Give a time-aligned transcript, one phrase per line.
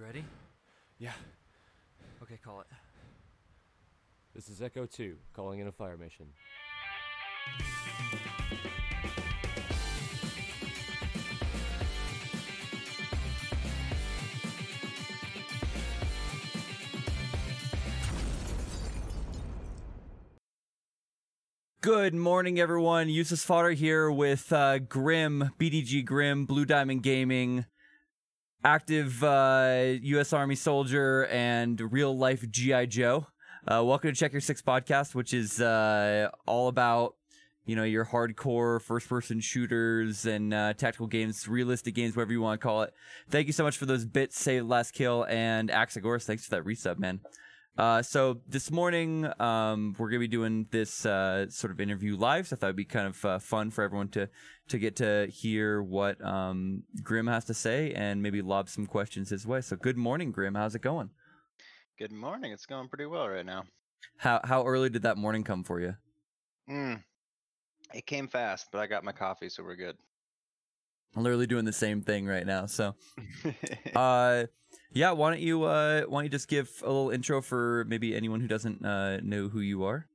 [0.00, 0.24] You ready?
[0.98, 1.12] Yeah.
[2.22, 2.66] Okay, call it.
[4.34, 6.24] This is Echo 2, calling in a fire mission.
[21.82, 23.10] Good morning, everyone.
[23.10, 27.66] Useless Fodder here with uh, Grim, BDG Grim, Blue Diamond Gaming,
[28.64, 30.32] active uh, U.S.
[30.32, 33.26] Army soldier, and real life GI Joe.
[33.66, 37.14] Uh, welcome to Check Your Six podcast, which is uh, all about
[37.66, 42.60] you know your hardcore first-person shooters and uh, tactical games, realistic games, whatever you want
[42.60, 42.92] to call it.
[43.28, 46.24] Thank you so much for those bits, save last kill, and Axagoras.
[46.24, 47.20] Thanks for that resub, man.
[47.80, 52.46] Uh, so this morning, um, we're gonna be doing this uh, sort of interview live.
[52.46, 54.28] So I thought it'd be kind of uh, fun for everyone to
[54.68, 59.30] to get to hear what um, Grim has to say and maybe lob some questions
[59.30, 59.62] his way.
[59.62, 60.56] So good morning, Grim.
[60.56, 61.08] How's it going?
[61.98, 62.52] Good morning.
[62.52, 63.64] It's going pretty well right now.
[64.18, 65.96] How how early did that morning come for you?
[66.68, 67.02] Mm.
[67.94, 69.96] It came fast, but I got my coffee, so we're good.
[71.16, 72.66] I'm literally doing the same thing right now.
[72.66, 72.94] So,
[73.96, 74.44] uh,
[74.92, 78.14] yeah, why don't you uh, why don't you just give a little intro for maybe
[78.14, 80.06] anyone who doesn't uh, know who you are?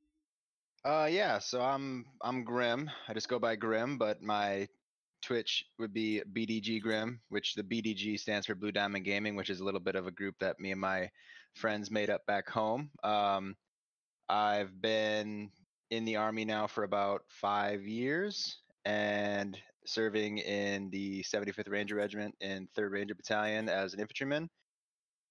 [0.86, 1.40] uh, yeah.
[1.40, 2.90] So I'm I'm Grim.
[3.08, 4.68] I just go by Grim, but my
[5.22, 9.60] Twitch would be BDG Grim, which the BDG stands for Blue Diamond Gaming, which is
[9.60, 11.10] a little bit of a group that me and my
[11.56, 12.92] friends made up back home.
[13.04, 13.56] Um,
[14.30, 15.50] I've been
[15.90, 22.36] in the army now for about five years and serving in the 75th Ranger Regiment
[22.42, 24.50] in 3rd Ranger Battalion as an infantryman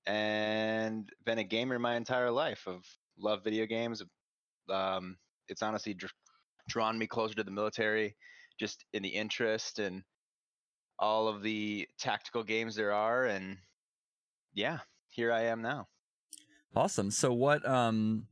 [0.06, 2.84] and been a gamer my entire life of
[3.18, 4.02] love video games
[4.70, 5.16] um,
[5.48, 6.12] it's honestly dr-
[6.68, 8.16] drawn me closer to the military
[8.58, 10.02] just in the interest and
[10.98, 13.56] all of the tactical games there are and
[14.54, 14.78] yeah
[15.10, 15.86] here i am now
[16.76, 17.10] Awesome.
[17.10, 18.26] So what um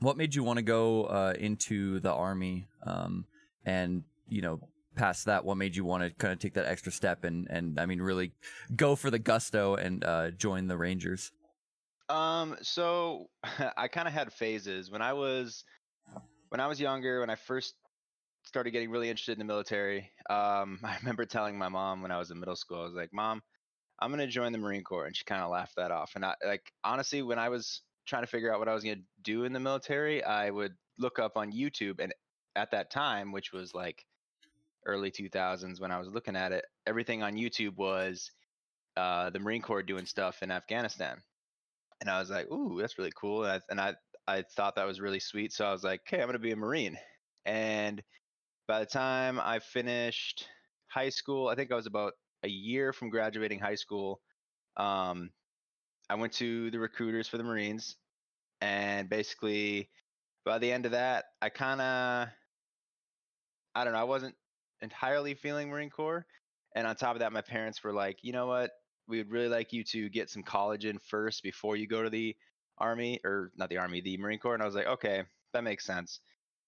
[0.00, 3.24] what made you want to go uh into the army um
[3.64, 4.60] and you know
[4.98, 7.78] past that what made you want to kind of take that extra step and and
[7.80, 8.32] I mean really
[8.76, 11.32] go for the gusto and uh join the Rangers?
[12.08, 13.28] Um, so
[13.76, 15.64] I kind of had phases when I was
[16.48, 17.74] when I was younger, when I first
[18.44, 20.10] started getting really interested in the military.
[20.30, 23.12] Um, I remember telling my mom when I was in middle school, I was like,
[23.12, 23.42] "Mom,
[24.00, 26.12] I'm gonna join the Marine Corps," and she kind of laughed that off.
[26.14, 28.96] And I like honestly, when I was trying to figure out what I was gonna
[29.22, 32.12] do in the military, I would look up on YouTube, and
[32.56, 34.04] at that time, which was like
[34.86, 38.30] early 2000s when I was looking at it, everything on YouTube was
[38.96, 41.22] uh, the Marine Corps doing stuff in Afghanistan
[42.00, 43.94] and I was like, "Ooh, that's really cool." And I, and I
[44.26, 46.56] I thought that was really sweet, so I was like, "Okay, I'm gonna be a
[46.56, 46.98] Marine."
[47.44, 48.02] And
[48.68, 50.48] by the time I finished
[50.88, 52.14] high school, I think I was about
[52.44, 54.20] a year from graduating high school.
[54.76, 55.30] Um,
[56.10, 57.96] I went to the recruiters for the Marines,
[58.60, 59.90] and basically,
[60.44, 62.28] by the end of that, I kind of,
[63.74, 64.36] I don't know, I wasn't
[64.82, 66.26] entirely feeling Marine Corps.
[66.74, 68.70] And on top of that, my parents were like, "You know what?
[69.08, 72.10] we would really like you to get some college in first before you go to
[72.10, 72.36] the
[72.76, 75.84] army or not the army the marine corps and i was like okay that makes
[75.84, 76.20] sense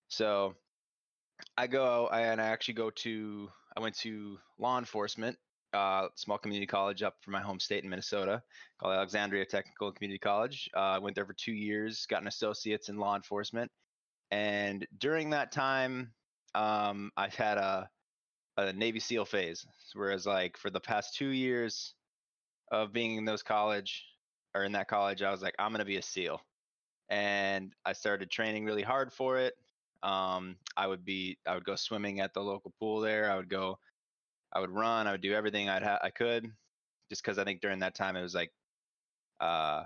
[0.09, 0.55] so
[1.57, 5.37] i go and i actually go to i went to law enforcement
[5.73, 8.43] uh, small community college up from my home state in minnesota
[8.81, 12.89] called alexandria technical community college uh, i went there for two years got an associate's
[12.89, 13.71] in law enforcement
[14.33, 16.11] and during that time
[16.57, 17.89] um, i've had a,
[18.69, 21.95] a navy seal phase whereas like for the past two years
[22.71, 24.05] of being in those college
[24.55, 26.41] or in that college, I was like, I'm gonna be a SEAL,
[27.09, 29.55] and I started training really hard for it.
[30.03, 33.31] Um, I would be, I would go swimming at the local pool there.
[33.31, 33.79] I would go,
[34.53, 35.07] I would run.
[35.07, 36.51] I would do everything I'd ha- I could,
[37.11, 38.51] just because I think during that time it was like,
[39.41, 39.85] uh,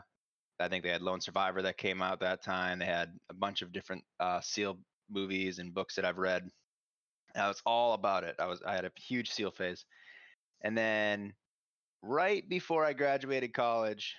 [0.60, 2.78] I think they had Lone Survivor that came out that time.
[2.78, 4.78] They had a bunch of different uh, SEAL
[5.10, 6.48] movies and books that I've read.
[7.36, 8.36] I was all about it.
[8.38, 9.84] I was, I had a huge SEAL phase,
[10.62, 11.34] and then
[12.02, 14.14] right before I graduated college,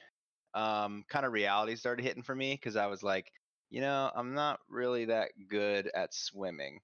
[0.53, 3.31] um, kind of reality started hitting for me because I was like,
[3.69, 6.79] you know, I'm not really that good at swimming.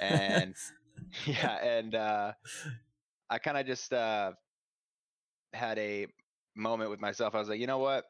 [0.00, 0.54] And
[1.26, 2.32] yeah, and uh,
[3.30, 4.32] I kind of just uh,
[5.52, 6.06] had a
[6.54, 7.34] moment with myself.
[7.34, 8.04] I was like, you know what?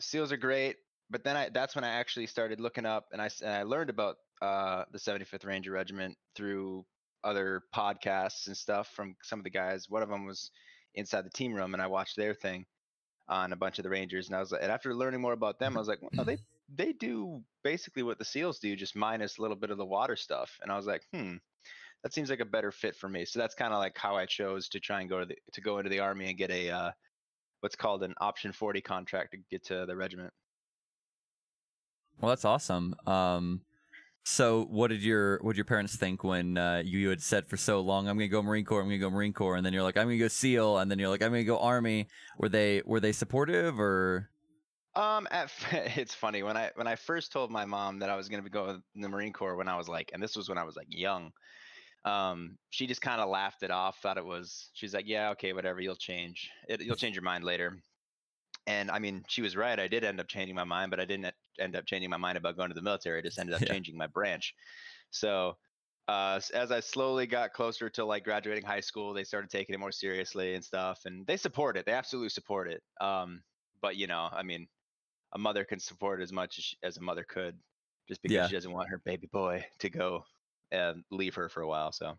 [0.00, 0.76] SEALs are great,
[1.10, 3.90] but then I that's when I actually started looking up and I and I learned
[3.90, 6.84] about uh, the 75th Ranger Regiment through
[7.24, 9.88] other podcasts and stuff from some of the guys.
[9.88, 10.50] One of them was
[10.94, 12.66] inside the team room and I watched their thing
[13.28, 15.58] on a bunch of the Rangers and I was like and after learning more about
[15.58, 16.38] them I was like well, they
[16.74, 20.16] they do basically what the SEALs do just minus a little bit of the water
[20.16, 21.36] stuff and I was like hmm
[22.02, 24.24] that seems like a better fit for me so that's kind of like how I
[24.24, 26.70] chose to try and go to the to go into the army and get a
[26.70, 26.90] uh,
[27.60, 30.32] what's called an option 40 contract to get to the regiment.
[32.20, 32.94] Well, that's awesome.
[33.06, 33.62] Um,
[34.28, 37.56] so what did your what did your parents think when uh, you, had said for
[37.56, 39.82] so long, I'm gonna go Marine Corps, I'm gonna go Marine Corps, and then you're
[39.82, 42.08] like, I'm gonna go SEAL, and then you're like, I'm gonna go Army.
[42.38, 44.30] Were they were they supportive or?
[44.94, 48.28] Um, at, it's funny when I when I first told my mom that I was
[48.28, 50.58] going to go in the Marine Corps when I was like, and this was when
[50.58, 51.30] I was like young.
[52.04, 53.98] Um, she just kind of laughed it off.
[54.02, 54.70] Thought it was.
[54.74, 55.80] She's like, yeah, okay, whatever.
[55.80, 56.50] You'll change.
[56.68, 57.78] It, you'll change your mind later.
[58.68, 59.80] And I mean, she was right.
[59.80, 62.36] I did end up changing my mind, but I didn't end up changing my mind
[62.36, 63.18] about going to the military.
[63.18, 63.66] I just ended up Yeah.
[63.66, 64.54] changing my branch.
[65.10, 65.58] So
[66.06, 69.78] uh, as I slowly got closer to like graduating high school, they started taking it
[69.78, 71.06] more seriously and stuff.
[71.06, 71.86] And they support it.
[71.86, 72.82] They absolutely support it.
[73.00, 73.42] Um,
[73.80, 74.68] but you know, I mean,
[75.32, 77.60] a mother can support as much as, she, as a mother could,
[78.06, 78.46] just because Yeah.
[78.46, 80.24] she doesn't want her baby boy to go
[80.70, 81.92] and leave her for a while.
[81.92, 82.18] So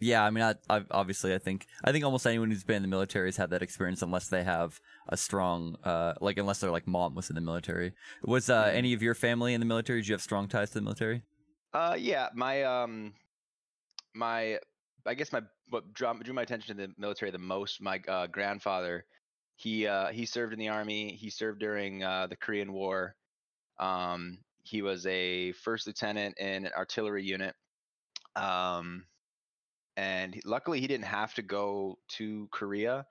[0.00, 2.82] Yeah, I mean, I, I obviously I think I think almost anyone who's been in
[2.82, 6.72] the military has had that experience, unless they have a strong, uh, like unless their
[6.72, 7.92] like mom was in the military.
[8.24, 10.00] Was uh, any of your family in the military?
[10.00, 11.22] Did you have strong ties to the military?
[11.72, 13.14] Uh, yeah, my um,
[14.14, 14.58] my
[15.06, 17.80] I guess my what drew, drew my attention to the military the most.
[17.80, 19.04] My uh, grandfather,
[19.56, 21.14] he uh, he served in the army.
[21.14, 23.14] He served during uh, the Korean War.
[23.78, 27.54] Um, he was a first lieutenant in an artillery unit.
[28.36, 29.04] Um,
[29.96, 33.06] and luckily he didn't have to go to Korea.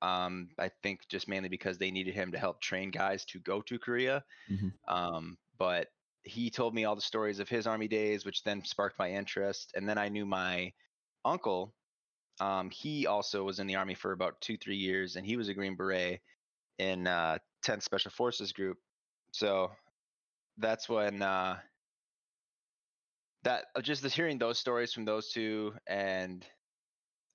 [0.00, 3.62] Um, I think just mainly because they needed him to help train guys to go
[3.62, 4.24] to Korea.
[4.50, 4.72] Mhm.
[4.88, 5.88] Um, but
[6.24, 9.72] he told me all the stories of his army days, which then sparked my interest.
[9.74, 10.72] And then I knew my
[11.24, 11.74] uncle.
[12.40, 15.48] Um, he also was in the army for about two, three years, and he was
[15.48, 16.20] a Green Beret
[16.78, 18.78] in uh, 10th Special Forces Group.
[19.32, 19.70] So
[20.58, 21.60] that's when uh,
[23.44, 26.46] that uh, just this hearing those stories from those two and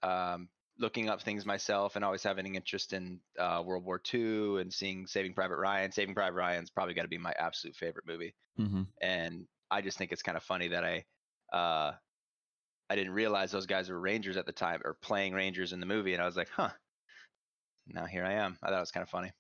[0.04, 0.50] um,
[0.80, 4.74] looking up things myself and always having an interest in uh, World War II and
[4.74, 5.92] seeing Saving Private Ryan.
[5.92, 8.84] Saving Private Ryan's probably got to be my absolute favorite movie Mm-hmm.
[9.02, 11.06] and I just think it's kind of funny that I
[11.54, 11.94] uh
[12.90, 15.86] I didn't realize those guys were Rangers at the time or playing Rangers in the
[15.86, 16.72] movie and I was like, "Huh."
[17.88, 18.58] Now here I am.
[18.62, 19.32] I thought it was kind of funny.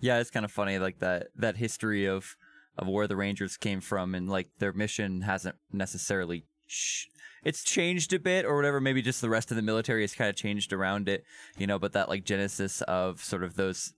[0.00, 2.36] Yeah, it's kind of funny, like that that history of
[2.78, 6.46] of where the Rangers came from, and like their mission hasn't necessarily.
[6.68, 7.08] Ch-
[7.44, 8.80] it's changed a bit, or whatever.
[8.80, 11.24] Maybe just the rest of the military has kind of changed around it,
[11.58, 11.78] you know.
[11.78, 13.92] But that like genesis of sort of those,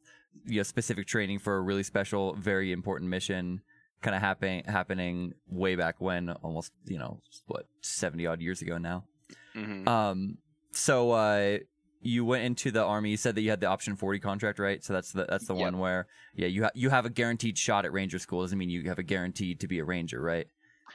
[0.47, 3.61] you know, specific training for a really special, very important mission,
[4.01, 8.79] kind of happening happening way back when, almost you know what seventy odd years ago
[8.79, 9.05] now.
[9.53, 10.39] hmm Um,
[10.73, 11.59] so uh,
[12.05, 13.11] you went into the army.
[13.11, 14.83] You said that you had the option forty contract, right?
[14.85, 15.63] So that's the that's the Yep.
[15.63, 18.43] one where yeah, you ha- you have a guaranteed shot at ranger school.
[18.43, 20.47] Doesn't mean you have a guaranteed to be a ranger, right?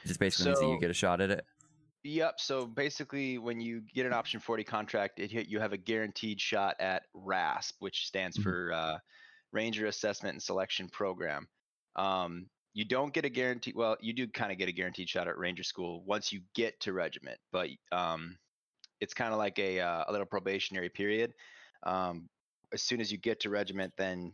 [0.04, 1.44] It just basically means that you get a shot at it.
[2.04, 2.40] Yep.
[2.40, 6.40] So basically, when you get an option 40 contract, it hit, you have a guaranteed
[6.40, 8.42] shot at RASP, which stands Mhm.
[8.42, 8.98] for uh,
[9.52, 11.46] Ranger Assessment and Selection Program.
[11.96, 13.72] Um, you don't get a guarantee.
[13.74, 16.80] Well, you do kind of get a guaranteed shot at Ranger School once you get
[16.80, 18.38] to regiment, but um,
[19.00, 21.32] it's kind of like a uh, a little probationary period.
[21.84, 22.28] Um,
[22.72, 24.32] as soon as you get to regiment, then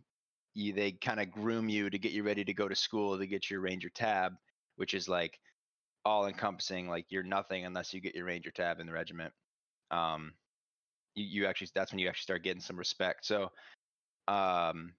[0.54, 3.26] you, they kind of groom you to get you ready to go to school to
[3.26, 4.32] get your Ranger tab,
[4.76, 5.38] which is like
[6.06, 9.32] all encompassing like you're nothing unless you get your ranger tab in the regiment
[9.90, 10.32] um
[11.16, 13.50] you, you actually that's when you actually start getting some respect so
[14.28, 14.92] um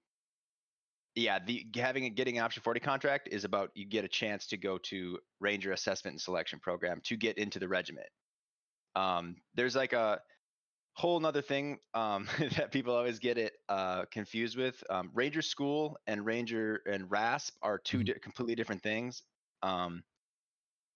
[1.16, 4.48] yeah the having a getting an option 40 contract is about you get a chance
[4.48, 8.08] to go to ranger assessment and selection program to get into the regiment
[8.98, 10.24] um there's like a
[10.94, 12.26] whole nother thing um
[12.58, 17.58] that people always get it uh confused with um ranger school and ranger and rasp
[17.62, 18.06] are 2 Mhm.
[18.06, 19.24] di- completely different things
[19.64, 20.04] um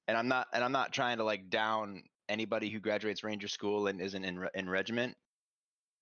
[0.08, 3.88] and I'm not and I'm not trying to like down anybody who graduates ranger school
[3.88, 5.18] and isn't in in regiment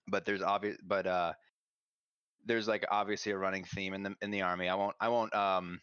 [0.07, 1.33] but there's obvious but uh
[2.45, 5.33] there's like obviously a running theme in the in the army I won't I won't
[5.35, 5.81] um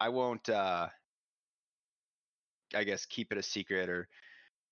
[0.00, 0.90] I won't uh
[2.74, 4.08] I guess keep it a secret or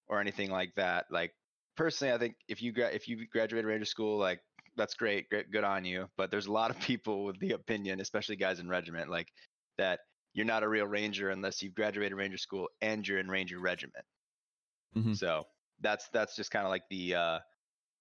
[0.09, 1.33] or anything like that like
[1.77, 4.41] personally I think if you gra- if you graduated ranger school like
[4.77, 8.01] that's great great good on you but there's a lot of people with the opinion
[8.01, 9.29] especially guys in regiment like
[9.79, 10.01] that
[10.35, 14.05] you're not a real ranger unless you've graduated ranger school and you're in ranger regiment
[14.97, 15.17] Mhm.
[15.17, 15.45] so
[15.81, 17.39] that's that's just kind of like the uh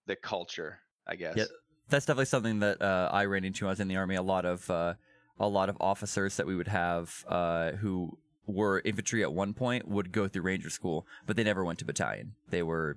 [0.08, 1.46] the culture i guess Yeah.
[1.88, 4.16] That's definitely something that uh, I ran into when I was in the army.
[4.16, 4.96] A lot of uh,
[5.40, 9.88] a lot of officers that we would have uh, who were infantry at one point
[9.88, 12.34] would go through ranger school, but they never went to battalion.
[12.50, 12.96] They were,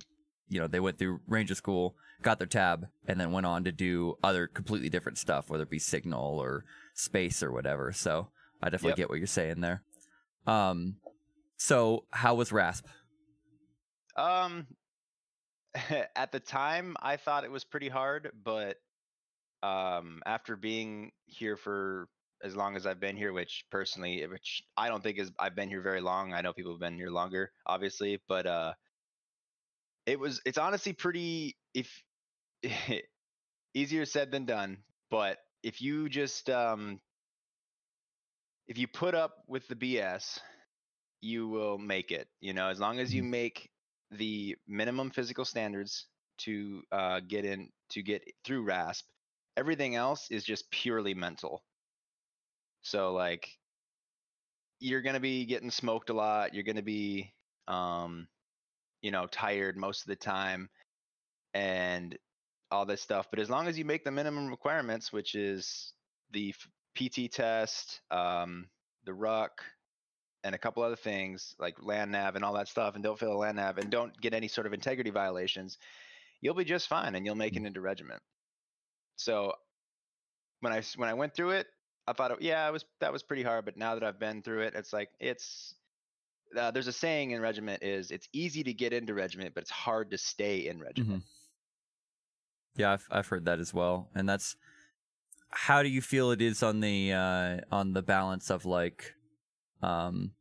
[0.49, 3.73] you know, they went through ranger school, got their tab, and then went on to
[3.73, 6.65] do other completely different stuff, whether it be signal or
[6.95, 7.93] space or whatever.
[7.93, 8.29] So
[8.63, 8.97] I definitely Yep.
[8.97, 9.83] get what you're saying there.
[10.47, 10.97] Um,
[11.57, 12.87] so how was RASP?
[14.17, 14.67] um
[16.17, 18.79] at the time i thought it was pretty hard but
[19.63, 22.09] um, after being here for
[22.43, 25.69] as long as I've been here, which personally, which I don't think is I've been
[25.69, 26.33] here very long.
[26.33, 28.73] I know people have been here longer, obviously, but uh,
[30.07, 31.91] it was it's honestly pretty if
[33.75, 34.79] easier said than done.
[35.11, 37.01] But if you just um,
[38.69, 40.39] if you put up with the BS,
[41.21, 42.29] you will make it.
[42.41, 43.71] You know, as long as you make
[44.11, 46.07] the minimum physical standards
[46.39, 49.05] to uh, get in to get through RASP,
[49.57, 51.63] everything else is just purely mental.
[52.89, 53.49] So like
[54.81, 57.33] you're going to be getting smoked a lot, you're going to be
[57.67, 58.27] um
[59.03, 60.71] you know tired most of the time
[61.55, 62.17] and
[62.71, 65.93] all this stuff, but as long as you make the minimum requirements, which is
[66.33, 66.55] the
[66.97, 68.69] PT test, um
[69.05, 69.63] the ruck,
[70.45, 73.33] and a couple other things like land nav and all that stuff, and don't fail
[73.33, 75.79] a land nav and don't get any sort of integrity violations,
[76.41, 78.23] you'll be just fine and you'll make it into regiment.
[79.17, 79.53] So
[80.61, 81.67] when I when I went through it,
[82.09, 83.65] I thought, it- yeah, it was that was pretty hard.
[83.65, 85.75] But now that I've been through it, it's like it's
[86.59, 89.71] uh, there's a saying in regiment is it's easy to get into regiment, but it's
[89.71, 91.23] hard to stay in regiment.
[92.77, 94.57] Yeah, I've I've heard that as well, and that's
[95.51, 99.15] how do you feel it is on the uh, on the balance of like,
[99.83, 100.33] um,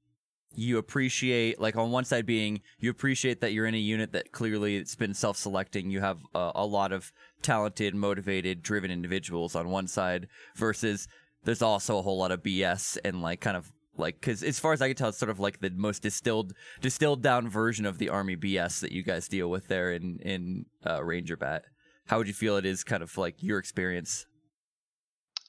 [0.53, 4.31] you appreciate like on one side being you appreciate that you're in a unit that
[4.31, 5.89] clearly it's been self-selecting.
[5.89, 11.07] You have a lot of talented, motivated, driven individuals on one side versus
[11.47, 14.73] there's also a whole lot of BS and like kind of like because as far
[14.73, 16.51] as I can tell, it's sort of like the most distilled
[16.81, 20.65] distilled down version of the army BS that you guys deal with there in in
[20.85, 21.63] uh, Ranger Bat.
[22.07, 24.25] How would you feel it is kind of like your experience?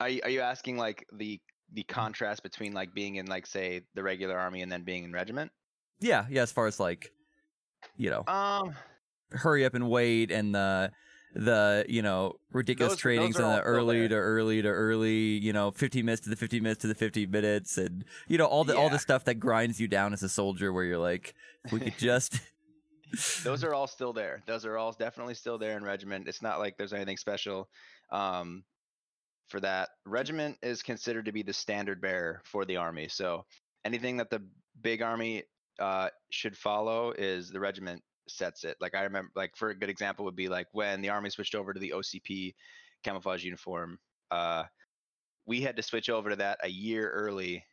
[0.00, 1.40] Are you, are you asking like the
[1.73, 5.12] the contrast between like being in like say the regular army and then being in
[5.12, 5.50] regiment?
[5.99, 6.43] Yeah, yeah.
[6.43, 7.11] As far as like,
[7.97, 8.73] you know, Um,
[9.33, 10.93] hurry up and wait, and the
[11.35, 14.09] the you know ridiculous Those- trainings those the early there.
[14.09, 17.27] to early to early, you know, 15 minutes to the 15 minutes to the 50
[17.27, 20.29] minutes, and you know all the all the stuff that grinds you down as a
[20.29, 21.35] soldier, where you're like,
[21.71, 22.41] we could just.
[23.45, 24.43] those are all still there.
[24.47, 26.29] Those are all definitely still there in regiment.
[26.29, 27.69] It's not like there's anything special
[28.11, 28.65] um,
[29.49, 29.91] for that.
[30.07, 33.09] Regiment is considered to be the standard bearer for the army.
[33.09, 33.45] So
[33.85, 34.43] anything that the
[34.83, 35.45] big army
[35.79, 38.77] uh, should follow is the regiment sets it.
[38.81, 41.55] Like I remember, like for a good example would be like when the army switched
[41.55, 42.55] over to the OCP
[43.03, 43.99] camouflage uniform.
[44.31, 44.65] Uh,
[45.47, 47.65] we had to switch over to that a year early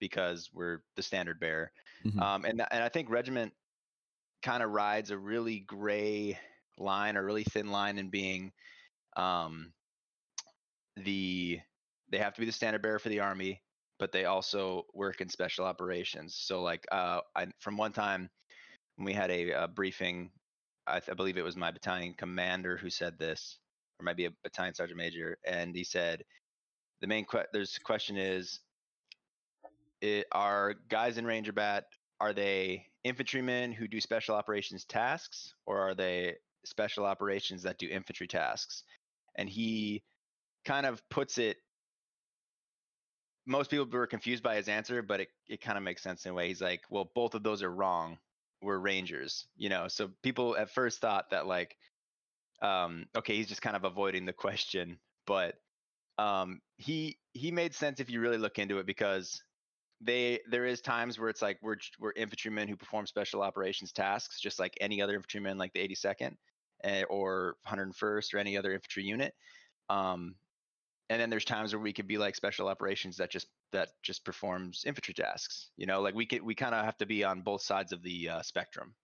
[0.00, 1.72] because we're the standard bearer.
[2.04, 2.20] Mhm.
[2.20, 3.54] Um, and and I think regiment
[4.42, 6.38] kind of rides a really gray
[6.78, 8.52] line, a really thin line in being
[9.16, 9.72] um,
[10.96, 11.60] the
[12.10, 13.62] they have to be the standard bearer for the army,
[13.98, 16.36] but they also work in special operations.
[16.36, 18.30] So like uh, I, from one time
[18.98, 20.32] we had a, uh briefing,
[20.86, 23.58] I, th- I believe it was my battalion commander who said this,
[24.00, 26.24] or maybe a battalion sergeant major, and he said
[27.00, 28.60] the main que- there's question is
[30.00, 31.86] it, are guys in Ranger Bat
[32.20, 37.88] are they infantrymen who do special operations tasks or are they special operations that do
[37.88, 38.84] infantry tasks?
[39.36, 40.04] And he
[40.64, 41.58] kind of puts it
[43.46, 46.30] most people were confused by his answer, but it, it kind of makes sense in
[46.30, 46.48] a way.
[46.48, 48.18] He's like, well, both of those are wrong.
[48.64, 49.88] We're rangers, you know.
[49.88, 51.76] So people at first thought that like,
[52.62, 55.54] um, okay, he's just kind of avoiding the question, but
[56.18, 59.42] um, he he made sense if you really look into it because
[60.00, 64.40] they there is times where it's like we're we're infantrymen who perform special operations tasks
[64.40, 66.36] just like any other infantryman like the 82nd
[66.84, 69.34] eh, or 101st or any other infantry unit
[69.88, 70.34] um
[71.14, 74.24] and then there's times where we could be like special operations that just that just
[74.24, 77.40] performs infantry tasks you know like we could we kind of have to be on
[77.40, 78.94] both sides of the uh, spectrum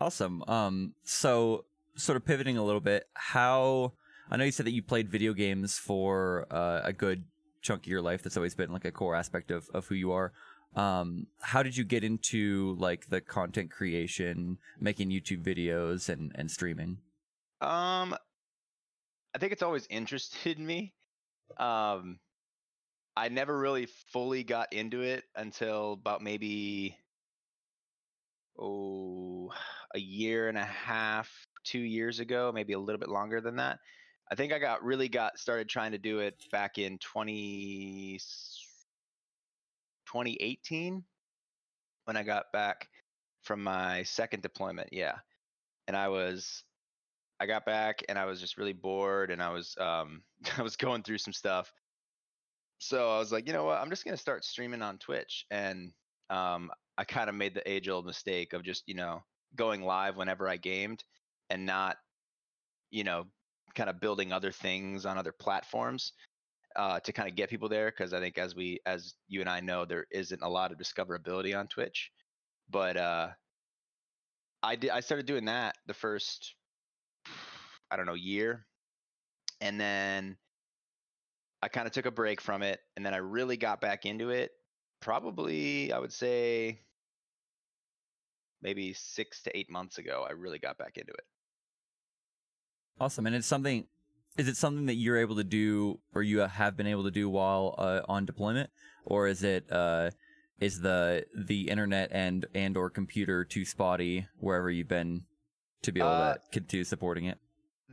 [0.00, 0.42] Awesome.
[0.48, 3.92] Um, so sort of pivoting a little bit, how
[4.30, 7.24] I know you said that you played video games for uh, a good
[7.60, 8.22] chunk of your life.
[8.22, 10.32] That's always been like a core aspect of of who you are.
[10.74, 16.50] Um, how did you get into like the content creation, making YouTube videos and and
[16.50, 16.98] streaming?
[17.60, 18.16] Um,
[19.34, 20.92] I think it's always interested me.
[21.56, 22.18] Um,
[23.16, 26.96] I never really fully got into it until about maybe
[28.58, 29.52] oh
[29.94, 31.30] a year and a half,
[31.64, 33.78] two years ago, maybe a little bit longer than that.
[34.30, 38.18] I think I got really got started trying to do it back in 20,
[40.06, 41.04] 2018
[42.04, 42.88] when I got back
[43.42, 44.90] from my second deployment.
[44.92, 45.16] Yeah.
[45.88, 46.62] And I was
[47.40, 50.22] I got back and I was just really bored and I was um
[50.58, 51.72] I was going through some stuff.
[52.78, 53.78] So I was like, you know what?
[53.78, 55.46] I'm just gonna start streaming on Twitch.
[55.50, 55.92] And
[56.28, 59.22] um I kind of made the age old mistake of just, you know,
[59.56, 61.02] going live whenever I gamed
[61.48, 61.96] and not,
[62.90, 63.26] you know,
[63.74, 66.12] kind of building other things on other platforms
[66.76, 69.48] uh, to kind of get people there because I think as we as you and
[69.50, 72.10] I know there isn't a lot of discoverability on Twitch,
[72.68, 73.30] but uh,
[74.62, 76.54] I did I started doing that the first
[77.90, 78.66] I don't know year,
[79.60, 80.36] and then
[81.62, 84.30] I kind of took a break from it, and then I really got back into
[84.30, 84.50] it.
[85.00, 86.80] Probably I would say
[88.62, 90.26] maybe six to eight months ago.
[90.28, 91.24] I really got back into it.
[92.98, 93.26] Awesome.
[93.26, 93.86] And it's something
[94.36, 97.28] is it something that you're able to do or you have been able to do
[97.28, 98.70] while uh, on deployment
[99.04, 100.10] or is it uh,
[100.60, 105.22] is the the internet and and or computer too spotty wherever you've been
[105.82, 107.38] to be able Uh, to continue supporting it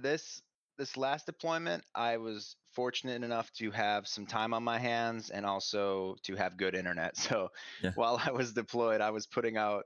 [0.02, 0.42] this
[0.78, 5.46] this last deployment i was fortunate enough to have some time on my hands and
[5.46, 7.18] also to have good internet.
[7.18, 7.50] So
[7.80, 7.94] Yeah.
[7.96, 9.86] while i was deployed i was putting out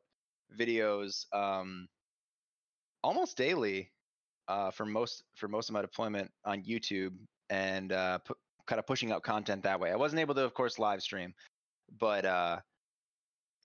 [0.53, 1.89] videos um
[3.03, 3.91] almost daily
[4.47, 7.17] uh for most for most of my deployment on youtube
[7.49, 8.35] and uh pu-
[8.67, 9.91] kind of pushing out content that way.
[9.91, 11.33] I wasn't able to of course live stream
[11.89, 12.61] but uh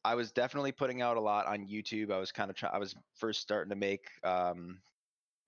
[0.04, 2.12] i was definitely putting out a lot on youtube.
[2.12, 4.82] I was kind of trying i was first starting to make um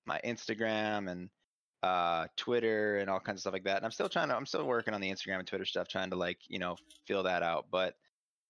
[0.08, 1.30] my Instagram and
[1.84, 3.76] uh Twitter and all kinds of stuff like that.
[3.76, 6.10] And I'm still trying to I'm still working on the Instagram and Twitter stuff, trying
[6.10, 6.74] to like, you know,
[7.06, 7.66] fill that out.
[7.70, 7.94] But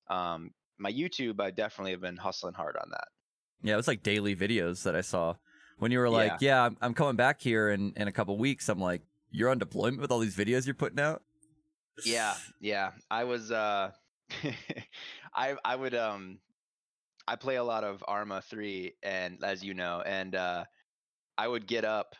[0.08, 3.08] um my YouTube I definitely have been hustling hard on that.
[3.62, 5.34] yeah it was like daily videos that i saw
[5.78, 8.68] when you were like yeah, I'm, I'm coming back here in in a couple weeks
[8.68, 11.20] i'm like you're on deployment with all these videos you're putting out
[12.04, 12.92] Yeah, yeah.
[13.10, 13.90] I was uh
[15.34, 16.38] I I would um
[17.26, 20.64] I play a lot of Arma 3 and as you know, and uh
[21.38, 22.16] I would get up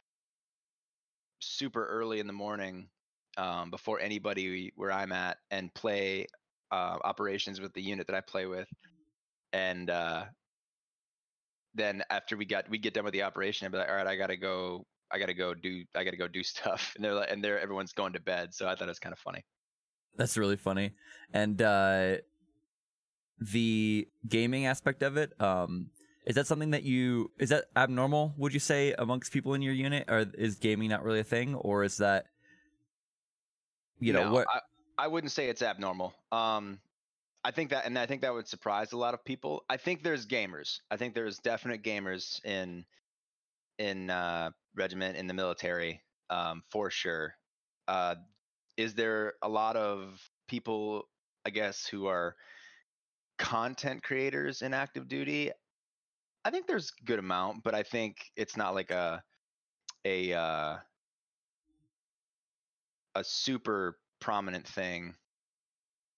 [1.41, 2.89] super early in the morning
[3.37, 6.27] um before anybody where I'm at and play
[6.71, 8.69] uh operations with the unit that I play with.
[9.53, 10.25] And uh
[11.75, 14.07] then after we got we get done with the operation, I'd be like, all right,
[14.07, 16.93] I gotta go I gotta go do I gotta go do stuff.
[16.97, 18.55] And they're like and they're everyone's going to bed.
[18.55, 19.45] So I thought it was kind of funny.
[20.17, 20.93] That's really funny.
[21.33, 22.17] And uh
[23.41, 25.91] the gaming aspect of it, um
[26.29, 29.73] is that something that you is that abnormal, would you say, amongst people in your
[29.73, 30.05] unit?
[30.09, 31.55] Or is gaming not really a thing?
[31.55, 32.27] Or is that
[33.99, 34.61] you know No, what I,
[34.99, 36.13] I wouldn't say it's abnormal.
[36.31, 36.81] Um,
[37.45, 39.65] I think that, and I think that would surprise a lot of people.
[39.71, 40.81] I think there's gamers.
[40.91, 42.85] I think there's definite gamers in
[43.79, 47.37] in uh, regiment in the military um, for sure.
[47.89, 48.17] Uh,
[48.77, 51.09] is there a lot of people,
[51.47, 52.37] I guess, who are
[53.39, 55.53] content creators in active duty?
[56.49, 59.23] I think there's a good amount, but I think it's not like a
[60.07, 60.77] a uh,
[63.15, 65.15] a super prominent thing.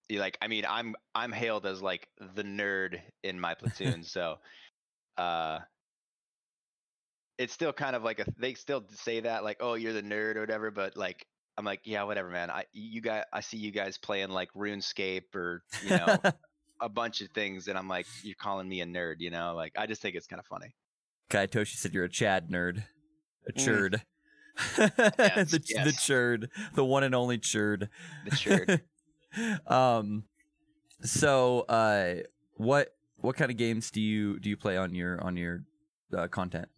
[0.09, 4.37] You like, I mean, I'm I'm hailed as like the nerd in my platoon, so
[5.19, 5.59] uh,
[7.37, 10.37] it's still kind of like a they still say that like, oh, you're the nerd
[10.37, 11.27] or whatever, but like
[11.59, 12.53] I'm like, yeah, whatever, man.
[12.53, 16.19] I you guys, I see you guys playing like RuneScape or you know
[16.81, 19.55] a bunch of things, and I'm like, you're calling me a nerd, you know?
[19.55, 20.75] Like, I just think it's kind of funny.
[21.29, 22.83] Kai Toshi said you're a Chad nerd.
[23.49, 23.65] A Mm.
[23.65, 24.03] churd.
[24.79, 26.51] Yes, the the churd.
[26.75, 27.89] The one and only churd.
[28.29, 28.81] The shirt.
[29.67, 30.25] um
[31.03, 32.17] so uh
[32.57, 32.89] what
[33.19, 35.63] what kind of games do you do you play on your on your
[36.17, 36.69] uh, content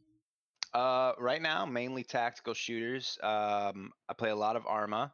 [0.75, 3.19] Uh, right now, mainly tactical shooters.
[3.23, 5.13] Um, I play a lot of Arma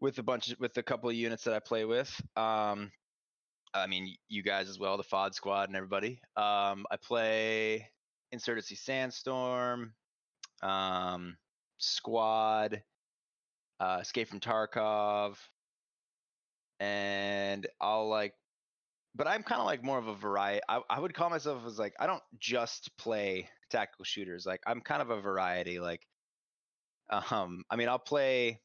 [0.00, 2.10] with a bunch of, with a couple of units that I play with.
[2.36, 2.90] Um,
[3.76, 6.20] I mean, you guys as well, the FOD squad and everybody.
[6.36, 7.88] Um, I play
[8.32, 9.92] Insurgency Sandstorm,
[10.62, 11.36] um,
[11.78, 12.82] Squad,
[13.80, 15.36] uh, Escape from Tarkov,
[16.80, 18.34] and I'll like
[19.16, 20.60] but I'm kind of like more of a variety.
[20.68, 24.44] I, I would call myself as like I don't just play tactical shooters.
[24.44, 25.80] Like I'm kind of a variety.
[25.80, 26.06] Like,
[27.30, 28.60] um, I mean, I'll play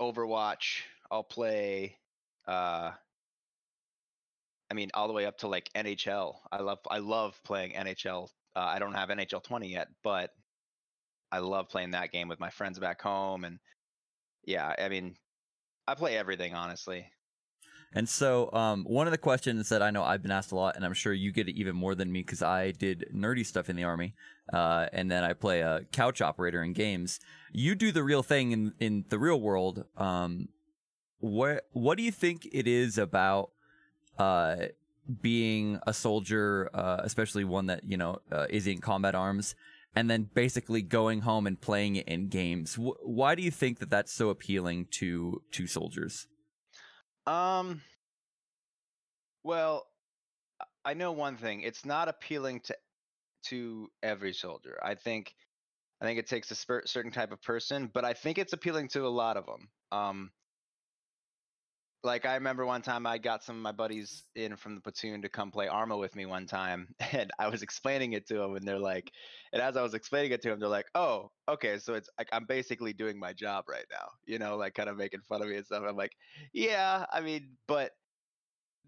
[0.00, 0.82] Overwatch.
[1.10, 1.98] I'll play,
[2.46, 2.92] uh,
[4.74, 6.34] I mean, all the way up to like NHL.
[6.50, 8.24] I love I love playing NHL.
[8.56, 10.30] Uh, I don't have NHL 20 yet, but
[11.30, 13.44] I love playing that game with my friends back home.
[13.44, 13.60] And
[14.44, 15.14] yeah, I mean,
[15.86, 17.06] I play everything honestly.
[17.92, 20.74] and so um one of the questions that i know i've been asked a lot
[20.74, 23.68] and i'm sure you get it even more than me because i did nerdy stuff
[23.70, 24.14] in the army
[24.52, 27.20] uh and then i play a couch operator in games
[27.52, 30.48] you do the real thing in in the real world um
[31.20, 33.50] what what do you think it is about
[34.18, 34.56] uh
[35.22, 39.54] being a soldier uh especially one that you know uh, is in combat arms
[39.94, 43.78] and then basically going home and playing it in games Wh- why do you think
[43.80, 46.26] that that's so appealing to to soldiers
[47.26, 47.82] Um.
[49.42, 49.86] Well,
[50.84, 51.60] I- know one thing.
[51.62, 52.76] It's not appealing to
[53.48, 54.78] to every soldier.
[54.82, 55.34] I think
[56.00, 56.54] I think it takes a
[56.86, 59.68] certain type of person, but I think it's appealing to a lot of them.
[59.92, 60.30] Um,
[62.04, 65.22] like I remember one time I got some of my buddies in from the platoon
[65.22, 68.56] to come play Arma with me one time, and I was explaining it to them,
[68.56, 69.10] and they're like,
[69.52, 72.28] and as I was explaining it to them, they're like, "Oh, okay, so it's like
[72.32, 75.48] I'm basically doing my job right now," you know, like kind of making fun of
[75.48, 75.82] me and stuff.
[75.86, 76.16] I'm like,
[76.52, 77.92] "Yeah, I mean, but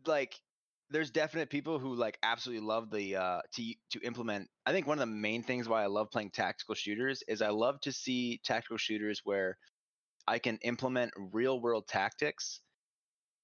[0.06, 0.40] like."
[0.88, 4.48] There's definite people who like absolutely love the uh to to implement.
[4.64, 7.48] I think one of the main things why I love playing tactical shooters is I
[7.48, 9.58] love to see tactical shooters where
[10.28, 12.60] I can implement real world tactics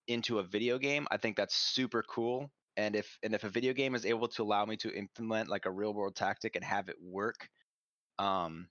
[0.08, 2.50] into a video game, I think that's super cool.
[2.76, 5.66] And if and if a video game is able to allow me to implement like
[5.66, 7.48] a real world tactic and have it work,
[8.18, 8.68] um,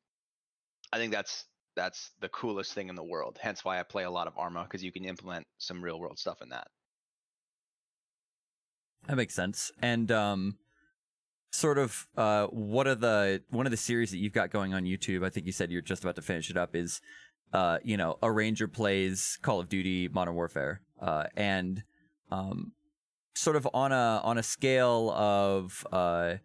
[0.92, 3.38] I think that's that's the coolest thing in the world.
[3.40, 6.20] Hence why I play a lot of Arma because you can implement some real world
[6.20, 6.68] stuff in that.
[9.08, 9.72] That makes sense.
[9.82, 10.58] And um,
[11.52, 14.84] sort of uh, what are the one of the series that you've got going on
[14.84, 15.26] YouTube?
[15.26, 16.76] I think you said you're just about to finish it up.
[16.76, 17.02] Is
[17.54, 21.84] uh, you know, a ranger plays Call of Duty Modern Warfare, uh, and
[22.32, 22.72] um,
[23.34, 26.36] sort of on a on a scale of uh,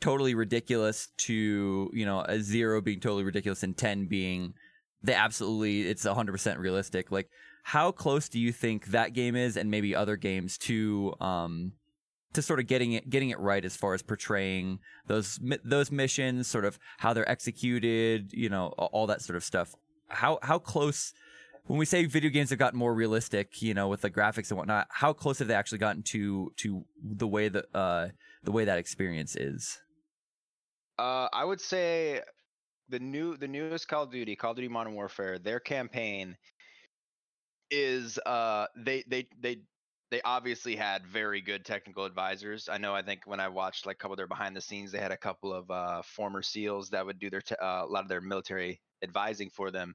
[0.00, 4.54] totally ridiculous to you know a zero being totally ridiculous and ten being
[5.02, 7.28] the absolutely it's 100% realistic like
[7.64, 11.72] how close do you think that game is and maybe other games to um
[12.32, 16.46] to sort of getting it getting it right as far as portraying those those missions
[16.46, 19.74] sort of how they're executed you know all that sort of stuff?
[20.08, 21.12] How how close
[21.66, 24.58] when we say video games have gotten more realistic, you know, with the graphics and
[24.58, 28.08] whatnot, how close have they actually gotten to to the way that uh,
[28.42, 29.78] the way that experience is?
[30.98, 32.20] Uh, I would say
[32.88, 36.36] the new the newest Call of Duty, Call of Duty Modern Warfare, their campaign
[37.70, 39.56] is uh they they they
[40.10, 42.68] they obviously had very good technical advisors.
[42.68, 42.94] I know.
[42.94, 45.10] I think when I watched like a couple of their behind the scenes, they had
[45.10, 48.10] a couple of uh, former SEALs that would do their te- uh, a lot of
[48.10, 49.94] their military advising for them,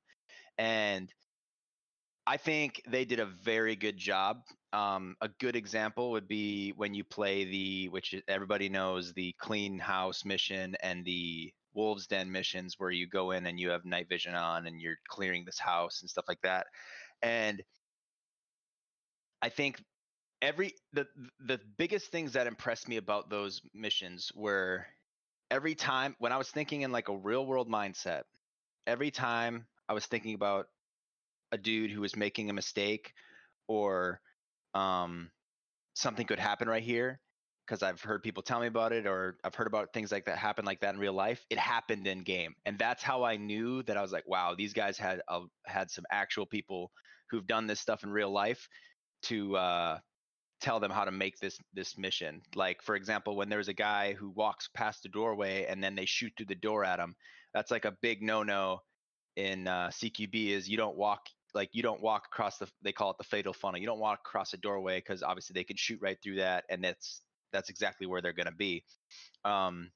[0.57, 1.13] and
[2.27, 4.41] I think they did a very good job.
[4.73, 9.79] Um, a good example would be when you play the, which everybody knows, the clean
[9.79, 14.09] house mission and the wolves den missions, where you go in and you have night
[14.09, 16.67] vision on and you're clearing this house and stuff like that.
[17.21, 17.63] And
[19.41, 19.81] I think
[20.41, 21.07] every the
[21.39, 24.85] the biggest things that impressed me about those missions were
[25.49, 28.23] every time when I was thinking in like a real world mindset,
[28.85, 30.67] every time I was thinking about
[31.51, 33.13] a dude who was making a mistake
[33.67, 34.19] or
[34.73, 35.29] um,
[35.93, 37.19] something could happen right here
[37.65, 40.37] because I've heard people tell me about it or I've heard about things like that
[40.37, 41.45] happen like that in real life.
[41.49, 44.73] It happened in game, and that's how I knew that I was like, wow, these
[44.73, 46.91] guys had uh, had some actual people
[47.29, 48.67] who've done this stuff in real life
[49.23, 49.99] to uh,
[50.61, 52.41] tell them how to make this this mission.
[52.55, 56.05] Like for example, when there's a guy who walks past the doorway and then they
[56.05, 57.15] shoot through the door at him,
[57.53, 58.79] that's like a big no-no
[59.35, 60.49] in uh, CQB.
[60.49, 61.21] Is you don't walk
[61.57, 63.79] like you don't walk across the they call it the fatal funnel.
[63.79, 66.83] You don't walk across a doorway because obviously they can shoot right through that, and
[66.83, 68.83] that's that's exactly where they're going to be.
[69.43, 69.89] Um,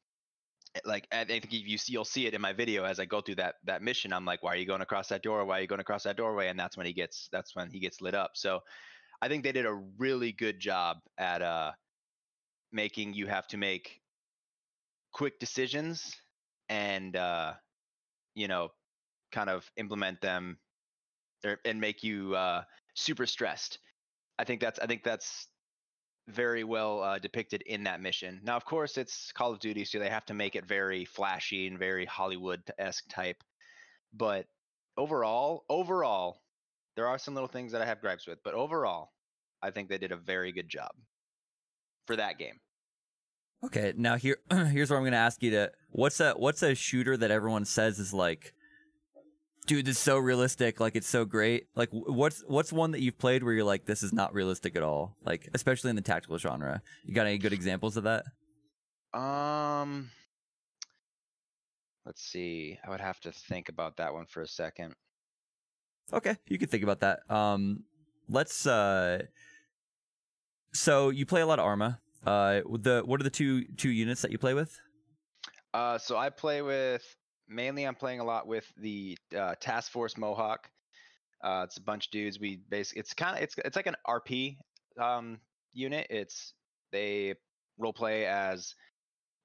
[0.75, 3.21] eh, like I think you see, you'll see it in my video as I go
[3.21, 4.11] through that that mission.
[4.11, 5.45] I'm like, why are you going across that door?
[5.45, 6.47] Why are you going across that doorway?
[6.47, 8.31] And that's when he gets that's when he gets lit up.
[8.33, 8.61] So
[9.21, 11.71] I think they did a really good job at uh
[12.71, 14.01] making you have to make
[15.13, 16.15] quick decisions
[16.69, 17.53] and uh
[18.33, 18.69] you know
[19.31, 20.57] kind of implement them
[21.65, 23.79] and make you uh, super stressed.
[24.39, 25.47] I think that's I think that's
[26.27, 28.39] very well uh, depicted in that mission.
[28.43, 31.67] Now, of course, it's Call of Duty, so they have to make it very flashy
[31.67, 33.43] and very Hollywood esque type.
[34.13, 34.45] But
[34.97, 36.41] overall, overall,
[36.95, 39.11] there are some little things that I have gripes with, but overall,
[39.61, 40.91] I think they did a very good job
[42.07, 42.59] for that game.
[43.63, 46.73] Okay, now here here's where I'm going to ask you to what's a what's a
[46.73, 48.53] shooter that everyone says is like
[49.67, 50.79] dude, this is so realistic.
[50.79, 51.67] Like it's so great.
[51.75, 54.83] Like what's what's one that you've played where you're like, this is not realistic at
[54.83, 55.15] all?
[55.23, 56.81] Like especially in the tactical genre.
[57.03, 58.25] You got any good examples of that?
[59.17, 60.09] Um,
[62.05, 62.79] let's see.
[62.85, 64.95] I would have to think about that one for a second.
[66.13, 67.19] Okay, you can think about that.
[67.29, 67.83] Um,
[68.29, 68.65] let's.
[68.65, 69.23] uh
[70.73, 71.99] So you play a lot of Arma.
[72.25, 74.79] Uh, the what are the two two units that you play with?
[75.73, 77.03] Uh, so I play with
[77.51, 80.69] mainly I'm playing a lot with the uh, Task Force Mohawk.
[81.43, 82.39] Uh, it's a bunch of dudes.
[82.39, 84.57] We basically it's kind of it's it's like an RP
[84.99, 85.39] um,
[85.73, 86.07] unit.
[86.09, 86.53] It's
[86.91, 87.35] they
[87.77, 88.75] role play as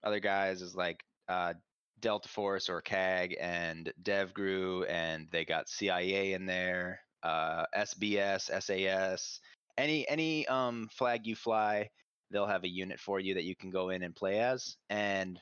[0.04, 1.54] other guys as like uh,
[2.00, 9.40] Delta Force or CAG and DevGru, and they got CIA in there, uh, SBS, SAS,
[9.78, 11.88] any any um, flag you fly,
[12.30, 15.40] they'll have a unit for you that you can go in and play as, and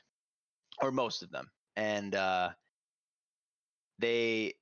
[0.81, 2.49] or most of them and uh,
[3.99, 4.53] they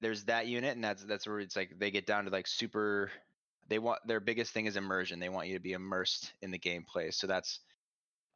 [0.00, 3.10] there's that unit and that's that's where it's like they get down to like super
[3.68, 6.58] they want their biggest thing is immersion they want you to be immersed in the
[6.58, 7.60] gameplay so that's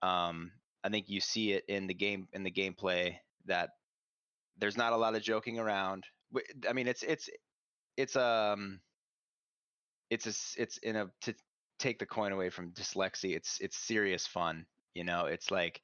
[0.02, 0.52] um
[0.84, 3.70] i think you see it in the game in the gameplay that
[4.58, 6.04] there's not a lot of joking around
[6.68, 7.28] i mean it's it's
[7.96, 8.80] it's um
[10.10, 11.34] it's a it's in a to
[11.78, 15.80] take the coin away from Dslyecxi it's it's serious fun you know it's like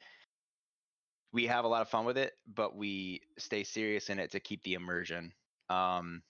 [1.32, 4.40] we have a lot of fun with it but we stay serious in it to
[4.40, 5.32] keep the immersion
[5.70, 6.22] um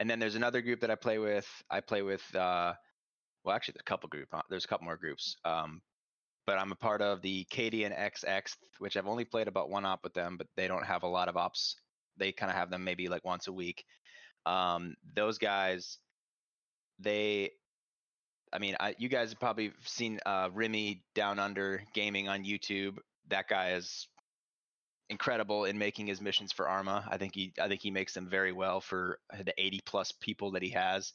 [0.00, 2.72] and then there's another group that i play with i play with uh
[3.44, 5.80] well actually there's a couple group uh, there's a couple more groups um
[6.46, 10.02] but i'm a part of the Cadian xx which i've only played about one op
[10.02, 11.76] with them but they don't have a lot of ops
[12.16, 13.84] they kind of have them maybe like once a week
[14.46, 15.98] um those guys
[16.98, 17.50] they
[18.52, 22.96] I mean, I, you guys have probably seen uh, Remy Down Under Gaming on YouTube.
[23.28, 24.08] That guy is
[25.08, 27.06] incredible in making his missions for Arma.
[27.08, 30.50] I think he, I think he makes them very well for the 80 plus people
[30.52, 31.12] that he has,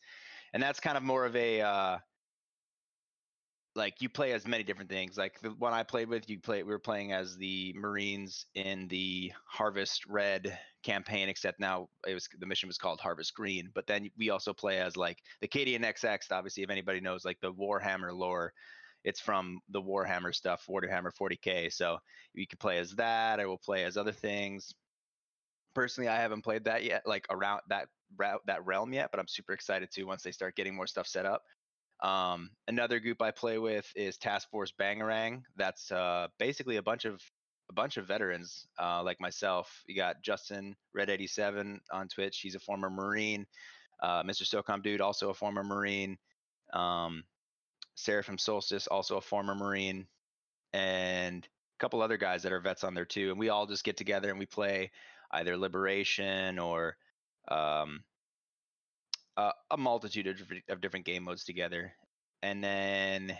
[0.54, 1.98] and that's kind of more of a uh,
[3.76, 5.18] like you play as many different things.
[5.18, 6.64] Like the one I played with, you play.
[6.64, 12.28] We were playing as the Marines in the Harvest Red campaign, except now it was
[12.40, 13.70] the mission was called Harvest Green.
[13.74, 16.20] But then we also play as like the Cadian XX.
[16.32, 18.54] Obviously, if anybody knows like the Warhammer lore,
[19.04, 21.72] it's from the Warhammer stuff, Warhammer 40k.
[21.74, 21.98] So
[22.34, 23.40] you can play as that.
[23.40, 24.74] I will play as other things.
[25.74, 27.88] Personally, I haven't played that yet, like around that
[28.18, 31.26] that realm yet, but I'm super excited to once they start getting more stuff set
[31.26, 31.44] up.
[32.02, 35.44] Um, another group I play with is Task Force Bangarang.
[35.56, 37.22] That's uh, basically a bunch of
[37.70, 39.84] a bunch of veterans uh, like myself.
[39.88, 42.40] You got Justin Red 87 on Twitch.
[42.40, 43.46] He's a former Marine.
[44.02, 44.44] Uh, Mr.
[44.44, 46.18] SOCOM Dude, also a former Marine.
[46.74, 47.24] Um,
[47.96, 50.08] Seraphim Solstice, also a former Marine,
[50.74, 53.30] and a couple other guys that are vets on there too.
[53.30, 54.92] And we all just get together and we play
[55.32, 56.98] either Liberation or
[57.48, 58.04] um,
[59.38, 61.94] uh, a multitude of different, of different game modes together.
[62.44, 63.38] And then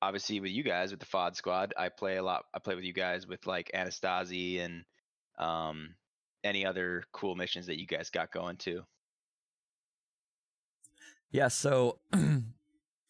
[0.00, 2.44] obviously with you guys with the FOD squad, I play a lot.
[2.54, 4.84] I play with you guys with like Antistasi and
[5.38, 5.94] um,
[6.44, 8.82] any other cool missions that you guys got going too.
[11.30, 11.98] Yeah, so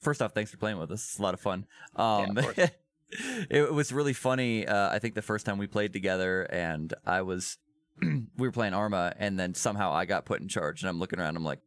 [0.01, 1.05] first off, thanks for playing with us.
[1.05, 1.67] It's a lot of fun.
[1.97, 2.71] Um, of course.
[3.51, 4.67] it was really funny.
[4.67, 7.59] Uh, I think the first time we played together, and I was,
[8.03, 11.19] we were playing Arma, and then somehow I got put in charge, and I'm looking
[11.19, 11.61] around, I'm like,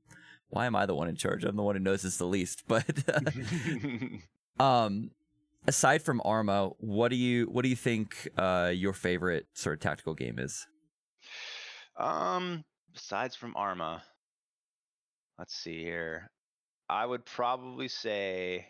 [0.50, 1.44] why am I the one in charge?
[1.44, 2.64] I'm the one who knows this the least.
[2.68, 2.86] But
[4.60, 5.12] um,
[5.66, 9.80] aside from Arma, what do you what do you think uh, your favorite sort of
[9.80, 10.68] tactical game is?
[11.98, 12.64] um,
[12.94, 14.04] besides from Arma,
[15.40, 16.32] let's see here.
[16.92, 18.68] I would probably say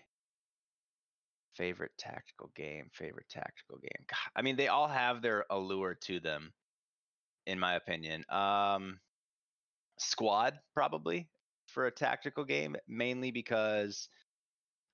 [1.55, 2.89] favorite tactical game.
[2.93, 4.05] Favorite tactical game.
[4.07, 6.53] God, I mean, they all have their allure to them,
[7.45, 8.25] in my opinion.
[8.29, 9.01] Um,
[9.99, 11.29] Squad probably
[11.67, 14.09] for a tactical game, mainly because,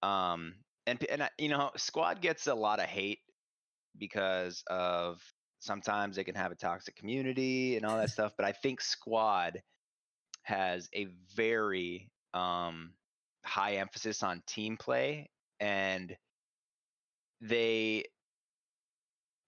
[0.04, 3.22] um, and and I- you know, Squad gets a lot of hate
[3.98, 5.22] because of
[5.60, 8.34] sometimes they can have a toxic community and all that stuff.
[8.38, 9.64] But I think Squad
[10.44, 12.97] has a very um,
[13.48, 15.30] high emphasis on team play
[15.60, 16.16] and
[17.42, 18.04] they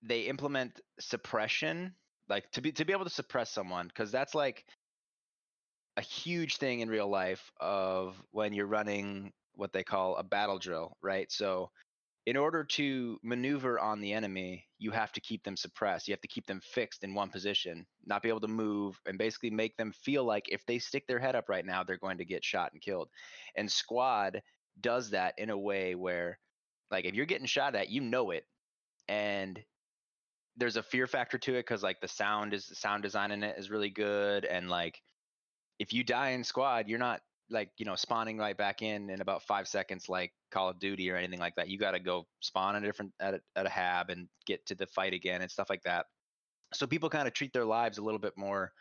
[0.04, 1.94] they implement suppression
[2.30, 4.64] like to be to be able to suppress someone because that's like
[5.98, 10.58] a huge thing in real life of when you're running what they call a battle
[10.58, 11.30] drill right?
[11.32, 11.70] So
[12.30, 16.08] in order to maneuver on the enemy you have to keep them suppressed.
[16.08, 19.18] You have to keep them fixed in one position not be able to move and
[19.18, 22.20] basically make them feel like if they stick their head up right now they're going
[22.20, 23.10] to get shot and killed.
[23.56, 24.44] And squad
[24.80, 26.38] does that in a way where
[26.92, 28.46] like if you're getting shot at you know it.
[29.08, 29.60] And
[30.56, 33.58] there's a fear factor to it because like the sound is sound design in it
[33.58, 34.46] is really good.
[34.46, 35.02] And like
[35.80, 39.22] if you die in squad you're not like you know spawning right back in in
[39.22, 42.28] about five seconds like call of duty or anything like that you got to go
[42.42, 45.52] spawn a different at a, at a hab and get to the fight again and
[45.52, 46.06] stuff like that.
[46.74, 48.72] So people kind of treat their lives a little bit more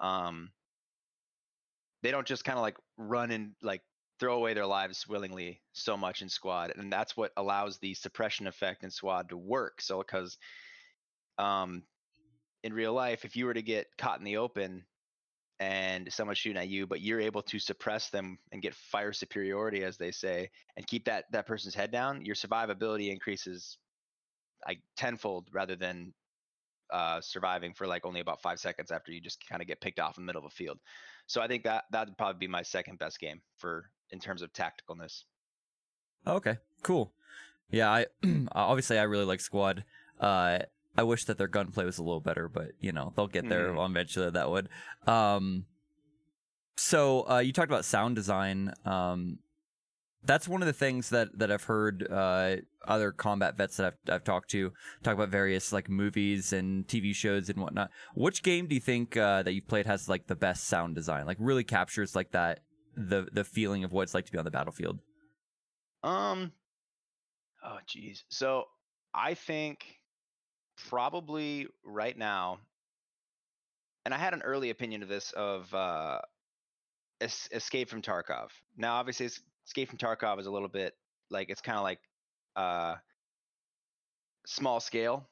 [0.00, 0.50] um
[2.02, 3.80] they don't just kind of like run and like
[4.20, 8.46] throw away their lives willingly so much in squad and that's what allows the suppression
[8.46, 10.38] effect in squad to work so because
[11.38, 11.82] um
[12.62, 14.84] in real life if you were to get caught in the open
[15.60, 19.84] and someone's shooting at you but you're able to suppress them and get fire superiority
[19.84, 23.78] as they say and keep that that person's head down your survivability increases
[24.66, 26.12] like tenfold rather than
[26.92, 30.00] uh, surviving for like only about five seconds after you just kind of get picked
[30.00, 30.78] off in the middle of a field.
[31.26, 34.52] So I think that that'd probably be my second best game for in terms of
[34.52, 35.24] tacticalness.
[36.26, 37.12] Okay, cool.
[37.70, 38.06] Yeah, I
[38.52, 39.84] obviously I really like Squad.
[40.20, 40.60] Uh,
[40.96, 43.70] I wish that their gunplay was a little better, but you know they'll get there
[43.72, 43.90] Mhm.
[43.90, 44.30] eventually.
[44.30, 44.68] That would.
[45.06, 45.66] Um,
[46.76, 48.72] so uh, you talked about sound design.
[48.84, 49.38] Um,
[50.24, 54.14] that's one of the things that that I've heard uh, other combat vets that I've
[54.14, 57.90] I've talked to talk about various like movies and TV shows and whatnot.
[58.14, 61.26] Which game do you think uh, that you've played has like the best sound design?
[61.26, 62.60] Like really captures like that
[62.96, 65.00] the the feeling of what it's like to be on the battlefield.
[66.02, 66.52] Um.
[67.64, 68.22] Oh, jeez.
[68.28, 68.64] So
[69.14, 70.00] I think
[70.76, 72.60] probably right now,
[74.04, 76.20] and I had an early opinion of this of uh,
[77.20, 78.50] Es- Escape from Tarkov.
[78.76, 80.94] Now, obviously, Es- Escape from Tarkov is a little bit
[81.30, 82.00] like it's kind of like
[82.56, 82.96] uh,
[84.46, 85.28] small scale,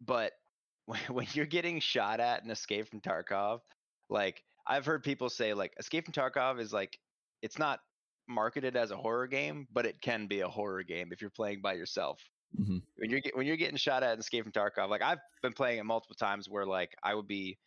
[0.00, 0.32] but
[0.86, 3.60] when, when you're getting shot at in Escape from Tarkov,
[4.08, 6.98] like I've heard people say, like Escape from Tarkov is like
[7.42, 7.80] it's not
[8.28, 11.60] marketed as a horror game, but it can be a horror game if you're playing
[11.60, 12.20] by yourself.
[12.54, 12.82] Mhm.
[12.96, 15.52] When you're get, when you're getting shot at in Escape from Tarkov, like I've been
[15.52, 17.58] playing it multiple times where like I would be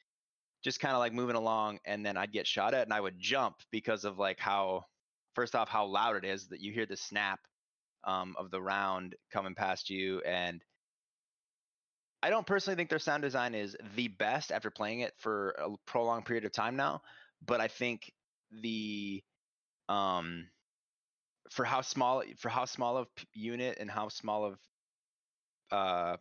[0.63, 3.19] just kind of like moving along and then I'd get shot at and I would
[3.19, 4.85] jump because of like how
[5.35, 7.47] first off how loud it is that you hear the snap
[8.03, 10.63] um, of the round coming past you and
[12.21, 15.77] I don't personally think their sound design is the best after playing it for a
[15.85, 17.01] prolonged period of time now,
[17.41, 18.13] but I think
[18.51, 19.23] the
[19.89, 20.51] um
[21.51, 24.59] for how small for how small of unit and how small of
[25.71, 26.17] uh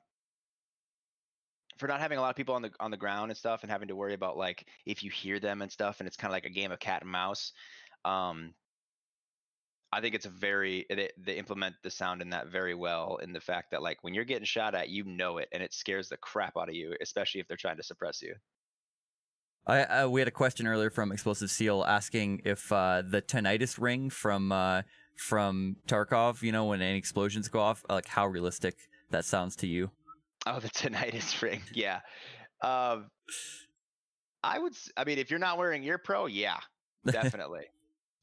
[1.79, 3.71] for not having a lot of people on the on the ground and stuff and
[3.71, 6.35] having to worry about like if you hear them and stuff and it's kind of
[6.35, 7.53] like a game of cat and mouse
[8.05, 8.53] um
[9.91, 13.33] I think it's a very they, they implement the sound in that very well in
[13.33, 16.09] the fact that like when you're getting shot at you know it and it scares
[16.09, 18.35] the crap out of you especially if they're trying to suppress you.
[19.67, 23.79] I, uh, we had a question earlier from Explosive Seal asking if uh, the tinnitus
[23.79, 24.83] ring from uh,
[25.15, 29.67] from Tarkov, you know, when any explosions go off, like how realistic that sounds to
[29.67, 29.91] you.
[30.47, 31.63] Oh, the tinnitus ring.
[31.73, 32.01] Yeah.
[32.63, 33.11] Um,
[34.43, 34.73] I would.
[34.97, 36.59] I mean, if you're not wearing ear pro, yeah,
[37.05, 37.67] definitely,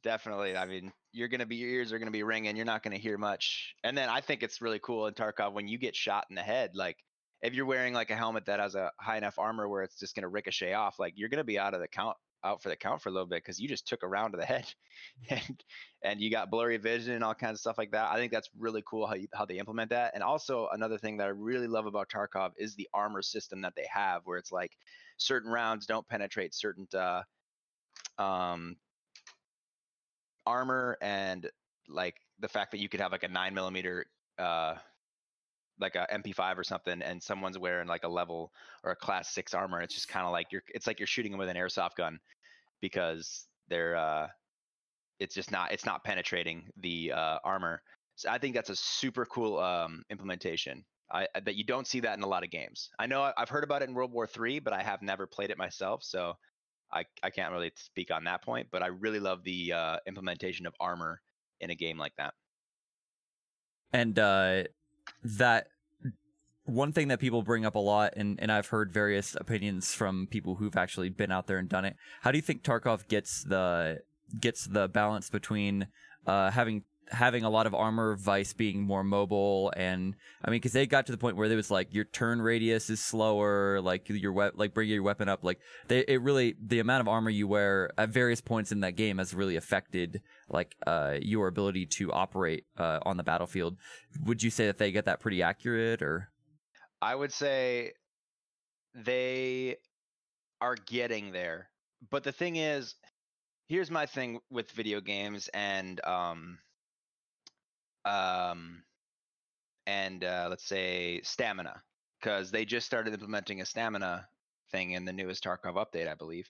[0.04, 0.56] definitely.
[0.56, 2.56] I mean, you're gonna be your ears are gonna be ringing.
[2.56, 3.76] You're not gonna hear much.
[3.84, 6.42] And then I think it's really cool in Tarkov when you get shot in the
[6.42, 6.72] head.
[6.74, 6.98] Like,
[7.42, 10.16] if you're wearing like a helmet that has a high enough armor where it's just
[10.16, 13.02] gonna ricochet off, like you're gonna be out of the count, out for the count
[13.02, 14.66] for a little bit because you just took a round to the head,
[15.30, 15.64] and
[16.04, 18.12] and you got blurry vision and all kinds of stuff like that.
[18.12, 20.12] I think that's really cool how you, how they implement that.
[20.14, 23.74] And also another thing that I really love about Tarkov is the armor system that
[23.76, 24.78] they have, where it's like
[25.18, 27.24] certain rounds don't penetrate certain uh,
[28.18, 28.78] um,
[30.46, 31.50] armor, and
[31.90, 34.06] like the fact that you could have like a nine millimeter.
[34.38, 34.76] Uh,
[35.80, 38.52] like a MP5 or something, and someone's wearing like a level
[38.84, 39.82] or a class six armor.
[39.82, 40.64] It's just kind of like you're.
[40.70, 42.20] It's like you're shooting them with an airsoft gun
[42.82, 43.96] because they're.
[43.96, 44.28] uh
[45.20, 45.72] It's just not.
[45.72, 47.82] It's not penetrating the uh, armor.
[48.16, 50.84] So I think that's a super cool um, implementation.
[51.12, 52.90] I that you don't see that in a lot of games.
[53.00, 55.52] I know I've heard about it in World War Three, but I have never played
[55.52, 56.34] it myself, so
[56.92, 58.68] I I can't really speak on that point.
[58.72, 61.22] But I really love the uh, implementation of armor
[61.62, 62.34] in a game like that.
[63.94, 64.64] And uh,
[65.24, 65.68] that
[66.66, 70.28] one thing that people bring up a lot, and, and I've heard various opinions from
[70.28, 71.96] people who've actually been out there and done it.
[72.22, 74.02] How do you think Tarkov gets the
[74.40, 75.88] gets the balance between
[76.26, 80.74] uh, having having a lot of armor, Vice being more mobile, and I mean, because
[80.74, 84.10] they got to the point where it was like your turn radius is slower, like
[84.10, 87.30] your we- like bringing your weapon up, like they it really the amount of armor
[87.30, 91.86] you wear at various points in that game has really affected like uh, your ability
[91.86, 93.78] to operate uh, on the battlefield.
[94.26, 96.30] Would you say that they get that pretty accurate, or
[97.02, 97.94] I would say
[98.94, 99.78] they
[100.62, 101.70] are getting there.
[102.10, 102.96] But the thing is,
[103.68, 106.60] here's my thing with video games and um
[108.06, 108.84] um
[109.88, 111.82] and uh, let's say stamina
[112.20, 114.28] because they just started implementing a stamina
[114.72, 116.50] thing in the newest Tarkov update, I believe.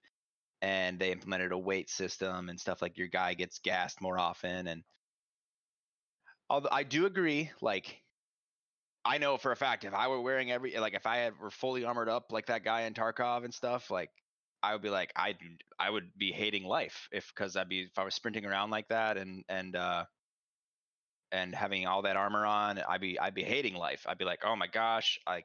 [0.62, 4.67] And they implemented a weight system and stuff like your guy gets gassed more often.
[4.67, 4.84] And
[6.49, 8.01] although I do agree, like
[9.06, 11.51] I know for a fact if I were wearing every like if I had were
[11.51, 14.10] fully armored up like that guy in Tarkov and stuff, like
[14.64, 15.36] I would be like I
[15.80, 18.88] I would be hating life if because I'd be if I was sprinting around like
[18.89, 20.06] that and and uh
[21.32, 24.06] and having all that armor on, I'd be I'd be hating life.
[24.08, 25.43] I'd be like, oh my gosh, I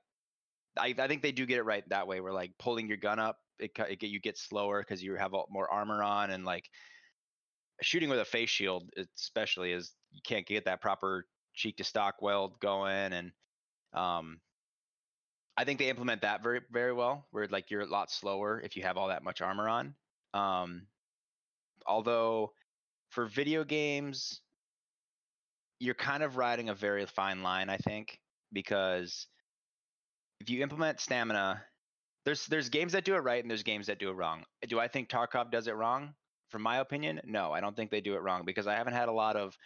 [0.78, 2.20] I, I think they do get it right that way.
[2.20, 5.32] Where like pulling your gun up, it, it get you get slower because you have
[5.50, 6.70] more armor on, and like
[7.82, 12.22] shooting with a face shield, especially is you can't get that proper cheek to stock
[12.22, 13.32] weld going, and
[13.92, 14.40] um,
[15.56, 17.26] I think they implement that very very well.
[17.30, 19.94] Where like you're a lot slower if you have all that much armor on.
[20.32, 20.86] Um,
[21.86, 22.52] although
[23.10, 24.40] for video games,
[25.80, 28.18] you're kind of riding a very fine line, I think,
[28.52, 29.26] because
[30.40, 31.62] if you implement stamina,
[32.24, 34.44] there's there's games that do it right and there's games that do it wrong.
[34.68, 36.14] Do I think Tarkov does it wrong?
[36.50, 39.08] From my opinion, no, I don't think they do it wrong because I haven't had
[39.08, 39.56] a lot of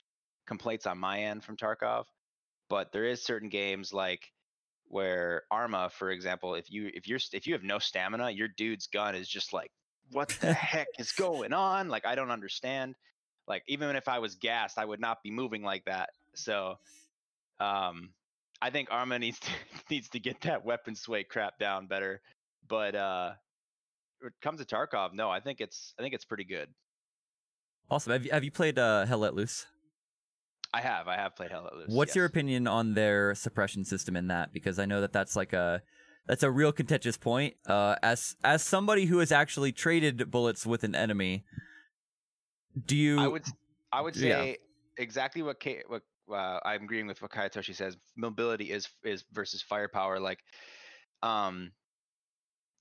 [0.47, 2.05] complaints on my end from Tarkov,
[2.69, 4.33] but there is certain games like
[4.89, 8.87] where Arma, for example, if you if you're if you have no stamina, your dude's
[8.87, 9.71] gun is just like,
[10.13, 11.89] what the heck is going on?
[11.89, 12.95] Like I don't understand.
[13.47, 16.11] Like even if I was gassed, I would not be moving like that.
[16.35, 16.77] So,
[17.61, 18.11] um,
[18.63, 19.51] I think Arma needs to
[19.91, 22.21] needs to get that weapon sway crap down better.
[22.67, 23.33] But uh,
[24.21, 26.69] when it comes to Tarkov, no, I think it's I think it's pretty good.
[27.91, 28.13] Awesome.
[28.13, 29.67] Have you, have you played uh, Hell Let Loose?
[30.75, 31.87] I have I have played Hell Let Loose.
[31.89, 34.53] What's your opinion on their suppression system in that?
[34.53, 35.83] Because I know that that's like a
[36.27, 37.55] that's a real contentious point.
[37.65, 41.45] Uh, as as somebody who has actually traded bullets with an enemy,
[42.85, 43.21] do you?
[43.21, 43.45] I would
[43.93, 44.43] I would Yeah.
[44.43, 44.59] say
[44.97, 47.97] exactly what K, what uh, I'm agreeing with what Kayatoshi says.
[48.17, 50.19] Mobility is is versus firepower.
[50.19, 50.41] Like,
[51.23, 51.71] um,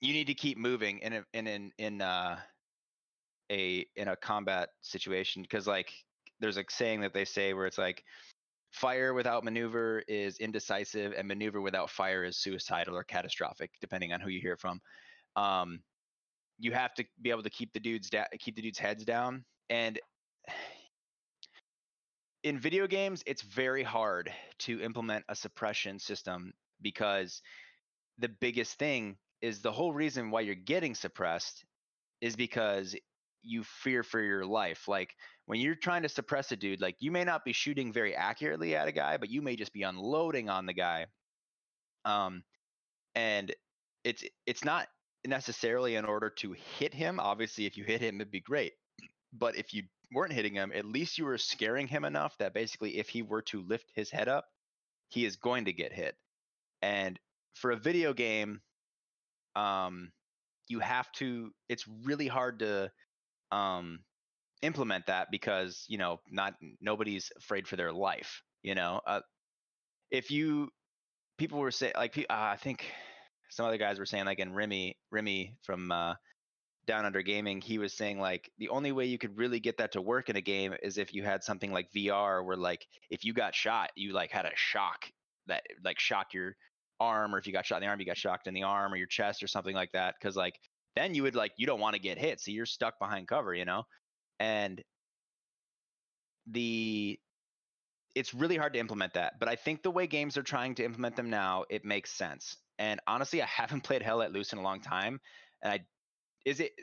[0.01, 2.39] you need to keep moving in a, in in in uh,
[3.51, 5.91] a in a combat situation because like
[6.43, 8.03] there's a saying that they say where it's like
[8.71, 14.19] fire without maneuver is indecisive and maneuver without fire is suicidal or catastrophic depending on
[14.19, 14.79] who you hear from.
[15.35, 15.79] Um
[16.59, 19.45] you have to be able to keep the dudes da- keep the dudes heads down
[19.69, 19.99] and
[22.43, 24.29] in video games it's very hard
[24.59, 27.41] to implement a suppression system because
[28.19, 31.63] the biggest thing is the whole reason why you're getting suppressed
[32.21, 32.95] is because
[33.43, 34.87] you fear for your life.
[34.87, 35.15] Like
[35.45, 38.75] when you're trying to suppress a dude like you may not be shooting very accurately
[38.75, 41.05] at a guy but you may just be unloading on the guy.
[42.05, 42.43] Um
[43.15, 43.53] and
[44.03, 44.87] it's it's not
[45.25, 47.19] necessarily in order to hit him.
[47.19, 48.73] Obviously if you hit him it'd be great.
[49.33, 49.83] But if you
[50.13, 53.41] weren't hitting him at least you were scaring him enough that basically if he were
[53.41, 54.45] to lift his head up
[55.09, 56.15] he is going to get hit.
[56.81, 57.19] And
[57.55, 58.61] for a video game
[59.55, 60.11] um
[60.67, 62.91] you have to it's really hard to
[63.51, 63.99] um
[64.63, 69.19] implement that because you know not nobody's afraid for their life you know uh,
[70.09, 70.69] if you
[71.37, 72.85] people were saying like uh, i think
[73.49, 76.15] some other guys were saying like in Remy Remy from uh
[76.85, 79.91] down under gaming he was saying like the only way you could really get that
[79.93, 83.23] to work in a game is if you had something like VR where like if
[83.23, 85.05] you got shot you like had a shock
[85.47, 86.55] that like shocked your
[86.99, 88.93] arm or if you got shot in the arm you got shocked in the arm
[88.93, 90.55] or your chest or something like that because like
[90.95, 93.53] then you would like you don't want to get hit so you're stuck behind cover
[93.53, 93.83] you know
[94.43, 94.81] and
[96.51, 97.17] the
[98.13, 100.83] it's really hard to implement that but i think the way games are trying to
[100.83, 104.59] implement them now it makes sense and honestly i haven't played hell let loose in
[104.59, 105.19] a long time
[105.61, 105.79] and i
[106.45, 106.73] is it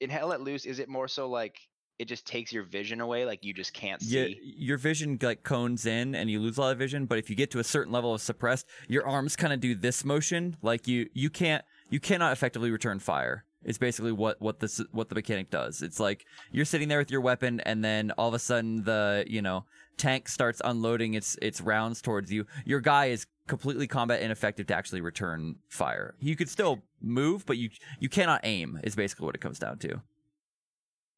[0.00, 1.56] in hell let loose is it more so like
[2.00, 4.18] it just takes your vision away like you just can't see?
[4.18, 7.30] Yeah, your vision like cones in and you lose a lot of vision but if
[7.30, 10.56] you get to a certain level of suppressed your arms kind of do this motion
[10.60, 15.08] like you you can't you cannot effectively return fire it's basically what what this what
[15.08, 15.82] the mechanic does.
[15.82, 19.24] It's like you're sitting there with your weapon and then all of a sudden the
[19.26, 19.64] you know
[19.96, 22.46] tank starts unloading its its rounds towards you.
[22.64, 26.14] Your guy is completely combat ineffective to actually return fire.
[26.20, 29.78] You could still move but you you cannot aim is basically what it comes down
[29.78, 30.02] to.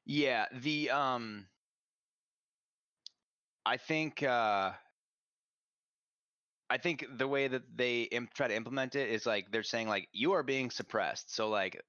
[0.05, 1.47] Yeah, the um
[3.65, 4.73] I think uh
[6.69, 9.89] I think the way that they Im- try to implement it is like they're saying
[9.89, 11.35] like you are being suppressed.
[11.35, 11.81] So like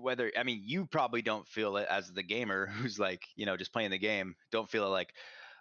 [0.00, 3.56] whether I mean you probably don't feel it as the gamer who's like, you know,
[3.56, 5.14] just playing the game, don't feel it like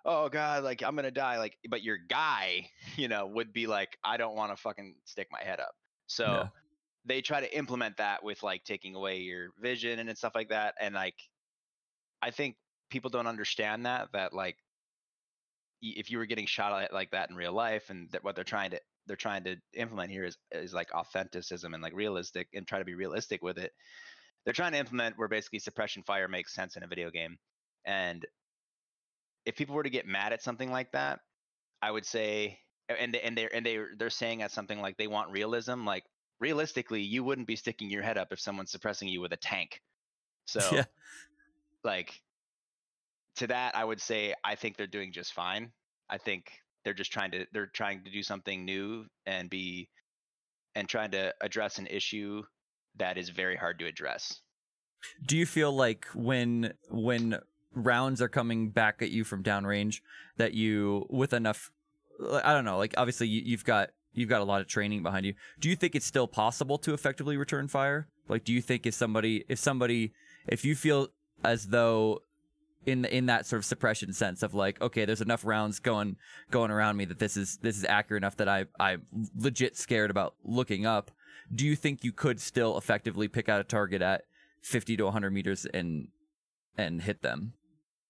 [0.05, 3.97] oh god, like I'm to die like but your guy, you know, would be like
[4.03, 5.75] I don't want to fucking stick my head up.
[6.07, 6.49] So Yeah.
[7.05, 10.75] they try to implement that with like taking away your vision and stuff like that
[10.79, 11.19] and like
[12.21, 12.57] I think
[12.89, 14.57] people don't understand that that like
[15.81, 18.43] if you were getting shot at like that in real life and that what they're
[18.43, 22.67] trying to they're trying to implement here is is like authenticism and like realistic and
[22.67, 23.73] try to be realistic with it.
[24.49, 27.37] They're trying to implement where basically suppression fire makes sense in a video game.
[27.85, 28.25] And
[29.45, 31.19] if people were to get mad at something like that,
[31.81, 32.57] I would say
[32.89, 36.03] and and they're and they they're saying at something like they want realism, like
[36.39, 39.81] realistically, you wouldn't be sticking your head up if someone's suppressing you with a tank.
[40.49, 40.85] So yeah
[41.83, 42.21] like
[43.35, 45.71] to that i would say i think they're doing just fine
[46.09, 46.51] i think
[46.83, 49.89] they're just trying to they're trying to do something new and be
[50.75, 52.43] and trying to address an issue
[52.99, 54.41] that is very hard to address.
[55.25, 57.39] Do you feel like when when
[57.73, 60.01] rounds are coming back at you from downrange
[60.37, 61.69] that you with enough
[62.43, 65.25] i don't know like obviously you, you've got you've got a lot of training behind
[65.25, 65.33] you.
[65.59, 68.07] Do you think it's still possible to effectively return fire?
[68.27, 70.13] Like do you think if somebody if somebody
[70.47, 71.09] if you feel
[71.43, 72.21] as though
[72.85, 76.15] in in that sort of suppression sense of like okay there's enough rounds going
[76.49, 79.03] going around me that this is this is accurate enough that I I'm
[79.35, 81.11] legit scared about looking up
[81.53, 84.23] do you think you could still effectively pick out a target at
[84.61, 86.09] 50 to 100 meters and
[86.77, 87.53] and hit them?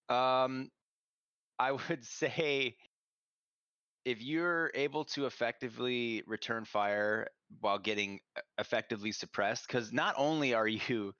[0.09, 0.69] Um,
[1.57, 2.75] I would say
[4.05, 7.27] if you're able to effectively return fire
[7.61, 8.19] while getting
[8.57, 11.13] effectively suppressed, because not only are you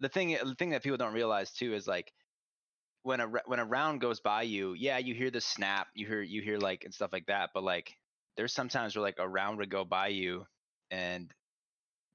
[0.00, 2.12] the thing the thing that people don't realize too is like
[3.02, 6.22] when a when a round goes by you, yeah, you hear the snap, you hear
[6.22, 7.92] you hear like and stuff like that, but like
[8.36, 10.44] there's sometimes where like a round would go by you
[10.94, 11.34] and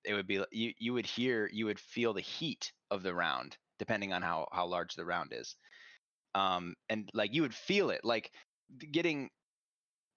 [0.05, 3.57] it would be you you would hear you would feel the heat of the round
[3.79, 5.55] depending on how how large the round is.
[6.35, 8.33] Um and like you would feel it like
[8.91, 9.31] getting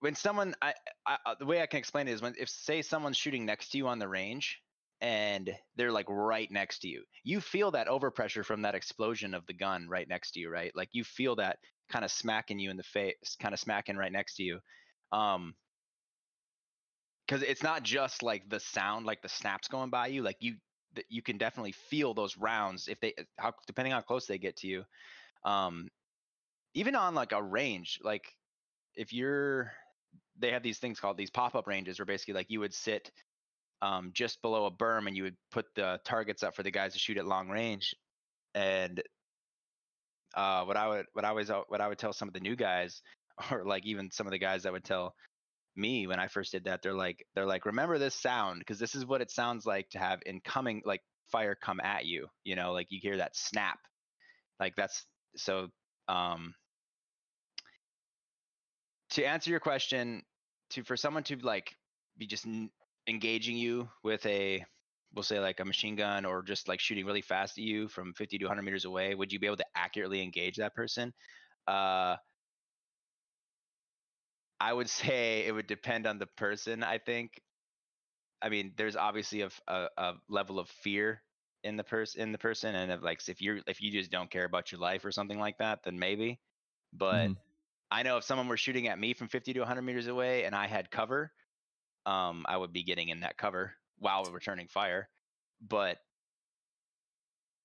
[0.01, 0.75] when someone I,
[1.07, 3.71] I I- the way i can explain it is when if say someone's shooting next
[3.71, 4.63] to you on the range
[5.01, 9.47] and they're like right next to you you feel that overpressure from that explosion of
[9.47, 10.75] the gun right next to you right?
[10.77, 11.59] Like you feel that
[11.89, 14.61] kind of smacking you in the face kind of smacking right next to you.
[15.13, 15.57] Um
[17.33, 20.55] because it's not just like the sound like the snaps going by you like you
[21.09, 24.67] you can definitely feel those rounds if they how depending how close they get to
[24.67, 24.85] you
[25.47, 25.89] um
[26.75, 28.25] even on like a range like
[28.97, 29.73] if you're
[30.39, 33.11] they have these things called these pop-up ranges where basically like you would sit
[33.81, 36.93] um just below a berm and you would put the targets up for the guys
[36.93, 37.95] to shoot at long range
[38.55, 39.03] and
[40.35, 42.57] uh what i would what i was what i would tell some of the new
[42.57, 43.01] guys
[43.51, 45.15] or like even some of the guys that would tell
[45.77, 48.95] me when i first did that they're like they're like remember this sound because this
[48.95, 51.03] is what it sounds like to have incoming like
[51.33, 53.79] fire come at you you know like you hear that snap.
[54.61, 55.07] Like that's
[55.37, 55.69] so
[56.09, 56.55] um
[59.11, 60.23] to answer your question
[60.71, 61.75] to for someone to like
[62.17, 62.71] be just n-
[63.09, 64.65] engaging you with a
[65.15, 68.15] we'll say like a machine gun or just like shooting really fast at you from
[68.15, 71.13] 50 to 100 meters away would you be able to accurately engage that person?
[71.67, 72.17] Uh
[74.63, 77.43] i would say it would depend on the person i think
[78.43, 81.23] i mean there's obviously a a level of fear
[81.65, 84.31] in the person in the person and if like if you're if you just don't
[84.31, 86.41] care about your life or something like that then maybe
[86.93, 87.39] but Mhm.
[87.91, 90.55] I know if someone were shooting at me from 50 to 100 meters away and
[90.57, 91.33] I had cover,
[92.07, 95.11] um, I would be getting in that cover while returning fire.
[95.61, 95.99] But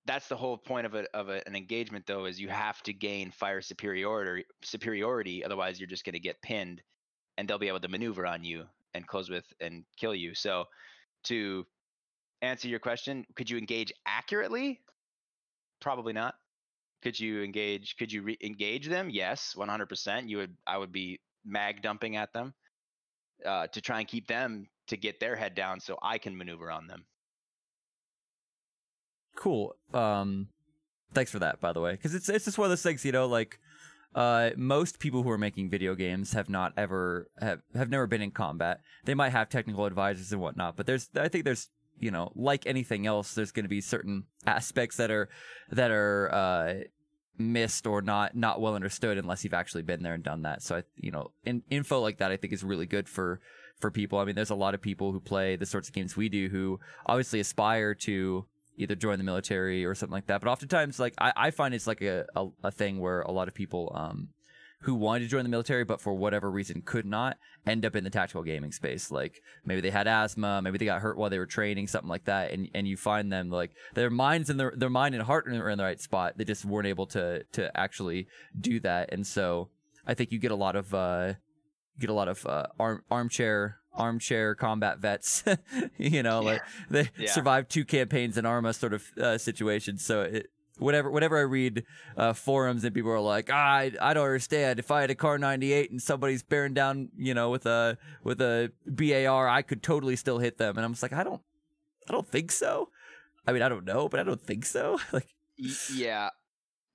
[0.08, 2.92] that's the whole point of a, of a, an engagement, though, is you have to
[2.92, 4.44] gain fire superiority.
[4.64, 6.82] Superiority, otherwise you're just going to get pinned,
[7.36, 10.34] and they'll be able to maneuver on you and close with and kill you.
[10.34, 10.64] So,
[11.24, 11.64] to
[12.42, 14.80] answer your question, could you engage accurately?
[15.80, 16.34] Probably not
[17.02, 21.20] could you engage could you re- engage them yes 100% you would i would be
[21.44, 22.52] mag dumping at them
[23.46, 26.70] uh, to try and keep them to get their head down so i can maneuver
[26.70, 27.04] on them
[29.38, 29.76] cool.
[29.94, 30.48] Um
[31.14, 31.92] thanks for that by the way.
[31.92, 33.58] Because it's it's just one of those things you know like
[34.14, 38.22] uh most people who are making video games have not ever have have never been
[38.22, 38.80] in combat.
[39.04, 41.68] They might have technical advisors and whatnot but there's i think there's
[42.00, 45.28] you know like anything else there's going to be certain aspects that are
[45.70, 46.74] that are uh
[47.38, 50.62] missed or not not well understood unless you've actually been there and done that.
[50.62, 53.40] So i you know in, info like that i think is really good for
[53.78, 54.18] for people.
[54.18, 56.48] I mean there's a lot of people who play the sorts of games we do
[56.48, 58.44] who obviously aspire to
[58.78, 60.40] either join the military or something like that.
[60.40, 63.48] But oftentimes, like I, I find it's like a, a, a thing where a lot
[63.48, 64.28] of people um
[64.82, 68.04] who wanted to join the military but for whatever reason could not end up in
[68.04, 69.10] the tactical gaming space.
[69.10, 72.24] Like maybe they had asthma, maybe they got hurt while they were training, something like
[72.26, 72.52] that.
[72.52, 75.68] And and you find them like their minds and their their mind and heart are
[75.68, 76.34] in the right spot.
[76.36, 79.12] They just weren't able to to actually do that.
[79.12, 79.70] And so
[80.06, 81.34] I think you get a lot of uh
[81.96, 85.42] you get a lot of uh, arm armchair armchair combat vets
[85.98, 87.30] you know like they Yeah.
[87.32, 89.98] survived two campaigns in arma sort of uh, situation.
[89.98, 91.82] So it whatever whenever i read
[92.16, 94.78] uh, forums and people are like ah, i i don't understand.
[94.78, 98.40] If i had a Kar 98 and somebody's bearing down you know with a with
[98.40, 100.76] a bar i could totally still hit them.
[100.76, 101.42] And i'm just like i don't
[102.08, 102.90] i don't think so.
[103.46, 104.98] I mean i don't know but i don't think so.
[105.12, 105.26] Like
[105.92, 106.28] yeah.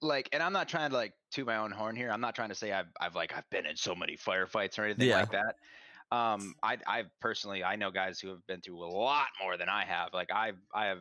[0.01, 2.09] Like and i'm not trying to like toot my own horn here.
[2.11, 4.85] I'm not trying to say i've, I've like i've been in so many firefights or
[4.85, 5.17] anything Yeah.
[5.21, 5.55] like that
[6.13, 9.69] um i i personally i know guys who have been through a lot more than
[9.69, 10.99] i have like i've i have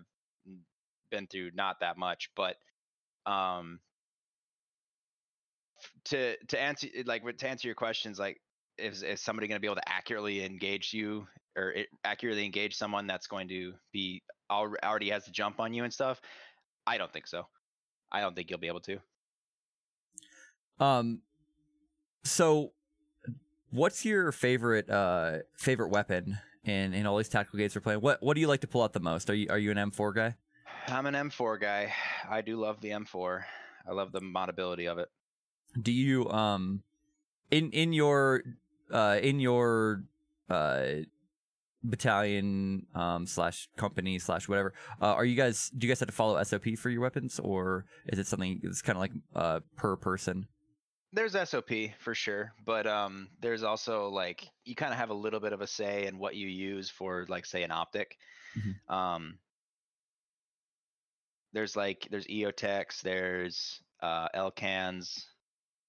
[1.11, 2.57] been through not that much but
[3.27, 3.79] um
[6.05, 8.41] to to answer like to answer your questions like
[8.79, 12.77] is is somebody going to be able to accurately engage you or it, accurately engage
[12.77, 16.21] someone that's going to be al- already has the jump on you and stuff?
[16.87, 17.47] I don't think so.
[18.11, 18.99] I don't think you'll be able to.
[20.81, 21.21] Um,
[22.25, 22.73] so
[23.73, 28.01] what's your favorite uh favorite weapon in in all these tactical games we're playing?
[28.01, 29.29] What what do you like to pull out the most?
[29.29, 30.37] Are you are you an M4 guy?
[30.89, 31.93] i'm an m4 guy
[32.29, 33.45] i do love the m4
[33.87, 35.09] I love the modability of it.
[35.81, 36.83] Do you um
[37.51, 38.43] in in your
[38.91, 40.05] uh in your
[40.49, 40.87] uh
[41.83, 46.15] battalion um slash company slash whatever uh, are you guys do you guys have to
[46.15, 49.97] follow sop for your weapons or is it something that's kind of like uh per
[49.97, 50.47] person
[51.13, 55.41] There's SOP for sure, but um, there's also like you kind of have a little
[55.41, 58.17] bit of a say in what you use for, like, say, an optic.
[58.57, 58.95] Mhm.
[58.95, 59.39] Um,
[61.53, 65.27] there's like there's EOTechs, there's uh, Elcans,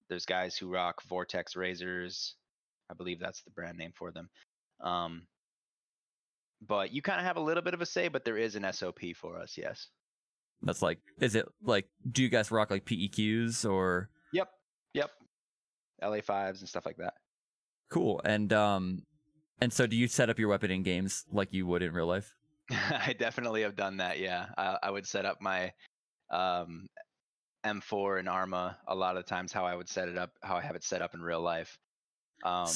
[0.09, 2.35] there's guys who rock Vortex razors.
[2.91, 4.29] I believe that's the brand name for them.
[4.81, 5.25] Um,
[6.61, 8.71] but you kind of have a little bit of a say, but there is an
[8.73, 9.57] SOP for us.
[9.57, 9.87] Yes.
[10.61, 14.09] that's like is it like do you guys rock like peqs or.
[16.03, 17.13] LA fives and stuff like that.
[17.89, 19.03] cool and um
[19.61, 22.07] and so do you set up your weapon in games like you would in real
[22.07, 22.33] life
[22.71, 24.19] I definitely have done that.
[24.19, 25.71] Yeah, I, I would set up my
[26.29, 26.87] um,
[27.65, 29.51] M4 and Arma a lot of times.
[29.51, 31.77] How I would set it up, how I have it set up in real life.
[32.43, 32.67] Um,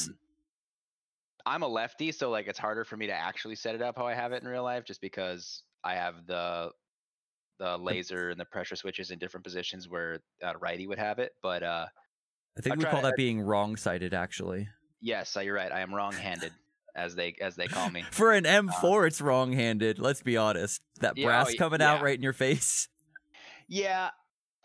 [1.45, 4.05] I'm a lefty, so like it's harder for me to actually set it up how
[4.07, 6.71] I have it in real life, just because I have the
[7.59, 11.31] the laser and the pressure switches in different positions where a righty would have it.
[11.41, 11.87] But uh,
[12.57, 14.67] i think I'm we call to- that being wrong sided actually
[14.99, 15.71] yes, uh, you're right.
[15.71, 16.51] I am wrong-handed,
[16.95, 18.03] as they as they call me.
[18.11, 21.81] for an m4 it's wrong handed let's be honest that Yeah, oh, brass y- coming
[21.81, 22.87] out right in your face
[23.67, 24.09] Yeah,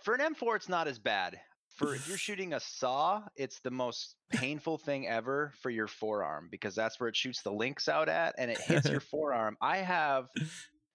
[0.03, 1.38] for an M4, it's not as bad.
[1.76, 6.49] For if you're shooting a saw, it's the most painful thing ever for your forearm
[6.51, 9.57] because that's where it shoots the links out at, and it hits your forearm.
[9.61, 10.26] I have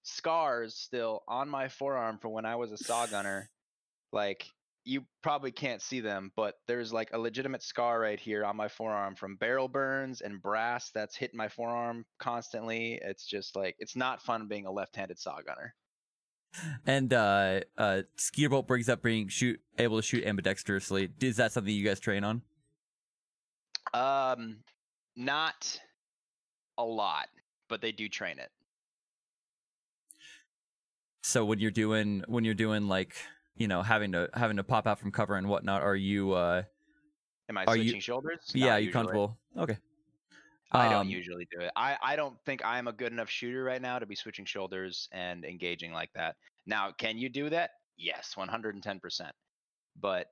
[0.04, 3.50] scars still on my forearm from when I was a saw gunner.
[4.14, 4.46] Like
[4.88, 8.70] you probably can't see them, but there's like a legitimate scar right here on my
[8.70, 12.98] forearm from barrel burns and brass that's hitting my forearm constantly.
[13.04, 15.76] It's just like it's not fun being a left-handed saw gunner.
[16.86, 21.12] And uh uh Skeeterbolt brings up being shoot able to shoot ambidextrously.
[21.22, 22.42] Is that something you guys train on?
[23.94, 24.60] Um,
[25.18, 25.80] not
[26.78, 27.28] a lot,
[27.68, 28.50] but they do train it.
[31.24, 33.16] So when you're doing when you're doing like
[33.58, 36.64] you know having to having to pop out from cover and whatnot, are you uh
[37.50, 38.40] Am I Are you- switching shoulders?
[38.54, 39.38] yeah you comfortable?
[39.58, 39.78] Okay.
[40.74, 41.72] I don't Um, usually do it.
[41.78, 45.08] I, I don't think I'm a good enough shooter right now to be switching shoulders
[45.14, 46.36] and engaging like that.
[46.66, 47.70] Now, can you do that?
[47.98, 49.32] Yes, 110%.
[50.02, 50.28] But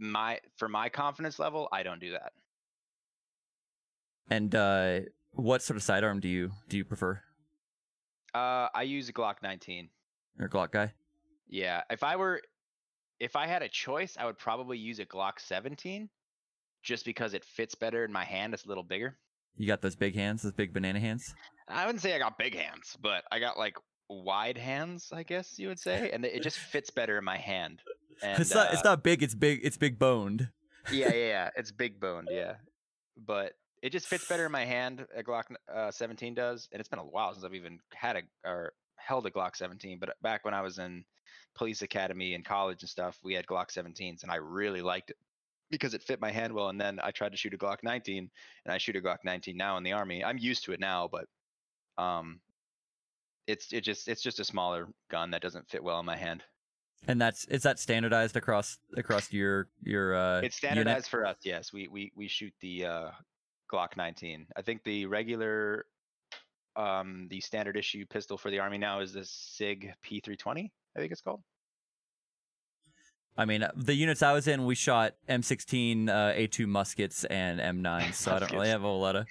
[0.00, 2.32] my for my confidence level, I don't do that.
[4.30, 5.00] And uh
[5.32, 7.20] what sort of sidearm do you do you prefer?
[8.34, 9.88] Uh, I use a Glock 19.
[10.40, 10.92] Or Glock guy?
[11.48, 12.42] Yeah, if I were,
[13.20, 16.08] if I had a choice, I would probably use a Glock 17,
[16.82, 18.54] just because it fits better in my hand.
[18.54, 19.16] It's a little bigger.
[19.56, 21.34] You got those big hands, those big banana hands.
[21.66, 23.76] I wouldn't say I got big hands, but I got like
[24.08, 27.82] wide hands, I guess you would say, and it just fits better in my hand.
[28.20, 29.22] And, it's not it's uh, not big.
[29.22, 29.60] It's big.
[29.62, 30.48] It's big boned.
[30.90, 32.54] yeah, yeah, yeah, it's big boned, yeah,
[33.16, 35.06] but it just fits better in my hand.
[35.16, 38.22] A Glock uh, 17 does, and it's been a while since I've even had a
[38.44, 38.72] or
[39.08, 39.98] held a Glock 17.
[39.98, 41.02] But back when I was in
[41.54, 45.16] police academy and college and stuff, we had Glock 17s, and I really liked it
[45.70, 46.68] because it fit my hand well.
[46.68, 48.30] And then I tried to shoot a Glock 19,
[48.64, 50.22] and I shoot a Glock 19 now in the army.
[50.22, 51.24] I'm used to it now, but
[52.02, 52.40] um,
[53.46, 56.44] it's it just it's just a smaller gun that doesn't fit well in my hand.
[57.06, 60.74] And that's is that standardized across across your your uh It's unit?
[60.74, 61.38] standardized for us.
[61.44, 63.10] Yes, we we we shoot the uh,
[63.72, 64.46] Glock 19.
[64.56, 65.86] I think the regular,
[66.78, 70.70] um, the standard issue pistol for the army now is the Sig P320.
[70.96, 71.42] I think it's called.
[73.36, 77.60] I mean, uh, the units I was in, we shot M16, uh, A2 muskets, and
[77.60, 79.26] M9, so I don't really have a whole lot of.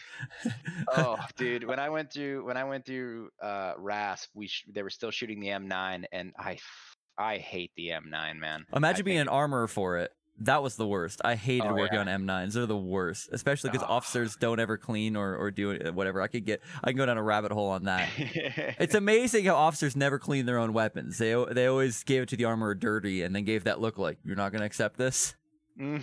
[0.96, 4.82] oh, dude, when I went through when I went through uh, RASP, we sh- they
[4.84, 8.66] were still shooting the M9, and I f- I hate the M9, man.
[8.72, 10.12] I Imagine being think- an armor for it.
[10.42, 11.20] That was the worst.
[11.26, 12.02] I hated Oh, working yeah.
[12.14, 12.54] on M9s.
[12.54, 13.94] They're the worst, especially because Oh.
[13.94, 16.22] officers don't ever clean or, or do it, whatever.
[16.22, 18.08] I could get, I can go down a rabbit hole on that.
[18.18, 21.18] it's amazing how officers never clean their own weapons.
[21.18, 24.20] They they always gave it to the armorer dirty and then gave that look like
[24.24, 25.34] you're not going to accept this.
[25.80, 26.00] yeah.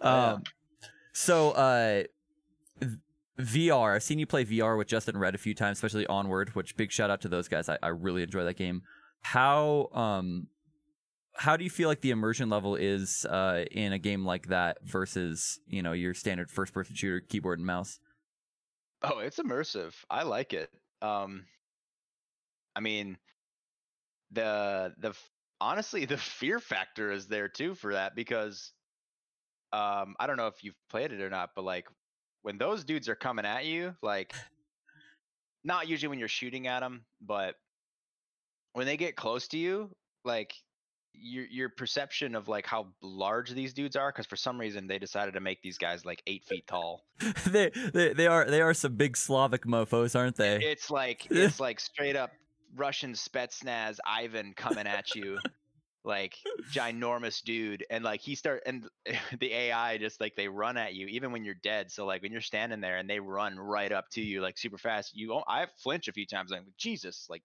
[0.00, 0.42] Um,
[1.12, 2.02] so uh,
[3.38, 3.94] VR.
[3.94, 6.54] I've seen you play VR with Justin Red a few times, especially Onward.
[6.54, 7.68] Which big shout out to those guys.
[7.68, 8.82] I, I really enjoy that game.
[9.20, 10.46] How um,
[11.38, 14.78] how do you feel like the immersion level is uh in a game like that
[14.84, 18.00] versus you know your standard first person shooter keyboard and mouse?
[19.02, 19.94] Oh, it's immersive.
[20.10, 20.70] I like it.
[21.00, 21.46] Um
[22.74, 23.18] I mean
[24.32, 25.14] the the
[25.60, 28.72] honestly the fear factor is there too for that because
[29.72, 31.86] um I don't know if you've played it or not, but like
[32.42, 34.34] when those dudes are coming at you, like
[35.62, 37.54] not usually when you're shooting at them, but
[38.72, 39.90] when they get close to you,
[40.24, 40.52] like
[41.20, 44.98] your your perception of like how large these dudes are because for some reason they
[44.98, 47.04] decided to make these guys like eight feet tall
[47.46, 50.56] they, they they are they are some big Slavic mofo's, aren't they?
[50.56, 52.30] it's like it's like straight up
[52.76, 55.38] russian spetsnaz ivan coming at you
[56.04, 56.36] like
[56.72, 58.86] ginormous dude and like he start and
[59.40, 62.32] the ai just like they run at you even when you're dead so like when
[62.32, 65.66] you're standing there and they run right up to you like super fast you i
[65.82, 67.42] flinch a few times like jesus like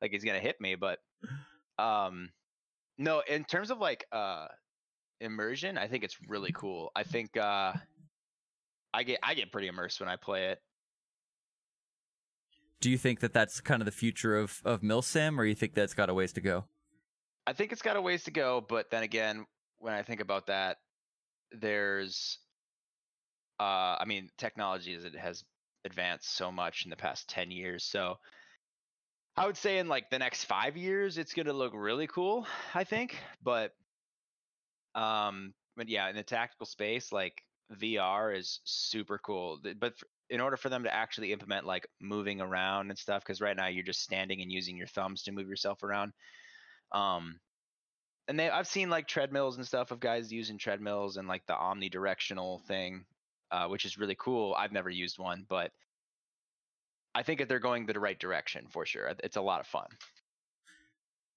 [0.00, 0.98] like he's gonna hit me but
[1.78, 2.30] um
[2.98, 4.46] no in terms of like uh
[5.20, 7.72] immersion i think it's really cool i think uh
[8.94, 10.60] i get i get pretty immersed when i play it
[12.80, 15.74] Do you think that that's kind of the future of of milsim, or you think
[15.74, 16.64] that's got a ways to go?
[17.46, 19.46] I think it's got a ways to go, but then again,
[19.78, 20.76] when I think about that,
[21.50, 22.38] there's,
[23.58, 25.44] uh, I mean, technology is it has
[25.84, 27.84] advanced so much in the past ten years.
[27.84, 28.18] So
[29.38, 32.46] I would say in like the next five years, it's gonna look really cool.
[32.74, 33.72] I think, but,
[34.94, 39.60] um, but yeah, in the tactical space, like VR is super cool.
[39.78, 39.94] But
[40.28, 43.68] in order for them to actually implement like moving around and stuff, because right now
[43.68, 46.12] you're just standing and using your thumbs to move yourself around
[46.92, 47.38] um
[48.28, 51.52] and they i've seen like treadmills and stuff of guys using treadmills and like the
[51.52, 53.04] omnidirectional thing
[53.50, 55.72] uh, which is really cool i've never used one but
[57.18, 59.88] i think that they're going the right direction for sure it's a lot of fun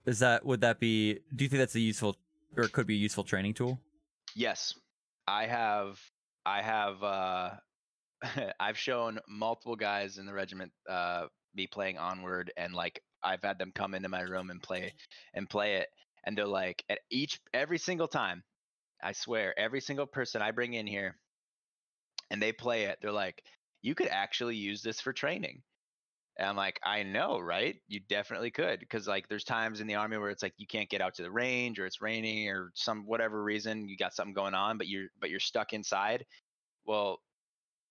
[0.05, 1.19] Is that would that be?
[1.35, 2.15] Do you think that's a useful
[2.57, 3.79] or could be a useful training tool?
[4.35, 4.73] yes
[5.27, 5.99] i have
[6.45, 7.49] i have uh
[8.59, 13.59] i've shown multiple guys in the regiment uh me playing onward and like i've had
[13.59, 14.93] them come into my room and play
[15.33, 15.89] and play it
[16.25, 18.43] and they're like at each every single time
[19.03, 21.15] i swear every single person i bring in here
[22.29, 23.43] and they play it they're like
[23.81, 25.61] you could actually use this for training
[26.37, 27.81] and i'm like i know right?
[27.87, 28.79] You definitely could.
[28.79, 31.23] Because like there's times in the army where it's like you can't get out to
[31.23, 34.87] the range or it's raining or some whatever reason you got something going on but
[34.87, 36.25] you're but you're stuck inside.
[36.85, 37.23] Well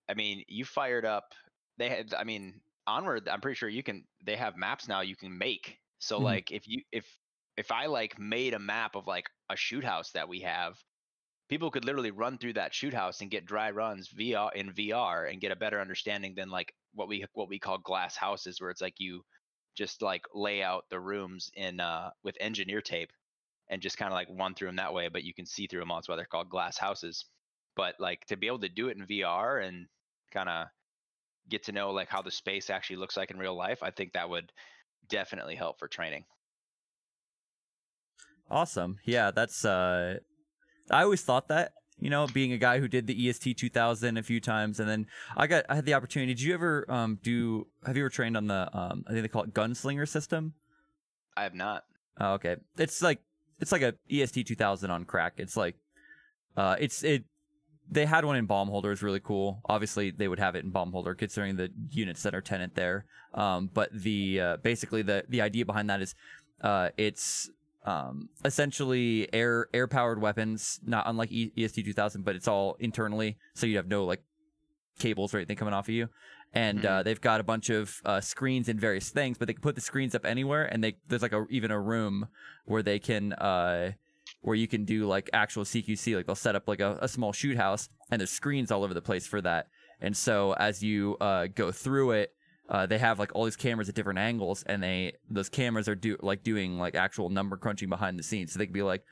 [0.09, 1.35] i mean you fired up
[1.79, 5.17] they had i mean onward i'm pretty sure you can they have maps now you
[5.17, 5.81] can make.
[6.01, 6.21] So Mhm.
[6.21, 7.19] like if you if
[7.57, 10.83] if i like made a map of like a shoot house that we have
[11.49, 15.31] people could literally run through that shoot house and get dry runs vr in vr
[15.31, 18.71] and get a better understanding than like what we what we call glass houses where
[18.71, 19.25] it's like you
[19.77, 23.13] just like lay out the rooms in uh with engineer tape
[23.69, 25.81] and just kind of like run through them that way but you can see through
[25.81, 25.99] them all.
[25.99, 27.27] That's why they're called glass houses.
[27.77, 29.87] But like to be able to do it in vr and
[30.33, 30.67] kind of
[31.49, 34.13] get to know like how the space actually looks like in real life i think
[34.13, 34.53] that would
[35.09, 36.25] definitely help for training.
[38.51, 38.99] Awesome.
[39.05, 40.19] Yeah, that's uh
[40.91, 44.23] I always thought that, you know, being a guy who did the EST 2000 a
[44.23, 46.35] few times and then I got I had the opportunity.
[46.35, 49.29] Did you ever um do have you ever trained on the um I think they
[49.29, 50.55] call it gunslinger system?
[51.37, 51.85] i have not
[52.21, 52.57] Oh, okay.
[52.77, 53.21] It's like
[53.61, 55.35] it's like a EST 2000 on crack.
[55.39, 55.77] It's like
[56.57, 57.25] uh it's it
[57.91, 59.61] they had one in Baumholder is really cool.
[59.65, 63.05] Obviously, they would have it in Baumholder considering the units that are tenant there.
[63.35, 66.15] Um, but the uh, basically the the idea behind that is
[66.61, 67.51] uh, it's
[67.85, 73.39] um, essentially air air powered weapons, not unlike e- EST 2000, but it's all internally,
[73.55, 74.23] so you have no like
[74.99, 76.09] cables or anything coming off of you.
[76.53, 79.63] And uh, they've got a bunch of uh, screens and various things, but they can
[79.63, 82.29] put the screens up anywhere, and they there's like a even a room
[82.65, 83.93] where they can uh,
[84.43, 86.17] where you can do like actual CQC.
[86.17, 88.95] Like they'll set up like a, a small shoot house, and there's screens all over
[88.95, 89.69] the place for that.
[90.01, 92.35] And so as you uh, go through it,
[92.71, 95.97] uh, they have like all these cameras at different angles, and they those cameras are
[95.97, 98.53] do like doing like actual number crunching behind the scenes.
[98.53, 99.05] So they can be like,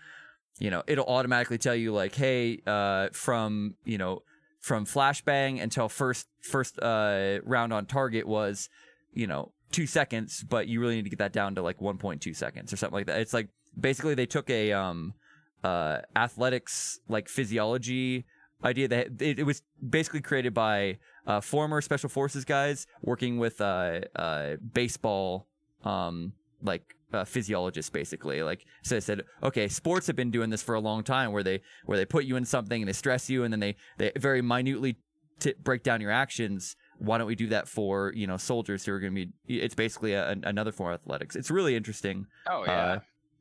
[0.60, 4.22] you know, it'll automatically tell you like, hey, uh, from you know
[4.60, 8.68] from flashbang until first first uh, round on target was,
[9.12, 12.34] you know, two seconds, but you really need to get that down to like 1.2
[12.36, 13.20] seconds or something like that.
[13.20, 13.48] It's like
[13.78, 15.14] basically they took a um
[15.64, 18.24] uh athletics like physiology
[18.64, 23.60] idea that it, it was basically created by uh, former special forces guys working with
[23.60, 25.46] uh, uh, baseball
[25.84, 26.32] um,
[26.62, 28.42] like uh, physiologists basically.
[28.42, 31.42] Like so they said okay sports have been doing this for a long time where
[31.42, 34.12] they where they put you in something and they stress you and then they they
[34.16, 34.96] very minutely
[35.38, 36.76] t- break down your actions.
[36.98, 39.74] Why don't we do that for you know soldiers who are going to be it's
[39.74, 41.36] basically a, another form of athletics.
[41.36, 42.26] It's really interesting.
[42.48, 42.72] Oh yeah.
[42.72, 42.98] Uh,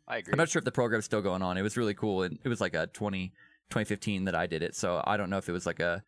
[0.08, 1.58] i agree I'm not sure if the program's still going on.
[1.58, 3.34] It was really cool, and it was like a 20,
[3.70, 4.76] 2015 that I did it.
[4.76, 6.04] So I don't know if it was like a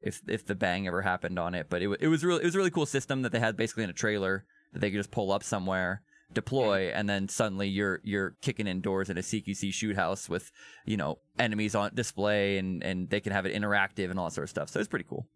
[0.00, 2.46] if if the bang ever happened on it, but it wa- it was really it
[2.46, 4.98] was a really cool system that they had basically in a trailer that they could
[4.98, 9.72] just pull up somewhere, deploy, and then suddenly you're you're kicking indoors in a CQC
[9.72, 10.50] shoot house with
[10.84, 14.34] you know enemies on display, and and they can have it interactive and all that
[14.34, 14.68] sort of stuff.
[14.68, 15.26] So it's pretty cool.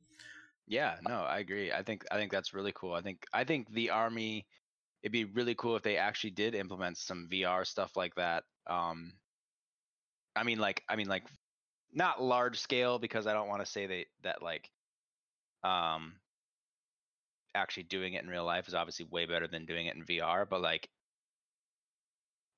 [0.67, 1.73] Yeah, no, I agree.
[1.73, 2.93] I think I think that's really cool.
[2.93, 4.47] I think I think the army
[5.03, 9.12] it'd be really cool if they actually did implement some VR stuff like that um
[10.35, 11.25] I mean like I mean like
[11.93, 14.70] not large scale because I don't want to say that that like
[15.64, 16.14] um
[17.55, 20.47] actually doing it in real life is obviously way better than doing it in VR,
[20.49, 20.89] but like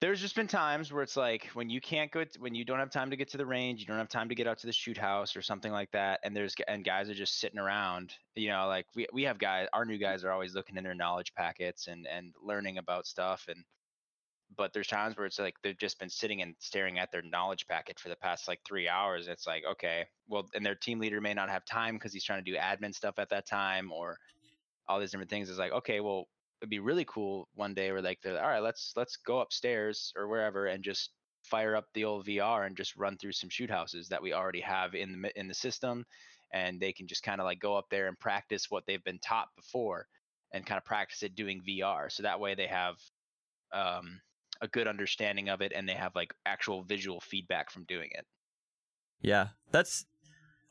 [0.00, 2.90] there's just been times where it's like when you can't go when you don't have
[2.90, 4.72] time to get to the range you don't have time to get out to the
[4.72, 8.48] shoot house or something like that and there's and guys are just sitting around you
[8.48, 11.34] know like we, we have guys our new guys are always looking in their knowledge
[11.34, 13.64] packets and and learning about stuff and
[14.56, 17.66] but there's times where it's like they've just been sitting and staring at their knowledge
[17.66, 21.20] packet for the past like three hours it's like okay well and their team leader
[21.20, 24.16] may not have time because he's trying to do admin stuff at that time or
[24.88, 26.26] all these different things it's like okay well
[26.60, 30.28] it'd be really cool one day where like all right let's let's go upstairs or
[30.28, 31.10] wherever and just
[31.44, 34.60] fire up the old vr and just run through some shoot houses that we already
[34.60, 36.04] have in the in the system
[36.52, 39.18] and they can just kind of like go up there and practice what they've been
[39.18, 40.06] taught before
[40.52, 42.96] and kind of practice it doing vr so that way they have
[43.72, 44.20] um,
[44.60, 48.26] a good understanding of it and they have like actual visual feedback from doing it
[49.20, 50.06] Yeah, that's.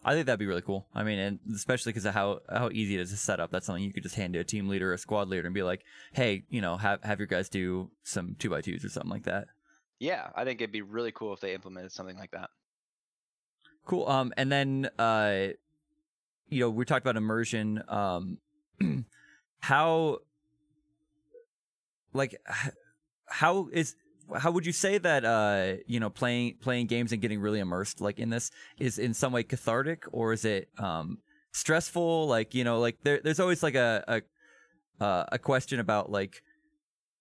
[0.06, 0.88] I think that'd be really cool.
[0.94, 3.52] I mean, and especially because of how how easy it is to set up.
[3.52, 5.54] That's something you could just hand to a team leader or a squad leader and
[5.54, 5.84] be like,
[6.14, 9.24] "Hey, you know, have have your guys do some two by twos or something like
[9.24, 9.48] that."
[10.00, 12.52] yeah i think it'd be really cool if they implemented something like that
[13.88, 14.08] Cool.
[14.10, 15.48] Um, and then uh,
[16.50, 17.82] you know, we talked about immersion.
[17.88, 18.38] Um,
[19.60, 20.20] how,
[22.14, 22.40] like,
[23.28, 23.96] how is
[24.36, 28.02] how would you say that uh you know playing playing games and getting really immersed
[28.02, 31.20] like in this is in some way cathartic or is it um
[31.58, 32.28] stressful?
[32.28, 36.42] Like you know like there there's always like a a uh, a question about like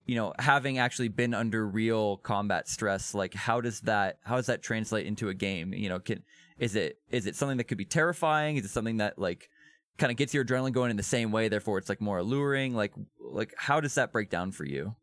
[0.06, 4.46] you know having actually been under real combat stress like how does that how does
[4.46, 5.72] that translate into a game?
[5.72, 6.22] You know can
[6.58, 8.56] is it is it something that could be terrifying?
[8.56, 9.48] Is it something that like
[9.98, 12.74] kind of gets your adrenaline going in the same way therefore it's like more alluring?
[12.74, 14.94] Like like how does that break down for you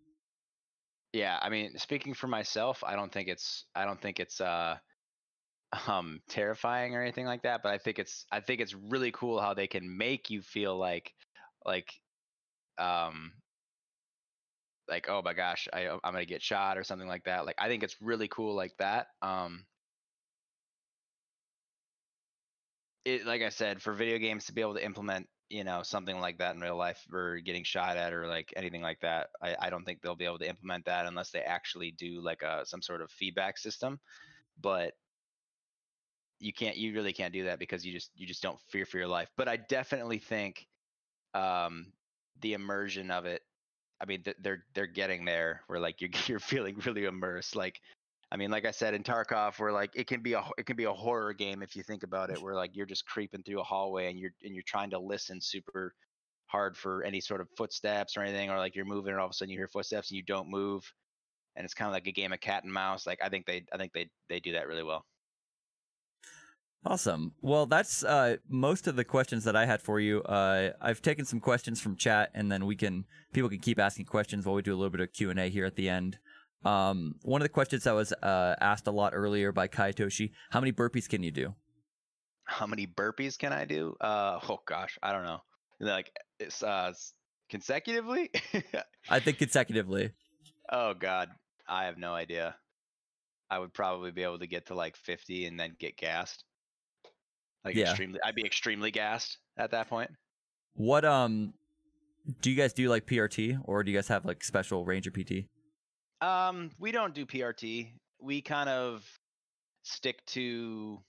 [1.14, 4.80] Yeah, I mean, speaking for myself, I don't think it's I don't think it's uh
[5.88, 9.42] um terrifying or anything like that, but I think it's I think it's really cool
[9.42, 11.14] how they can make you feel like
[11.66, 11.94] like
[12.78, 13.34] um
[14.88, 17.46] like oh my gosh, I I'm to get shot or something like that.
[17.46, 19.08] Like I think it's really cool like that.
[19.22, 19.66] Um
[23.06, 26.20] it like I said, for video games to be able to implement, you know, something
[26.20, 29.56] like that in real life or getting shot at or like anything like that, I,
[29.60, 32.66] I don't think they'll be able to implement that unless they actually do like a
[32.66, 34.00] some sort of feedback system.
[34.60, 34.94] But
[36.40, 38.98] you can't you really can't do that because you just you just don't fear for
[38.98, 39.30] your life.
[39.38, 40.66] But I definitely think
[41.36, 41.94] um
[42.42, 43.44] the immersion of it
[44.02, 47.80] I mean th- they're they're getting there where like you're you're feeling really immersed like
[48.34, 50.76] I mean, like I said in Tarkov, where like it can be a it can
[50.76, 53.60] be a horror game if you think about it, where like you're just creeping through
[53.60, 55.94] a hallway and you're and you're trying to listen super
[56.48, 59.32] hard for any sort of footsteps or anything, or like you're moving and all of
[59.32, 60.84] a sudden you hear footsteps and you don't move,
[61.56, 63.06] and it's kind of like a game of cat and mouse.
[63.06, 65.06] Like I think they I think they they do that really well.
[66.86, 67.34] Awesome.
[67.42, 70.22] Well, that's uh, most of the questions that I had for you.
[70.24, 74.06] Uh, I've taken some questions from chat, and then we can people can keep asking
[74.06, 76.18] questions while we do a little bit of Q and A here at the end.
[76.66, 80.60] Um, one of the questions that was uh, asked a lot earlier by Kaitoshi: How
[80.60, 81.56] many burpees can you do?
[82.46, 83.96] How many burpees can I do?
[84.02, 85.40] Uh oh gosh, I don't know.
[85.80, 86.94] Like it's uh
[87.50, 88.32] consecutively.
[89.10, 90.12] I think consecutively.
[90.72, 91.30] oh god,
[91.68, 92.56] I have no idea.
[93.50, 96.44] I would probably be able to get to like 50 and then get gassed.
[97.64, 97.90] Like Yeah.
[97.92, 100.10] extremely, I'd be extremely gassed at that point.
[100.74, 101.54] What um,
[102.42, 105.46] do you guys do like PRT, or do you guys have like special Ranger PT?
[106.24, 107.92] Um, we don't do PRT.
[108.22, 109.06] We kind of
[109.84, 111.00] stick to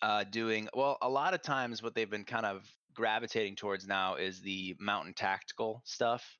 [0.00, 0.96] uh, doing well.
[1.02, 5.12] A lot of times, what they've been kind of gravitating towards now is the mountain
[5.12, 6.38] tactical stuff.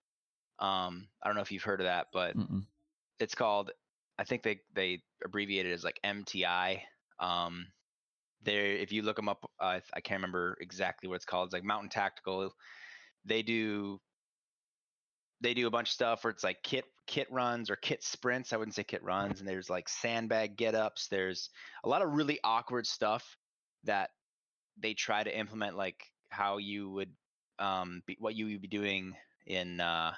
[0.58, 2.64] Um, I don't know if you've heard of that, but Mm-mm.
[3.20, 3.72] it's called.
[4.18, 6.80] I think they they abbreviate it as like MTI.
[7.20, 7.66] Um,
[8.42, 11.48] there, if you look them up, uh, I can't remember exactly what it's called.
[11.48, 12.54] It's like Mountain Tactical.
[13.26, 14.00] They do
[15.44, 18.52] they do a bunch of stuff where it's like kit kit runs or kit sprints.
[18.52, 19.40] I wouldn't say kit runs.
[19.40, 21.06] And there's like sandbag get ups.
[21.08, 21.50] There's
[21.84, 23.36] a lot of really awkward stuff
[23.84, 24.10] that
[24.80, 27.10] they try to implement, like how you would
[27.58, 29.14] um be, what you would be doing
[29.46, 30.12] in uh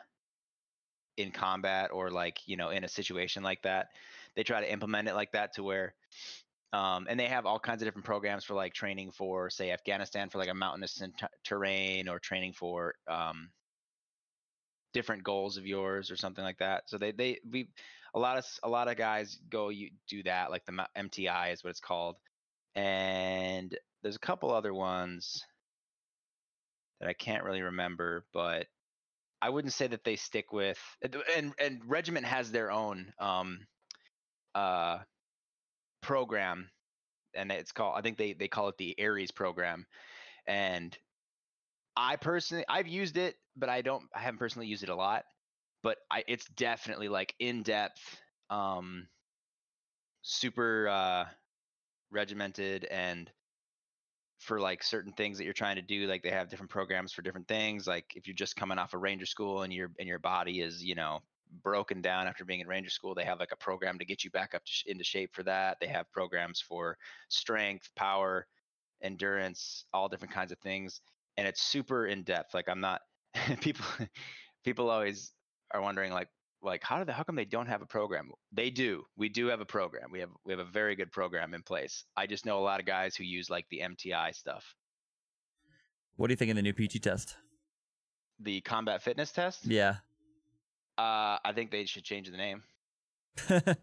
[1.16, 3.89] in combat or like you know in a situation like that.
[4.37, 5.95] They try to implement it like that to where
[6.72, 10.29] um, and they have all kinds of different programs for like training for say afghanistan
[10.29, 13.49] for like a mountainous t- terrain or training for um,
[14.97, 17.69] different goals of yours or something like that so they they we
[18.15, 21.63] a lot of a lot of guys go you do that like the mti is
[21.63, 22.17] what it's called
[22.75, 25.45] and there's a couple other ones
[27.01, 28.67] that i can't really remember but
[29.43, 30.79] i wouldn't say that they stick with
[31.37, 33.59] and and regiment has their own um
[34.57, 34.99] uh,
[36.03, 36.71] program,
[37.35, 37.95] and it's called.
[37.97, 39.87] I think they they call it the Aries program,
[40.47, 40.97] and
[41.95, 44.05] I personally I've used it, but I don't.
[44.15, 45.25] I haven't personally used it a lot.
[45.83, 48.01] But I, it's definitely like in depth,
[48.51, 49.07] um,
[50.23, 51.25] super uh,
[52.11, 53.31] regimented, and
[54.39, 57.23] for like certain things that you're trying to do like they have different programs for
[57.23, 60.19] different things like if you're just coming off a ranger school and your and your
[60.19, 61.21] body is you know
[61.63, 64.31] broken down after being in ranger school they have like a program to get you
[64.31, 66.99] back up sh- into shape for that they have programs for
[67.29, 68.47] strength power
[69.03, 71.01] endurance all different kinds of things
[71.37, 73.01] and it's super in depth like i'm not
[73.61, 73.84] people
[74.64, 75.32] people always
[75.72, 76.28] are wondering like
[76.62, 78.30] like how do they how come they don't have a program?
[78.53, 79.05] They do.
[79.16, 80.11] We do have a program.
[80.11, 82.05] We have we have a very good program in place.
[82.16, 84.74] I just know a lot of guys who use like the mti stuff.
[86.16, 87.37] What do you think of the new pt test?
[88.41, 89.66] The combat fitness test?
[89.66, 89.97] Yeah.
[90.99, 92.62] Uh i think they should change the name.
[93.51, 93.76] I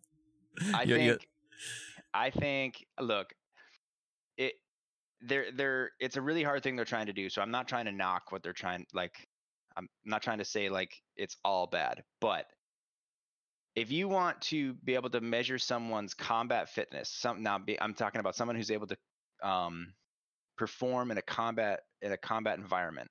[0.74, 1.28] I think
[2.14, 3.34] I think look,
[4.38, 4.54] it
[5.22, 7.30] they're they're it's a really hard thing they're trying to do.
[7.30, 9.28] So I'm not trying to knock what they're trying like
[9.76, 12.46] I'm not trying to say like it's all bad, but
[13.76, 17.94] if you want to be able to measure someone's combat fitness, some now be, I'm
[17.94, 18.98] talking about someone who's able to
[19.42, 19.94] um,
[20.58, 23.10] perform in a combat in a combat environment,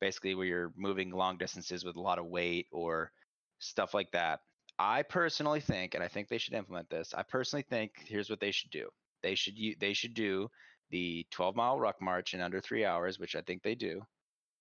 [0.00, 3.12] basically where you're moving long distances with a lot of weight or
[3.58, 4.40] stuff like that.
[4.78, 7.12] I personally think, and I think they should implement this.
[7.14, 8.88] I personally think here's what they should do.
[9.22, 10.48] They should they should do
[10.90, 14.00] the 12 mile ruck march in under three hours, which I think they do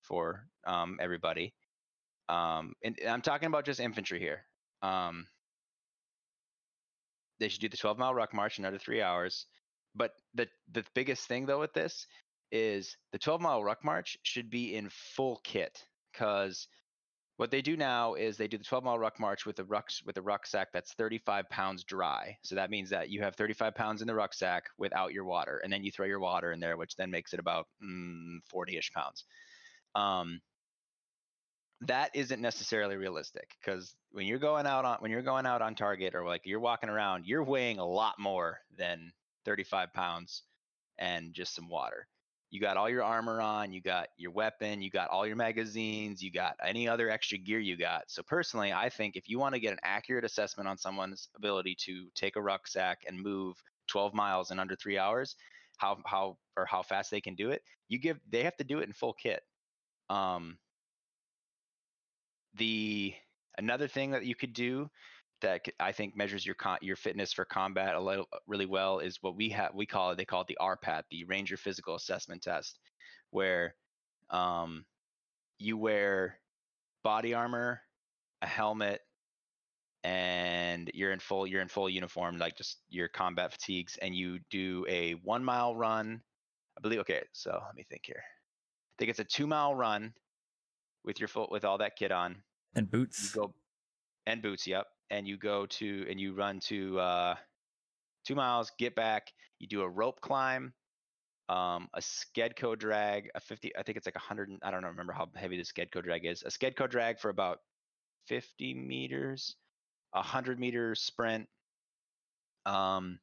[0.02, 1.54] for um, everybody.
[2.28, 4.46] Um, and I'm talking about just infantry here.
[4.82, 5.26] Um,
[7.40, 9.46] they should do the 12 mile ruck march in under three hours.
[9.96, 12.06] But the the biggest thing though with this
[12.52, 16.68] is the 12 mile ruck march should be in full kit because
[17.38, 20.06] what they do now is they do the 12 mile ruck march with a rucks
[20.06, 22.38] with a rucksack that's 35 pounds dry.
[22.44, 25.72] So that means that you have 35 pounds in the rucksack without your water, and
[25.72, 29.24] then you throw your water in there, which then makes it about mm, 40ish pounds.
[29.96, 30.42] Um,
[31.82, 35.76] that isn't necessarily realistic because when you're going out on when you're going out on
[35.76, 39.14] target or like you're walking around, you're weighing a lot more than
[39.46, 40.44] 35 pounds
[40.98, 42.08] and just some water
[42.52, 46.22] you got all your armor on, you got your weapon, you got all your magazines,
[46.22, 48.04] you got any other extra gear you got.
[48.08, 51.76] So personally, I think if you want to get an accurate assessment on someone's ability
[51.86, 53.56] to take a rucksack and move
[53.88, 55.36] 12 miles in under 3 hours,
[55.78, 58.80] how how or how fast they can do it, you give they have to do
[58.80, 59.44] it in full kit.
[60.10, 60.58] Um
[62.56, 63.14] the
[63.58, 64.90] another thing that you could do
[65.42, 69.18] that I think measures your con- your fitness for combat a little really well is
[69.22, 72.42] what we have we call it they call it the RPAT the Ranger Physical Assessment
[72.42, 72.80] Test
[73.32, 73.76] where
[74.30, 74.86] um,
[75.60, 76.40] you wear
[77.04, 77.82] body armor
[78.42, 79.02] a helmet
[80.04, 84.40] and you're in full you're in full uniform like just your combat fatigues and you
[84.50, 86.22] do a one mile run
[86.78, 88.24] I believe okay so let me think here
[89.00, 90.14] think it's a two mile run
[91.06, 92.36] with your foot with all that kit on
[92.76, 93.34] and boots.
[93.34, 93.54] you go
[94.28, 97.34] and boots yep and you go to and you run to uh
[98.26, 100.74] two miles get back you do a rope climb
[101.48, 105.14] um a skedco drag a 50 i think it's like a 100 i don't remember
[105.14, 107.60] how heavy the skedco drag is a skedco drag for about
[108.28, 109.56] 50 meters
[110.14, 111.48] a 100 meter sprint
[112.66, 113.18] um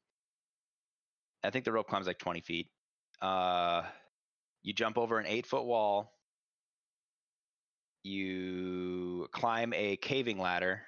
[1.44, 2.68] i think the rope climb is like 20 feet
[3.20, 3.82] uh
[4.66, 6.12] you jump over an eight foot wall
[8.02, 10.82] you climb a caving ladder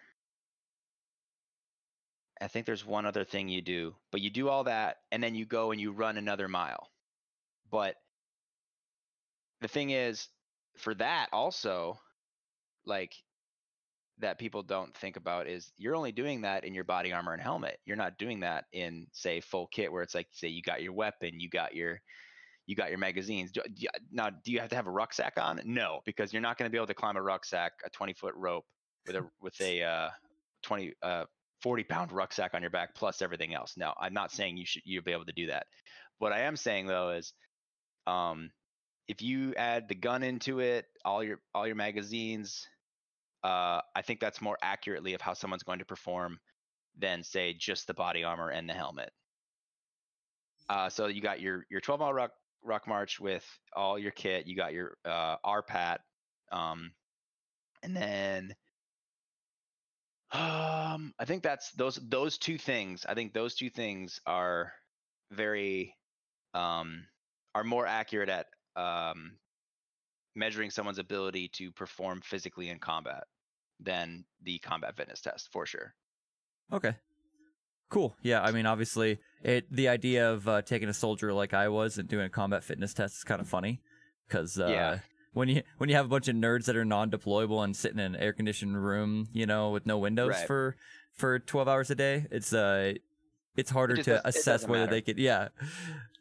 [2.40, 5.34] I think there's one other thing you do, but you do all that and then
[5.34, 6.88] you go and you run another mile.
[7.70, 7.96] But
[9.60, 10.28] the thing is,
[10.76, 11.98] for that also,
[12.86, 13.12] like
[14.18, 17.42] that people don't think about is you're only doing that in your body armor and
[17.42, 17.78] helmet.
[17.84, 20.92] You're not doing that in say full kit where it's like say you got your
[20.92, 22.00] weapon, you got your
[22.68, 23.50] you got your magazines.
[23.50, 25.58] Do, do now, do you have to have a rucksack on?
[25.64, 28.34] No, because you're not going to be able to climb a rucksack, a 20 foot
[28.36, 28.66] rope
[29.06, 30.10] with a with a uh,
[30.64, 31.24] 20 uh,
[31.62, 33.72] 40 pound rucksack on your back plus everything else.
[33.78, 35.66] Now, I'm not saying you should you'll be able to do that.
[36.18, 37.32] What I am saying though is
[38.06, 38.50] um
[39.08, 42.66] if you add the gun into it, all your all your magazines,
[43.44, 46.38] uh I think that's more accurately of how someone's going to perform
[46.98, 49.10] than say just the body armor and the helmet.
[50.68, 54.46] Uh so you got your your 12 mile ruck ruck march with all your kit,
[54.46, 55.98] you got your uh RPAT
[56.52, 56.92] um
[57.82, 58.54] and then
[60.30, 63.06] um, I think that's those those two things.
[63.08, 64.72] I think those two things are
[65.30, 65.94] very
[66.52, 67.06] um
[67.54, 68.46] are more accurate at
[68.76, 69.38] um
[70.34, 73.24] measuring someone's ability to perform physically in combat
[73.80, 75.94] than the combat fitness test for sure.
[76.72, 76.94] Okay.
[77.90, 78.16] Cool.
[78.22, 81.96] Yeah, I mean, obviously, it the idea of uh, taking a soldier like I was
[81.98, 83.80] and doing a combat fitness test is kind of funny,
[84.28, 84.98] because uh, Yeah.
[85.32, 88.14] when you when you have a bunch of nerds that are non-deployable and sitting in
[88.14, 90.46] an air conditioned room, you know, with no windows Right.
[90.46, 90.76] for
[91.14, 92.94] for twelve hours a day, it's uh,
[93.56, 94.90] it's harder just to assess whether matter.
[94.90, 95.18] they could.
[95.18, 95.48] Yeah,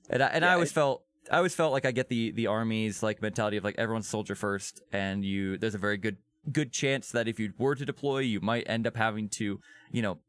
[0.10, 1.04] and I, and I always it- felt.
[1.30, 4.34] I always felt like I get the the army's like mentality of like everyone's soldier
[4.36, 6.16] first, and you there's a very good
[6.50, 9.60] good chance that if you were to deploy, you might end up having to,
[9.92, 10.20] you know,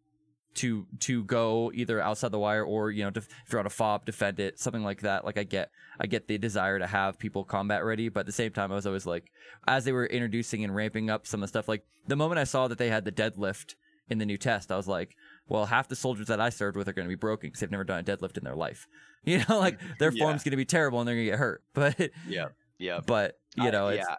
[0.55, 3.70] to to go either outside the wire or you know def- if you're on a
[3.70, 5.70] fob defend it something like that like i get
[6.01, 8.74] i get the desire to have people combat ready but at the same time i
[8.74, 9.30] was always like
[9.68, 12.44] as they were introducing and ramping up some of the stuff like the moment i
[12.44, 13.74] saw that they had the deadlift
[14.09, 15.14] in the new test i was like
[15.49, 17.70] well half the soldiers that i served with are going to be broken because they've
[17.70, 18.86] never done a deadlift in their life
[19.24, 20.24] you know like mm, their Yeah.
[20.24, 22.46] form's going to be terrible and they're going to get hurt but Yeah.
[22.78, 23.01] Yeah.
[23.07, 24.16] but you know it's yeah.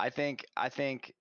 [0.00, 1.14] I think I think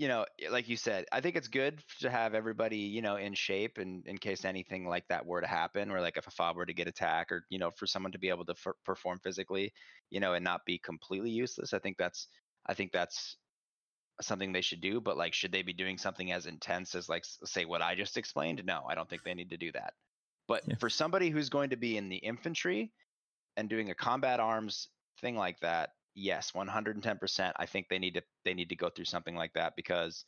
[0.00, 3.16] you know, eh, like you said, I think it's good to have everybody, you know,
[3.16, 6.30] in shape and in case anything like that were to happen, or like if a
[6.30, 8.76] fob were to get attacked, or you know, for someone to be able to f-
[8.84, 9.74] perform physically,
[10.08, 11.74] you know, and not be completely useless.
[11.74, 12.28] I think that's
[12.66, 13.36] I think that's
[14.22, 15.00] something they should do.
[15.00, 18.16] But like, should they be doing something as intense as like say what I just
[18.16, 18.64] explained?
[18.64, 19.94] No, I don't think they need to do that.
[20.48, 20.76] But Yeah.
[20.78, 22.94] for somebody who's going to be in the infantry
[23.56, 24.88] and doing a combat arms
[25.20, 27.52] thing like that, yes, 110%.
[27.56, 30.24] I think they need to they need to go through something like that because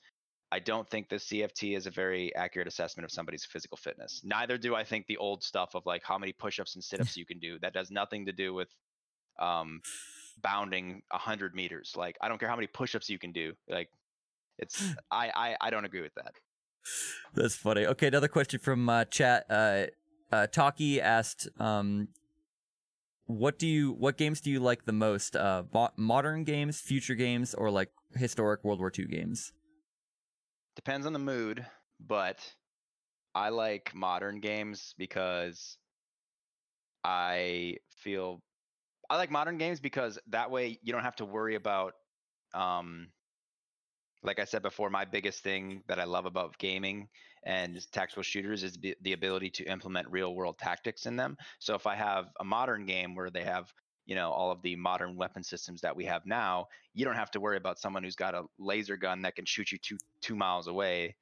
[0.50, 4.20] I don't think the CFT is a very accurate assessment of somebody's physical fitness.
[4.22, 7.26] Neither do I think the old stuff of like how many push-ups and sit-ups you
[7.26, 7.58] can do.
[7.60, 8.68] That does nothing to do with
[9.38, 9.80] um
[10.42, 11.94] bounding 100 meters.
[11.96, 13.52] Like I don't care how many push-ups you can do.
[13.68, 13.88] Like
[14.58, 16.34] it's I I I don't agree with that.
[17.34, 17.86] That's funny.
[17.86, 19.46] Okay, another question from uh, chat.
[19.48, 19.86] Uh,
[20.32, 22.08] uh, Taki asked, um,
[23.26, 23.92] "What do you?
[23.92, 25.36] What games do you like the most?
[25.36, 29.52] Uh, mo- modern games, future games, or like historic World War II games?"
[30.74, 31.64] depends on the mood,
[32.00, 32.38] but
[33.34, 35.76] I like modern games because
[37.04, 38.42] I feel
[39.10, 41.94] I like modern games because that way you don't have to worry about
[42.54, 43.08] um
[44.22, 47.08] like I said before my biggest thing that I love about gaming
[47.44, 51.36] and tactical shooters is the, ability to implement real world tactics in them.
[51.58, 53.72] So if I have a modern game where they have
[54.06, 57.30] you know all of the modern weapon systems that we have now you don't have
[57.30, 60.34] to worry about someone who's got a laser gun that can shoot you two two
[60.34, 61.14] miles away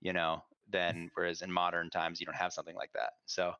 [0.00, 3.52] you know then whereas in modern times you don't have something like that so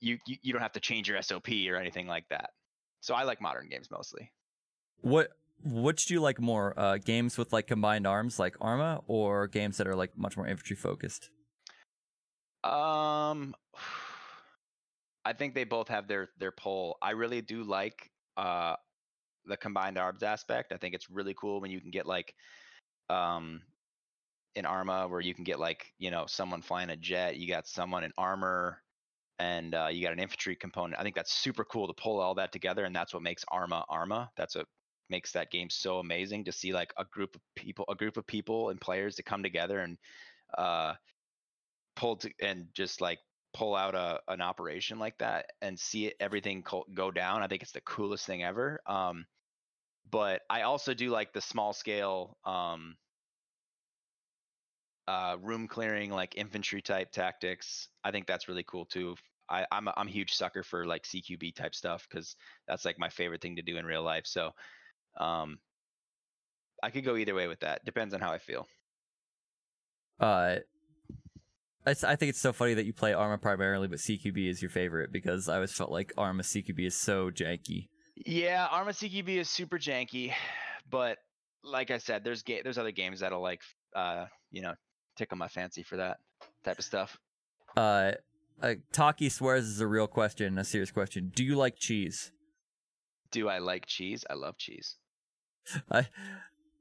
[0.00, 2.50] you you, you don't have to change your sop or anything like that
[3.00, 4.30] so i like modern games mostly
[5.00, 5.30] What
[5.62, 6.78] which do you like more?
[6.78, 10.46] Uh, games with like combined arms, like Arma, or games that are like much more
[10.46, 11.30] infantry focused?
[12.64, 13.54] Um,
[15.26, 16.98] I think they both have their their pull.
[17.00, 18.76] I really do like uh
[19.46, 20.72] the combined arms aspect.
[20.72, 22.34] I think it's really cool when you can get like
[23.10, 23.62] um
[24.54, 27.66] in Arma where you can get like you know someone flying a jet, you got
[27.66, 28.82] someone in armor,
[29.38, 31.00] and uh, you got an infantry component.
[31.00, 33.84] I think that's super cool to pull all that together, and that's what makes Arma
[33.88, 34.30] Arma.
[34.36, 34.66] That's what
[35.10, 38.26] makes that game so amazing to see like a group of people, a group of
[38.26, 39.98] people and players to come together and
[40.58, 40.94] uh
[41.96, 43.18] pull to and just like
[43.52, 47.42] pull out a an operation like that and see it, everything co- go down.
[47.42, 48.80] I think it's the coolest thing ever.
[48.86, 49.26] Um,
[50.10, 52.96] but I also do like the small scale um,
[55.06, 57.88] uh, room clearing, like infantry type tactics.
[58.02, 59.16] I think that's really cool too.
[59.48, 62.98] I, I'm a, I'm a huge sucker for like CQB type stuff because that's like
[62.98, 64.26] my favorite thing to do in real life.
[64.26, 64.50] So
[65.18, 65.58] um,
[66.82, 67.84] I could go either way with that.
[67.84, 68.66] Depends on how I feel.
[70.18, 70.56] Uh,
[71.86, 75.12] I think it's so funny that you play Arma primarily, but CQB is your favorite
[75.12, 77.88] because I always felt like Arma CQB is so janky.
[78.16, 80.32] Yeah, Arma CQB is super janky,
[80.90, 81.18] but
[81.62, 83.60] like I said, there's ga- there's other games that'll like
[83.94, 84.74] uh you know
[85.16, 86.18] tickle my fancy for that
[86.64, 87.18] type of stuff.
[87.76, 88.12] Uh,
[88.62, 91.32] uh, Taki swears is a real question, a serious question.
[91.34, 92.32] Do you like cheese?
[93.30, 94.24] Do I like cheese?
[94.30, 94.96] I love cheese.
[95.90, 96.06] I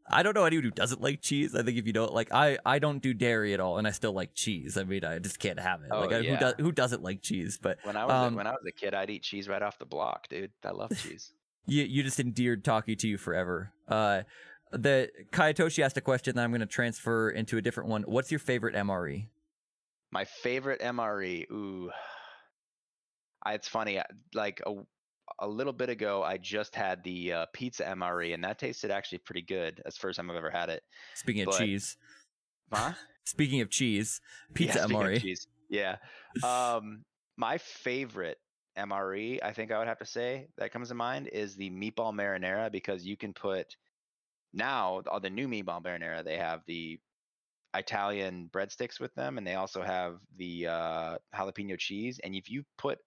[0.06, 1.56] I don't know anyone who doesn't like cheese.
[1.56, 3.92] I think if you don't like, I I don't do dairy at all, and I
[3.92, 4.78] still like cheese.
[4.78, 5.88] I mean, I just can't have it.
[5.92, 6.40] Oh, like, I, who yeah.
[6.40, 7.58] does who doesn't like cheese?
[7.62, 9.62] But When I was Um, a, when I was a kid, I'd eat cheese right
[9.62, 10.52] off the block, dude.
[10.64, 11.32] I love cheese.
[11.66, 13.72] you you just endeared Taki to you forever.
[13.88, 14.24] Uh,
[14.72, 18.02] the Kayatoshi asked a question that I'm going to transfer into a different one.
[18.04, 18.76] What's your favorite?
[18.76, 19.28] MRE?
[20.12, 21.50] My favorite MRE.
[21.52, 21.92] Ooh,
[23.44, 24.02] I, it's funny.
[24.34, 24.74] Like a
[25.40, 29.20] a little bit ago, I just had the uh, pizza MRE, and that tasted actually
[29.20, 29.82] pretty good.
[29.84, 30.84] That's the first time I've ever had it.
[31.16, 31.98] Speaking of But- cheese,
[32.72, 32.94] Huh?
[33.26, 34.20] speaking of cheese,
[34.54, 35.22] pizza yeah, MRE.
[35.22, 35.48] cheese.
[35.70, 35.98] Yeah.
[36.44, 37.04] Um,
[37.38, 38.38] my favorite
[38.78, 42.14] MRE, I think I would have to say that comes to mind is the meatball
[42.14, 43.76] marinara because you can put
[44.54, 47.00] now all the new meatball marinara they have the
[47.76, 52.20] Italian breadsticks with them, and they also have the uh, jalapeno cheese.
[52.24, 53.00] And if you put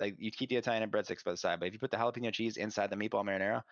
[0.00, 2.32] like you keep the Italian breadsticks by the side, but if you put the jalapeno
[2.32, 3.62] cheese inside the meatball marinara,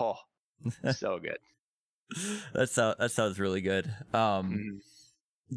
[0.00, 0.16] oh,
[0.92, 1.38] so good.
[2.54, 3.92] that sounds that sounds really good.
[4.14, 4.80] Um, Mhm.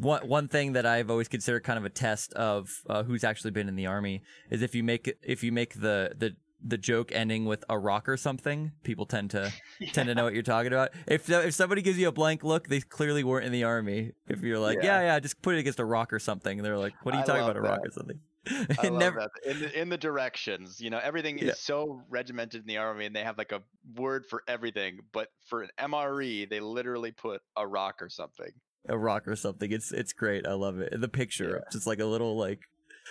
[0.02, 3.50] one one thing that I've always considered kind of a test of uh, who's actually
[3.52, 7.10] been in the army is if you make if you make the the the joke
[7.12, 9.52] ending with a rock or something, people tend to
[9.92, 10.90] tend to know what you're talking about.
[11.06, 14.12] If if somebody gives you a blank look, they clearly weren't in the army.
[14.28, 15.14] If you're like, yeah, Yeah.
[15.14, 17.26] yeah, just put it against a rock or something, they're like, what are you I
[17.26, 18.20] talking about, a rock or something?
[18.78, 19.50] I love never, that.
[19.50, 21.50] In the, in the directions, you know, everything Yeah.
[21.50, 23.62] is so regimented in the army, and they have like a
[23.96, 25.00] word for everything.
[25.12, 28.50] But for an MRE, they literally put a rock or something.
[28.88, 29.70] a rock or something.
[29.70, 30.46] It's it's great.
[30.46, 30.98] I love it.
[30.98, 32.60] The picture, just like a little like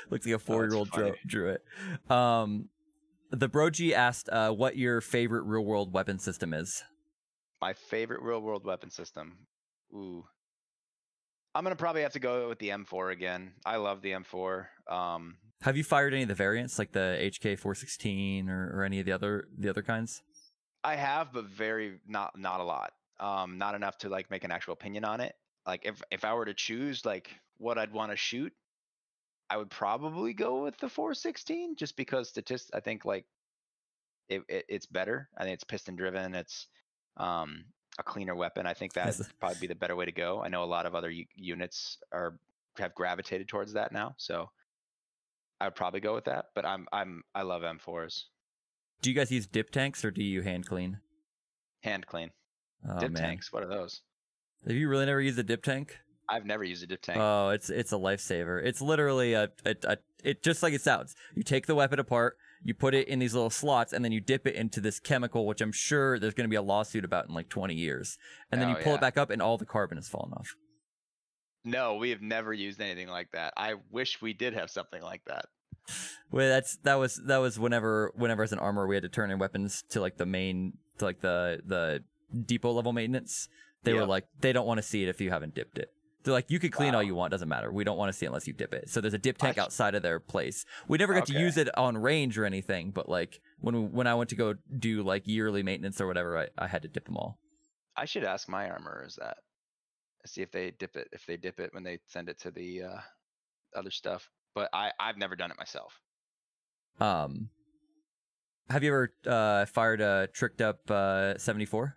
[0.09, 2.11] looks like a four year old drew, drew it.
[2.11, 2.69] Um,
[3.29, 6.83] the Broji asked uh, what your favorite real world weapon system is.
[7.61, 9.37] My favorite real world weapon system.
[9.93, 10.25] Ooh.
[11.59, 13.51] I'm gonna probably have to go with the M4 again.
[13.65, 14.67] I love the M4.
[14.87, 18.85] Um, Have you fired any of the variants like the HK four sixteen or, or
[18.85, 20.21] any of the other the other kinds?
[20.85, 22.93] I have, but very not not a lot.
[23.19, 25.35] Um, not enough to like make an actual opinion on it.
[25.67, 28.53] Like if if I were to choose like what I'd want to shoot,
[29.49, 33.25] I would probably go with the 416 just because statist I think like
[34.29, 35.27] it, it it's better.
[35.37, 36.35] I think it's piston driven.
[36.35, 36.67] It's
[37.17, 37.65] um
[37.99, 38.65] a cleaner weapon.
[38.65, 39.17] I think Yes.
[39.17, 40.41] that'd probably be the better way to go.
[40.41, 42.39] I know a lot of other u- units are
[42.77, 44.49] have gravitated towards that now, so
[45.59, 46.45] I would probably go with that.
[46.55, 48.23] But I'm I'm I love M4s.
[49.01, 50.99] Do you guys use dip tanks or do you hand clean?
[51.83, 52.31] Hand clean.
[52.89, 53.51] Oh dip man, tanks.
[53.51, 54.01] What are those?
[54.67, 55.97] have you really never used a dip tank?
[56.27, 57.17] I've never used a dip tank.
[57.19, 58.63] Oh, it's it's a lifesaver.
[58.63, 61.15] It's literally a, a, a it just like it sounds.
[61.35, 64.19] You take the weapon apart, you put it in these little slots, and then you
[64.19, 67.27] dip it into this chemical, which I'm sure there's going to be a lawsuit about
[67.27, 68.17] in like 20 years.
[68.51, 68.97] And then Oh, you pull yeah.
[68.97, 70.55] it back up, and all the carbon has fallen off.
[71.63, 73.53] No, we have never used anything like that.
[73.57, 75.45] I wish we did have something like that.
[76.31, 79.31] Well, that's that was that was whenever whenever as an armor we had to turn
[79.31, 82.03] in weapons to like the main to like the the
[82.45, 83.49] depot level maintenance.
[83.83, 85.89] They were like they don't want to see it if you haven't dipped it.
[86.23, 87.71] They're like you could clean all you want, doesn't matter.
[87.71, 88.89] We don't want to see it unless you dip it.
[88.89, 90.65] So there's a dip tank I- outside of their place.
[90.87, 94.07] We never got to use it on range or anything, but like when we, when
[94.07, 97.05] I went to go do like yearly maintenance or whatever, I, I had to dip
[97.05, 97.39] them all.
[97.95, 99.37] I should ask my armorers that.
[100.25, 101.07] See if they dip it.
[101.13, 102.99] If they dip it when they send it to the uh,
[103.75, 104.29] other stuff.
[104.53, 105.93] But I I've never done it myself.
[106.99, 107.49] Um,
[108.69, 111.95] have you ever uh, fired a tricked up uh, 74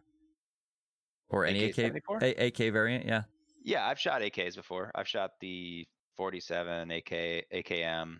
[1.28, 2.22] or any AK AK-74?
[2.22, 3.04] A- AK variant?
[3.06, 3.22] Yeah.
[3.64, 4.90] Yeah, I've shot AKs before.
[4.94, 5.86] I've shot the
[6.16, 7.10] 47 AK
[7.54, 8.16] AKM.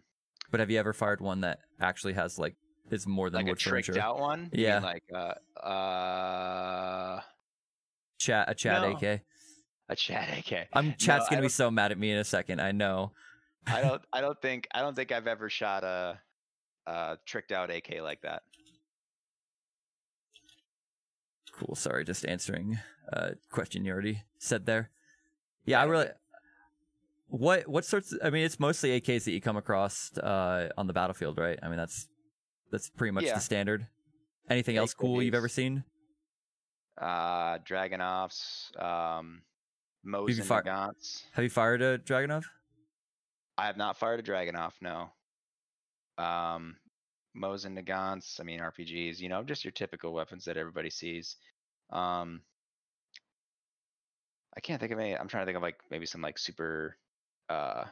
[0.51, 2.55] But have you ever fired one that actually has like
[2.91, 4.01] is more than Like a tricked furniture?
[4.03, 4.51] out one.
[4.53, 4.81] Yeah.
[4.81, 5.35] Like uh
[5.67, 7.21] uh
[8.19, 8.97] Chat a chat No.
[8.97, 9.21] AK.
[9.89, 10.69] a chat AK.
[10.75, 12.61] I'm chat's I gonna be so mad at me in a second.
[12.61, 13.13] I know.
[13.67, 16.21] I don't I don't think I don't think I've ever shot a
[16.87, 18.43] uh tricked out AK like that.
[21.53, 21.75] Cool.
[21.75, 22.79] Sorry, just answering
[23.13, 24.91] a question you already said there.
[25.65, 26.09] Yeah, I really.
[27.29, 28.15] What what sorts?
[28.23, 31.59] I mean, it's mostly AKs that you come across uh, on the battlefield, right?
[31.63, 32.09] I mean, that's
[32.71, 33.35] that's pretty much Yeah.
[33.35, 33.87] the standard.
[34.51, 35.85] Anything else cool you've ever seen?
[37.01, 39.43] Uh Dragunovs, um
[40.07, 41.23] Mosin fire- Nagants.
[41.33, 42.45] Have you fired a Dragunov?
[43.57, 45.11] I have not fired a Dragunov, no.
[46.23, 46.77] Um
[47.35, 51.37] Mosin Nagants, I mean RPGs, you know, just your typical weapons that everybody sees.
[51.91, 52.43] Um
[54.57, 56.97] I can't think of any I'm trying to think of like maybe some like super
[57.49, 57.85] uh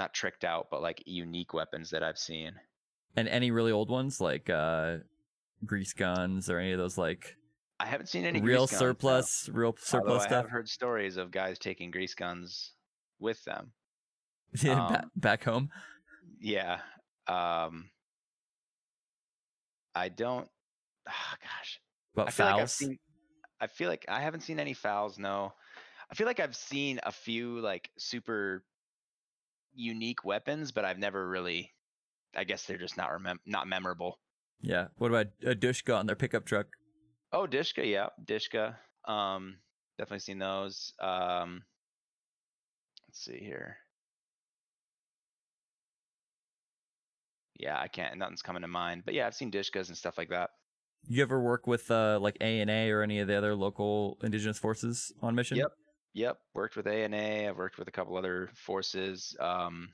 [0.00, 2.52] not tricked out, but like unique weapons that I've seen.
[3.16, 4.96] And any really old ones like uh,
[5.66, 7.36] grease guns or any of those like
[7.78, 8.78] I haven't seen any real grease guns, no.
[8.78, 10.44] surplus, real Although stuff.
[10.44, 12.72] I've heard stories of guys taking grease guns
[13.20, 13.72] with them.
[14.62, 15.68] Yeah, um, back home.
[16.40, 16.78] Yeah.
[17.28, 17.88] Um
[19.94, 20.48] I don't
[21.08, 21.80] ah, gosh.
[22.16, 22.98] But I feel like I've seen
[23.60, 25.52] I feel like I haven't seen any fouls, no.
[26.10, 28.64] I feel like I've seen a few like super
[29.74, 31.72] unique weapons, but I've never really
[32.34, 34.18] I guess they're just not remem- not memorable.
[34.60, 34.88] Yeah.
[34.98, 36.66] What about a Dushka on their pickup truck?
[37.32, 38.78] Oh, Dishka, yeah, Dishka.
[39.06, 39.58] Um
[39.98, 40.92] definitely seen those.
[41.00, 41.62] Um
[43.08, 43.76] let's see here.
[47.58, 49.02] Yeah, I can't nothing's coming to mind.
[49.04, 50.50] But yeah, I've seen Dishkas and stuff like that.
[51.08, 55.12] You ever work with uh, like ANA or any of the other local indigenous forces
[55.22, 55.56] on mission?
[55.56, 55.72] Yep.
[56.12, 57.48] Yep, worked with ANA.
[57.48, 59.36] I've worked with a couple other forces.
[59.38, 59.90] Um,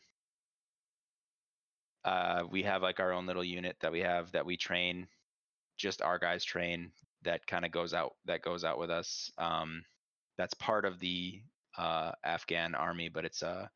[2.06, 5.08] uh, we have like our own little unit that we have that we train.
[5.76, 6.90] Just our guys train.
[7.22, 8.12] That kind of goes out.
[8.24, 9.30] That goes out with us.
[9.36, 9.84] Um,
[10.38, 11.42] that's part of the
[11.76, 13.66] uh, Afghan army, but it's uh,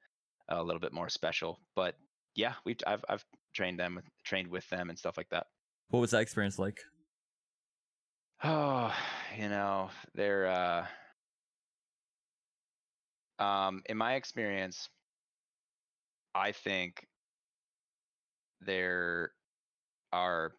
[0.48, 1.60] a little bit more special.
[1.76, 1.96] But
[2.34, 3.24] yeah, we I've I've
[3.54, 5.46] trained them trained with them and stuff like that.
[5.88, 6.80] What was that experience like?
[8.42, 8.94] Oh,
[9.36, 10.86] you know, they're uh
[13.38, 14.88] um in my experience,
[16.34, 17.06] I think
[18.60, 19.32] there
[20.12, 20.52] are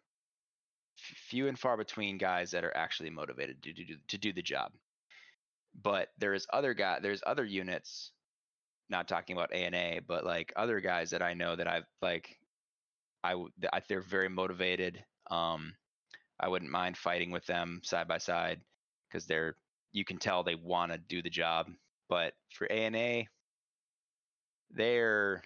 [0.96, 4.72] few and far between guys that are actually motivated to do to do the job.
[5.74, 8.12] But there's other guy there's other units,
[8.90, 12.38] not talking about ANA, but like other guys that I know that I've like
[13.24, 13.34] I,
[13.72, 15.04] I they're very motivated.
[15.30, 15.74] Um
[16.40, 18.60] I wouldn't mind fighting with them side by side
[19.08, 19.56] because they're
[19.92, 21.68] you can tell they want to do the job.
[22.08, 23.24] But for ANA,
[24.70, 25.42] they're,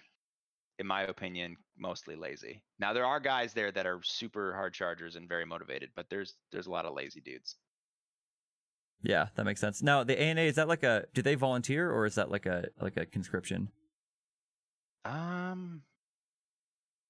[0.79, 2.63] in my opinion, mostly lazy.
[2.79, 6.35] Now there are guys there that are super hard chargers and very motivated, but there's
[6.51, 7.55] there's a lot of lazy dudes.
[9.03, 9.83] Yeah, that makes sense.
[9.83, 12.67] Now the ANA is that like a do they volunteer or is that like a
[12.81, 13.69] like a conscription?
[15.05, 15.83] Um,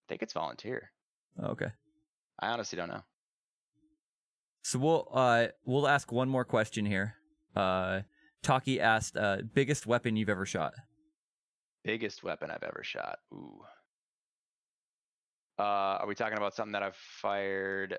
[0.05, 0.91] I think it's volunteer.
[1.41, 1.71] Oh, okay.
[2.39, 3.01] I honestly don't know.
[4.67, 7.15] So we'll uh we'll ask one more question here.
[7.55, 8.01] Uh
[8.43, 10.73] Taki asked uh biggest weapon you've ever shot.
[11.85, 13.19] Biggest weapon I've ever shot.
[13.33, 13.61] Ooh.
[15.57, 17.97] Uh, are we talking about something that I've fired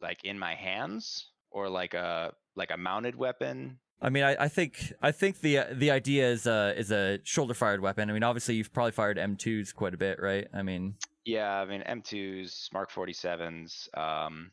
[0.00, 3.80] like in my hands or like a like a mounted weapon?
[4.00, 7.54] I mean, I, I think I think the the idea is uh is a shoulder
[7.54, 8.10] fired weapon.
[8.10, 10.46] I mean, obviously you've probably fired M2s quite a bit, right?
[10.54, 13.88] I mean, Yeah, I mean M2s, Mark 47s.
[13.98, 14.52] Um,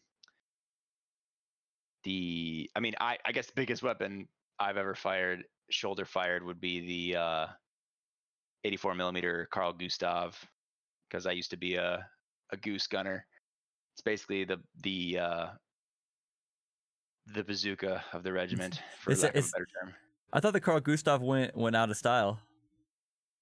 [2.04, 4.28] the I mean, I I guess the biggest weapon
[4.60, 7.48] I've ever fired, shoulder fired, would be the uh,
[8.64, 10.38] 84 millimeter Carl Gustav,
[11.10, 12.08] because I used to be a
[12.52, 13.26] a goose gunner.
[13.96, 15.48] It's basically the the uh,
[17.28, 19.94] the bazooka of the regiment, for It's lack of a better term.
[20.34, 22.40] I thought the Carl Gustav went went out of style.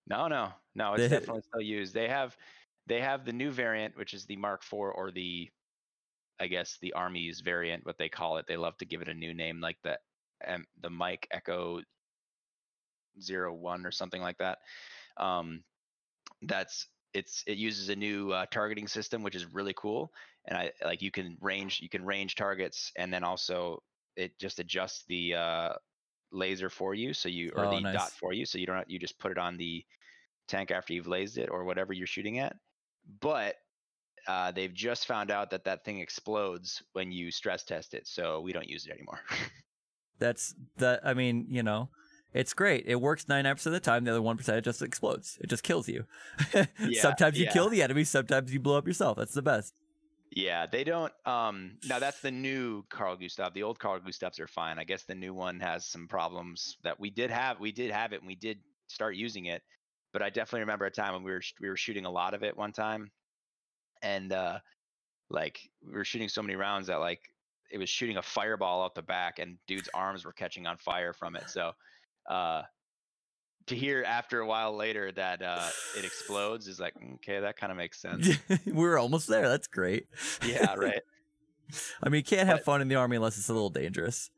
[0.07, 0.93] No, no, no.
[0.93, 1.93] It's They- definitely still used.
[1.93, 2.35] They have
[2.87, 5.49] they have the new variant, which is the Mark IV or the
[6.41, 8.47] I guess the Army's variant, what they call it.
[8.47, 9.99] They love to give it a new name, like the
[10.47, 11.81] um, the Mike Echo
[13.21, 14.57] Zero One or something like that.
[15.17, 15.63] Um,
[16.41, 20.11] that's it's it uses a new uh, targeting system, which is really cool.
[20.45, 23.83] And I like you can range you can range targets, and then also
[24.15, 25.73] it just adjusts the uh,
[26.31, 27.93] laser for you, so you or Oh, the nice.
[27.93, 29.85] dot for you, so you don't you just put it on the
[30.47, 32.55] tank after you've lased it or whatever you're shooting at.
[33.19, 33.57] But
[34.27, 38.41] uh, they've just found out that that thing explodes when you stress test it, so
[38.41, 39.19] we don't use it anymore.
[40.19, 41.01] That's that.
[41.03, 41.89] I mean, you know,
[42.33, 42.85] it's great.
[42.87, 44.03] It works ninety nine percent of the time.
[44.03, 45.37] The other one percent, it just explodes.
[45.41, 46.05] It just kills you.
[46.99, 47.51] sometimes you yeah.
[47.53, 48.03] kill the enemy.
[48.03, 49.17] Sometimes you blow up yourself.
[49.17, 49.73] That's the best.
[50.31, 51.11] yeah, they don't.
[51.25, 53.53] Um, now that's the new Carl Gustav.
[53.53, 54.79] The old Carl Gustavs are fine.
[54.79, 57.59] I guess the new one has some problems that we did have.
[57.59, 59.61] We did have it, and we did start using it.
[60.13, 62.43] But I definitely remember a time when we were we were shooting a lot of
[62.43, 63.11] it one time,
[64.01, 64.59] and uh,
[65.29, 67.21] like we were shooting so many rounds that like
[67.71, 71.13] it was shooting a fireball out the back, and dude's arms were catching on fire
[71.13, 71.49] from it.
[71.49, 71.71] So
[72.29, 72.63] uh,
[73.67, 77.71] to hear after a while later that uh, it explodes is like okay, that kind
[77.71, 78.29] of makes sense.
[78.65, 79.47] We're almost there.
[79.47, 80.07] That's great.
[80.45, 81.01] yeah, right.
[82.03, 84.29] I mean, you can't have But- fun in the army unless it's a little dangerous.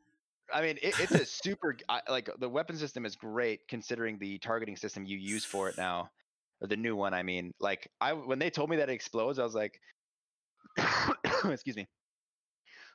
[0.52, 1.76] I mean, it, it's a super
[2.08, 6.10] like the weapon system is great considering the targeting system you use for it now,
[6.60, 7.14] or the new one.
[7.14, 9.78] I mean, like I when they told me that it explodes, I was like,
[11.44, 11.86] excuse me.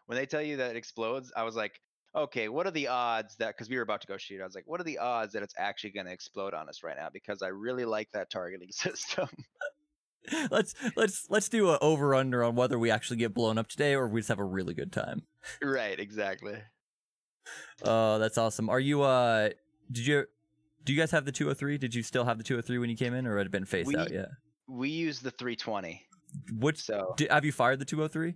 [0.08, 1.80] When they tell you that it explodes, I was like,
[2.16, 4.42] okay, what are the odds that because we were about to go shoot?
[4.42, 6.82] I was like, what are the odds that it's actually going to explode on us
[6.84, 7.10] right now?
[7.14, 9.30] Because I really like that targeting system.
[10.52, 13.94] let's let's let's do a over under on whether we actually get blown up today
[13.94, 15.24] or we just have a really good time.
[15.64, 16.56] right, exactly.
[17.84, 18.70] Oh, that's awesome.
[18.70, 19.50] Are you uh
[19.92, 20.26] did you
[20.86, 21.78] do you guys have the 203?
[21.78, 23.96] Did you still have the 203 when you came in or had it been phased
[23.96, 24.30] out yet?
[24.68, 26.02] We use the 320,
[26.60, 28.36] Which so have you fired the 203?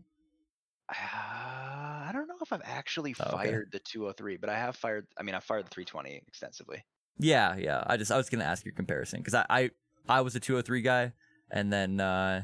[0.89, 3.49] Uh, I don't know if I've actually Oh, okay.
[3.49, 5.07] fired the 203, but I have fired.
[5.17, 6.83] I mean, I fired the 320 extensively.
[7.19, 7.83] Yeah, yeah.
[7.85, 9.69] I just I was gonna ask your comparison because I, I
[10.09, 11.13] I was a 203 guy
[11.51, 12.43] and then uh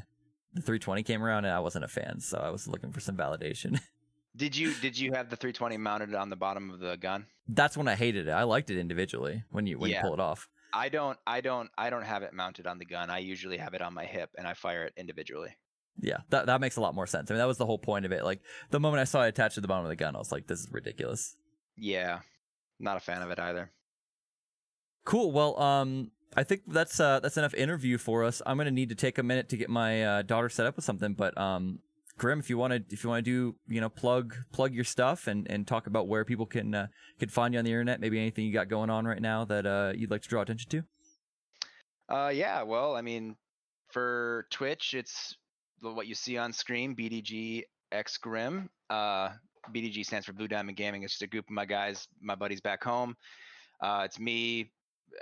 [0.54, 3.16] the 320 came around and I wasn't a fan, so I was looking for some
[3.16, 3.80] validation.
[4.36, 7.26] Did you did you have the 320 mounted on the bottom of the gun?
[7.48, 8.30] That's when I hated it.
[8.30, 9.96] I liked it individually when you when Yeah.
[9.98, 10.48] you pull it off.
[10.72, 11.18] I don't.
[11.26, 11.68] I don't.
[11.76, 13.10] I don't have it mounted on the gun.
[13.10, 15.56] I usually have it on my hip, and I fire it individually.
[16.00, 17.28] Yeah, that that makes a lot more sense.
[17.30, 18.24] I mean, that was the whole point of it.
[18.24, 18.40] Like
[18.70, 20.46] the moment I saw it attached to the bottom of the gun, I was like,
[20.46, 21.36] "This is ridiculous."
[21.76, 22.20] Yeah,
[22.78, 23.72] not a fan of it either.
[25.04, 25.32] Cool.
[25.32, 28.40] Well, um, I think that's uh that's enough interview for us.
[28.46, 30.84] I'm gonna need to take a minute to get my uh, daughter set up with
[30.84, 31.80] something, but um,
[32.20, 34.84] Grim, if you want to, if you want to do, you know, plug plug your
[34.84, 36.86] stuff and, and talk about where people can uh,
[37.18, 39.64] can find you on the internet, maybe anything you got going on right now that
[39.64, 42.14] uh, you'd like to draw attention to.
[42.14, 42.62] Uh, yeah.
[42.62, 43.36] Well, I mean,
[43.90, 45.34] for Twitch, it's
[45.80, 48.68] what you see on screen, BDG X Grim.
[48.90, 49.30] Uh,
[49.72, 51.04] BDG stands for Blue Diamond Gaming.
[51.04, 53.16] It's just a group of my guys, my buddies back home.
[53.80, 54.70] Uh, it's me,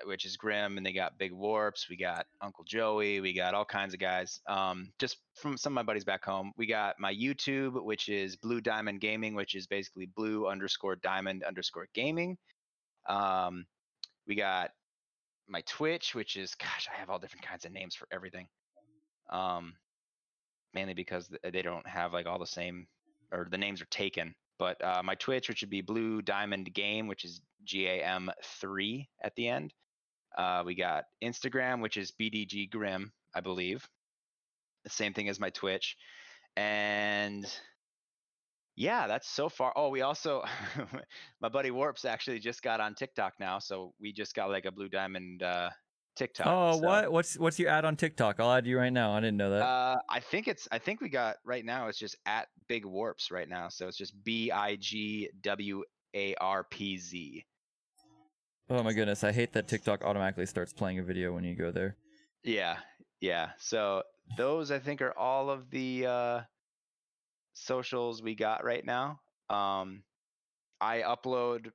[0.04, 1.88] which is Grim, and they got Big Warps.
[1.88, 3.20] We got Uncle Joey.
[3.20, 4.40] We got all kinds of guys.
[4.46, 6.52] Um, just from some of my buddies back home.
[6.56, 11.44] We got my YouTube, which is Blue Diamond Gaming, which is basically Blue underscore Diamond
[11.44, 12.36] underscore Gaming.
[13.08, 13.66] Um,
[14.26, 14.70] we got
[15.48, 18.48] my Twitch, which is gosh, I have all different kinds of names for everything.
[19.30, 19.74] Um,
[20.74, 22.86] mainly because they don't have like all the same,
[23.32, 24.34] or the names are taken.
[24.58, 28.30] But uh, my Twitch, which would be Blue Diamond Game, which is G A M
[28.60, 29.72] three at the end.
[30.36, 33.86] Uh, we got Instagram, which is BDG Grim, I believe.
[34.84, 35.96] The same thing as my Twitch,
[36.56, 37.46] and
[38.76, 39.72] yeah, that's so far.
[39.74, 40.44] Oh, we also,
[41.40, 44.72] my buddy Warps actually just got on TikTok now, so we just got like a
[44.72, 45.70] Blue Diamond uh,
[46.18, 46.46] TikTok.
[46.46, 47.12] Oh, so- what?
[47.12, 48.40] What's what's your ad on TikTok?
[48.40, 49.12] I'll add you right now.
[49.12, 49.62] I didn't know that.
[49.62, 50.68] Uh, I think it's.
[50.70, 51.88] I think we got right now.
[51.88, 53.68] It's just at Big Warps right now.
[53.68, 55.82] So it's just B I G W
[56.14, 57.44] A R P Z.
[58.70, 61.70] oh my goodness, I hate that TikTok automatically starts playing a video when you go
[61.70, 61.96] there.
[62.44, 62.76] Yeah,
[63.20, 63.50] yeah.
[63.58, 64.02] So
[64.36, 66.40] those I think are all of the uh,
[67.54, 69.20] socials we got right now.
[69.48, 70.02] Um,
[70.80, 71.70] I upload.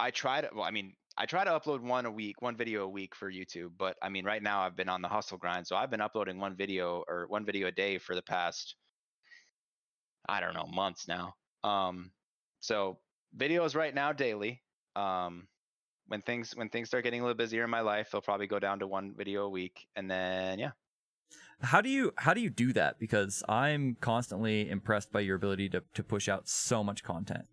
[0.00, 0.48] I try to.
[0.54, 3.30] Well, I mean, I try to upload one a week, one video a week for
[3.30, 3.72] YouTube.
[3.76, 6.38] But I mean, right now I've been on the hustle grind, so I've been uploading
[6.38, 8.76] one video or one video a day for the past.
[10.28, 11.34] I don't know months now.
[11.64, 12.12] Um,
[12.60, 12.98] so
[13.36, 14.62] videos right now daily.
[14.94, 15.48] Um,
[16.06, 18.60] when things when things start getting a little busier in my life, they'll probably go
[18.60, 20.70] down to one video a week, and then yeah.
[21.60, 23.00] How do you how do you do that?
[23.00, 27.46] Because I'm constantly impressed by your ability to to push out so much content.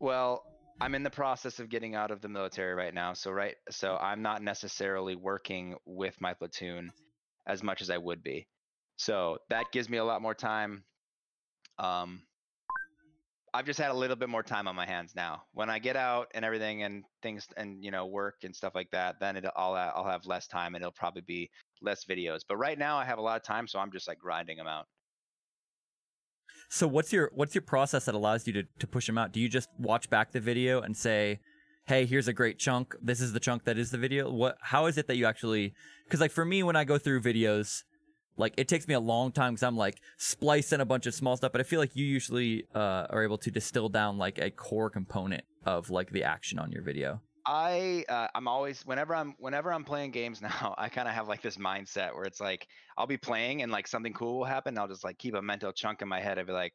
[0.00, 0.44] Well,
[0.82, 3.96] I'm in the process of getting out of the military right now, so right, so
[4.00, 6.90] I'm not necessarily working with my platoon
[7.46, 8.48] as much as I would be.
[8.96, 10.82] So that gives me a lot more time.
[11.78, 12.22] Um,
[13.54, 15.44] I've just had a little bit more time on my hands now.
[15.54, 18.90] When I get out and everything and things and you know work and stuff like
[18.90, 21.48] that, then it, I'll I'll have less time and it'll probably be
[21.80, 22.40] less videos.
[22.48, 24.66] But right now I have a lot of time, so I'm just like grinding them
[24.66, 24.86] out.
[26.72, 29.30] So what's your what's your process that allows you to to push them out?
[29.30, 31.40] Do you just watch back the video and say,
[31.84, 32.96] "Hey, here's a great chunk.
[33.02, 35.74] This is the chunk that is the video." What how is it that you actually
[36.08, 37.82] cuz like for me when I go through videos,
[38.38, 41.36] like it takes me a long time cuz I'm like splicing a bunch of small
[41.36, 44.50] stuff, but I feel like you usually uh are able to distill down like a
[44.50, 47.20] core component of like the action on your video.
[47.44, 51.28] I uh, I'm always whenever I'm whenever I'm playing games now, I kind of have
[51.28, 54.78] like this mindset where it's like I'll be playing and like something cool will happen.
[54.78, 56.74] I'll just like keep a mental chunk in my head of like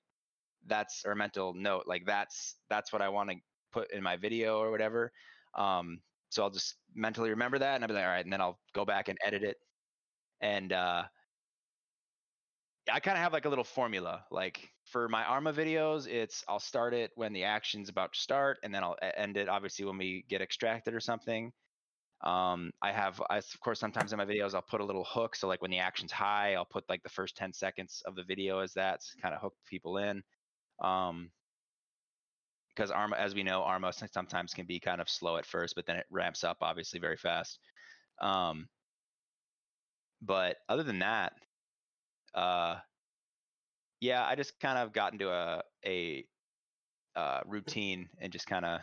[0.66, 3.38] that's or mental note like that's that's what I want to
[3.72, 5.12] put in my video or whatever.
[5.56, 8.42] Um, so I'll just mentally remember that and I'll be like, all right, and then
[8.42, 9.58] I'll go back and edit it.
[10.42, 11.08] And uh,
[12.92, 14.26] I kind of have like a little formula.
[14.32, 18.60] Like for my Arma videos, it's I'll start it when the action's about to start,
[18.64, 21.52] and then I'll end it obviously when we get extracted or something.
[22.22, 25.36] Um, I have, I, of course, sometimes in my videos I'll put a little hook.
[25.36, 28.24] So like when the action's high, I'll put like the first 10 seconds of the
[28.24, 30.24] video as that kind of hook people in.
[30.82, 31.32] Um,
[32.70, 35.88] because Arma, as we know, Arma sometimes can be kind of slow at first, but
[35.88, 37.60] then it ramps up obviously very fast.
[38.22, 38.70] Um,
[40.22, 41.34] but other than that,
[42.38, 42.76] uh,
[44.00, 46.26] yeah, I just kind of got into a a
[47.16, 48.82] uh, routine and just kind of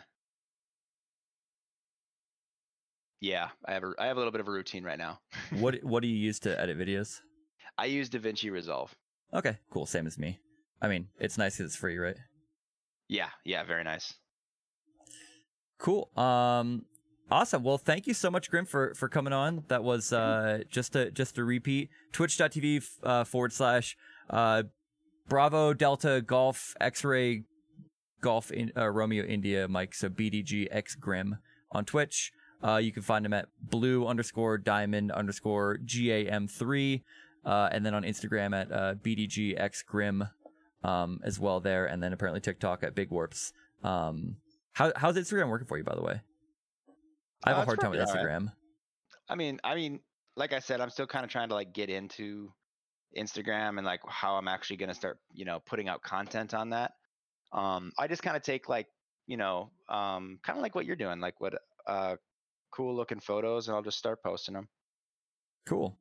[3.21, 5.19] yeah, I have a I have a little bit of a routine right now.
[5.59, 7.21] What what do you use to edit videos?
[7.77, 8.93] I use DaVinci Resolve.
[9.33, 10.39] Okay, cool, same as me.
[10.81, 12.17] I mean, it's nice cuz it's free, right?
[13.07, 14.13] Yeah, yeah, very nice.
[15.79, 16.09] Cool.
[16.17, 16.85] Um
[17.29, 17.63] awesome.
[17.63, 19.63] Well, thank you so much Grim for for coming on.
[19.67, 23.97] That was uh just a just a repeat twitch.tv uh, forward slash
[24.29, 24.63] uh
[25.27, 27.43] Bravo Delta Golf X-ray
[28.21, 31.37] Golf in uh, Romeo India Mike so BDG X Grim
[31.71, 32.31] on Twitch.
[32.63, 37.01] Uh, you can find him at blue underscore diamond underscore GAM3.
[37.45, 40.27] Uh, and then on Instagram at uh, BDGX Grim
[40.83, 41.85] um, as well there.
[41.85, 43.53] And then apparently TikTok at Big Warps.
[43.83, 44.37] Um,
[44.73, 46.21] how, how's Instagram working for you, by the way?
[47.43, 48.23] I have Uh, a hard time with all right.
[48.25, 48.51] Instagram.
[49.29, 49.99] I mean, I mean,
[50.35, 52.53] like I said, I'm still kind of trying to like get into
[53.17, 56.93] Instagram and like how I'm actually gonna start, you know, putting out content on that.
[57.51, 58.87] Um, I just kind of take like,
[59.27, 61.55] you know, um, kind of like what you're doing, like what
[61.87, 62.15] uh,
[62.71, 64.67] cool looking photos, and I'll just start posting them.
[65.65, 65.97] Cool.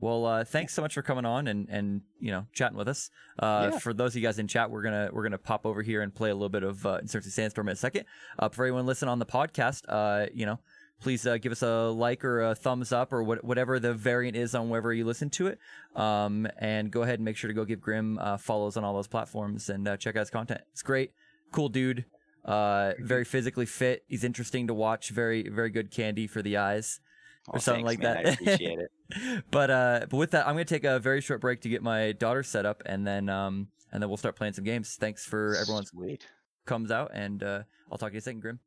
[0.00, 3.10] Well, uh, thanks so much for coming on and and you know chatting with us.
[3.38, 3.78] Uh, Yeah.
[3.78, 6.14] For those of you guys in chat, we're gonna we're gonna pop over here and
[6.14, 8.06] play a little bit of uh, Insurgency Sandstorm in a second.
[8.38, 10.58] Uh, for everyone listening on the podcast, uh, you know,
[11.02, 14.36] please uh, give us a like or a thumbs up or what, whatever the variant
[14.36, 15.58] is on wherever you listen to it.
[15.94, 18.94] Um, and go ahead and make sure to go give Grim uh, follows on all
[18.94, 20.62] those platforms and uh, check out his content.
[20.72, 21.12] It's great,
[21.50, 22.04] cool dude.
[22.44, 24.04] Uh, very physically fit.
[24.08, 25.10] He's interesting to watch.
[25.10, 27.00] Very very good candy for the eyes
[27.48, 28.26] Oh, or something thanks, like man, that.
[28.26, 29.44] I appreciate it.
[29.50, 32.12] but uh, but with that, I'm gonna take a very short break to get my
[32.12, 34.94] daughter set up, and then um, and then we'll start playing some games.
[34.94, 36.24] Thanks for everyone's Sweet.
[36.66, 38.60] comes out, and uh, I'll talk to you in a second, Grim.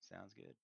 [0.00, 0.54] Sounds good.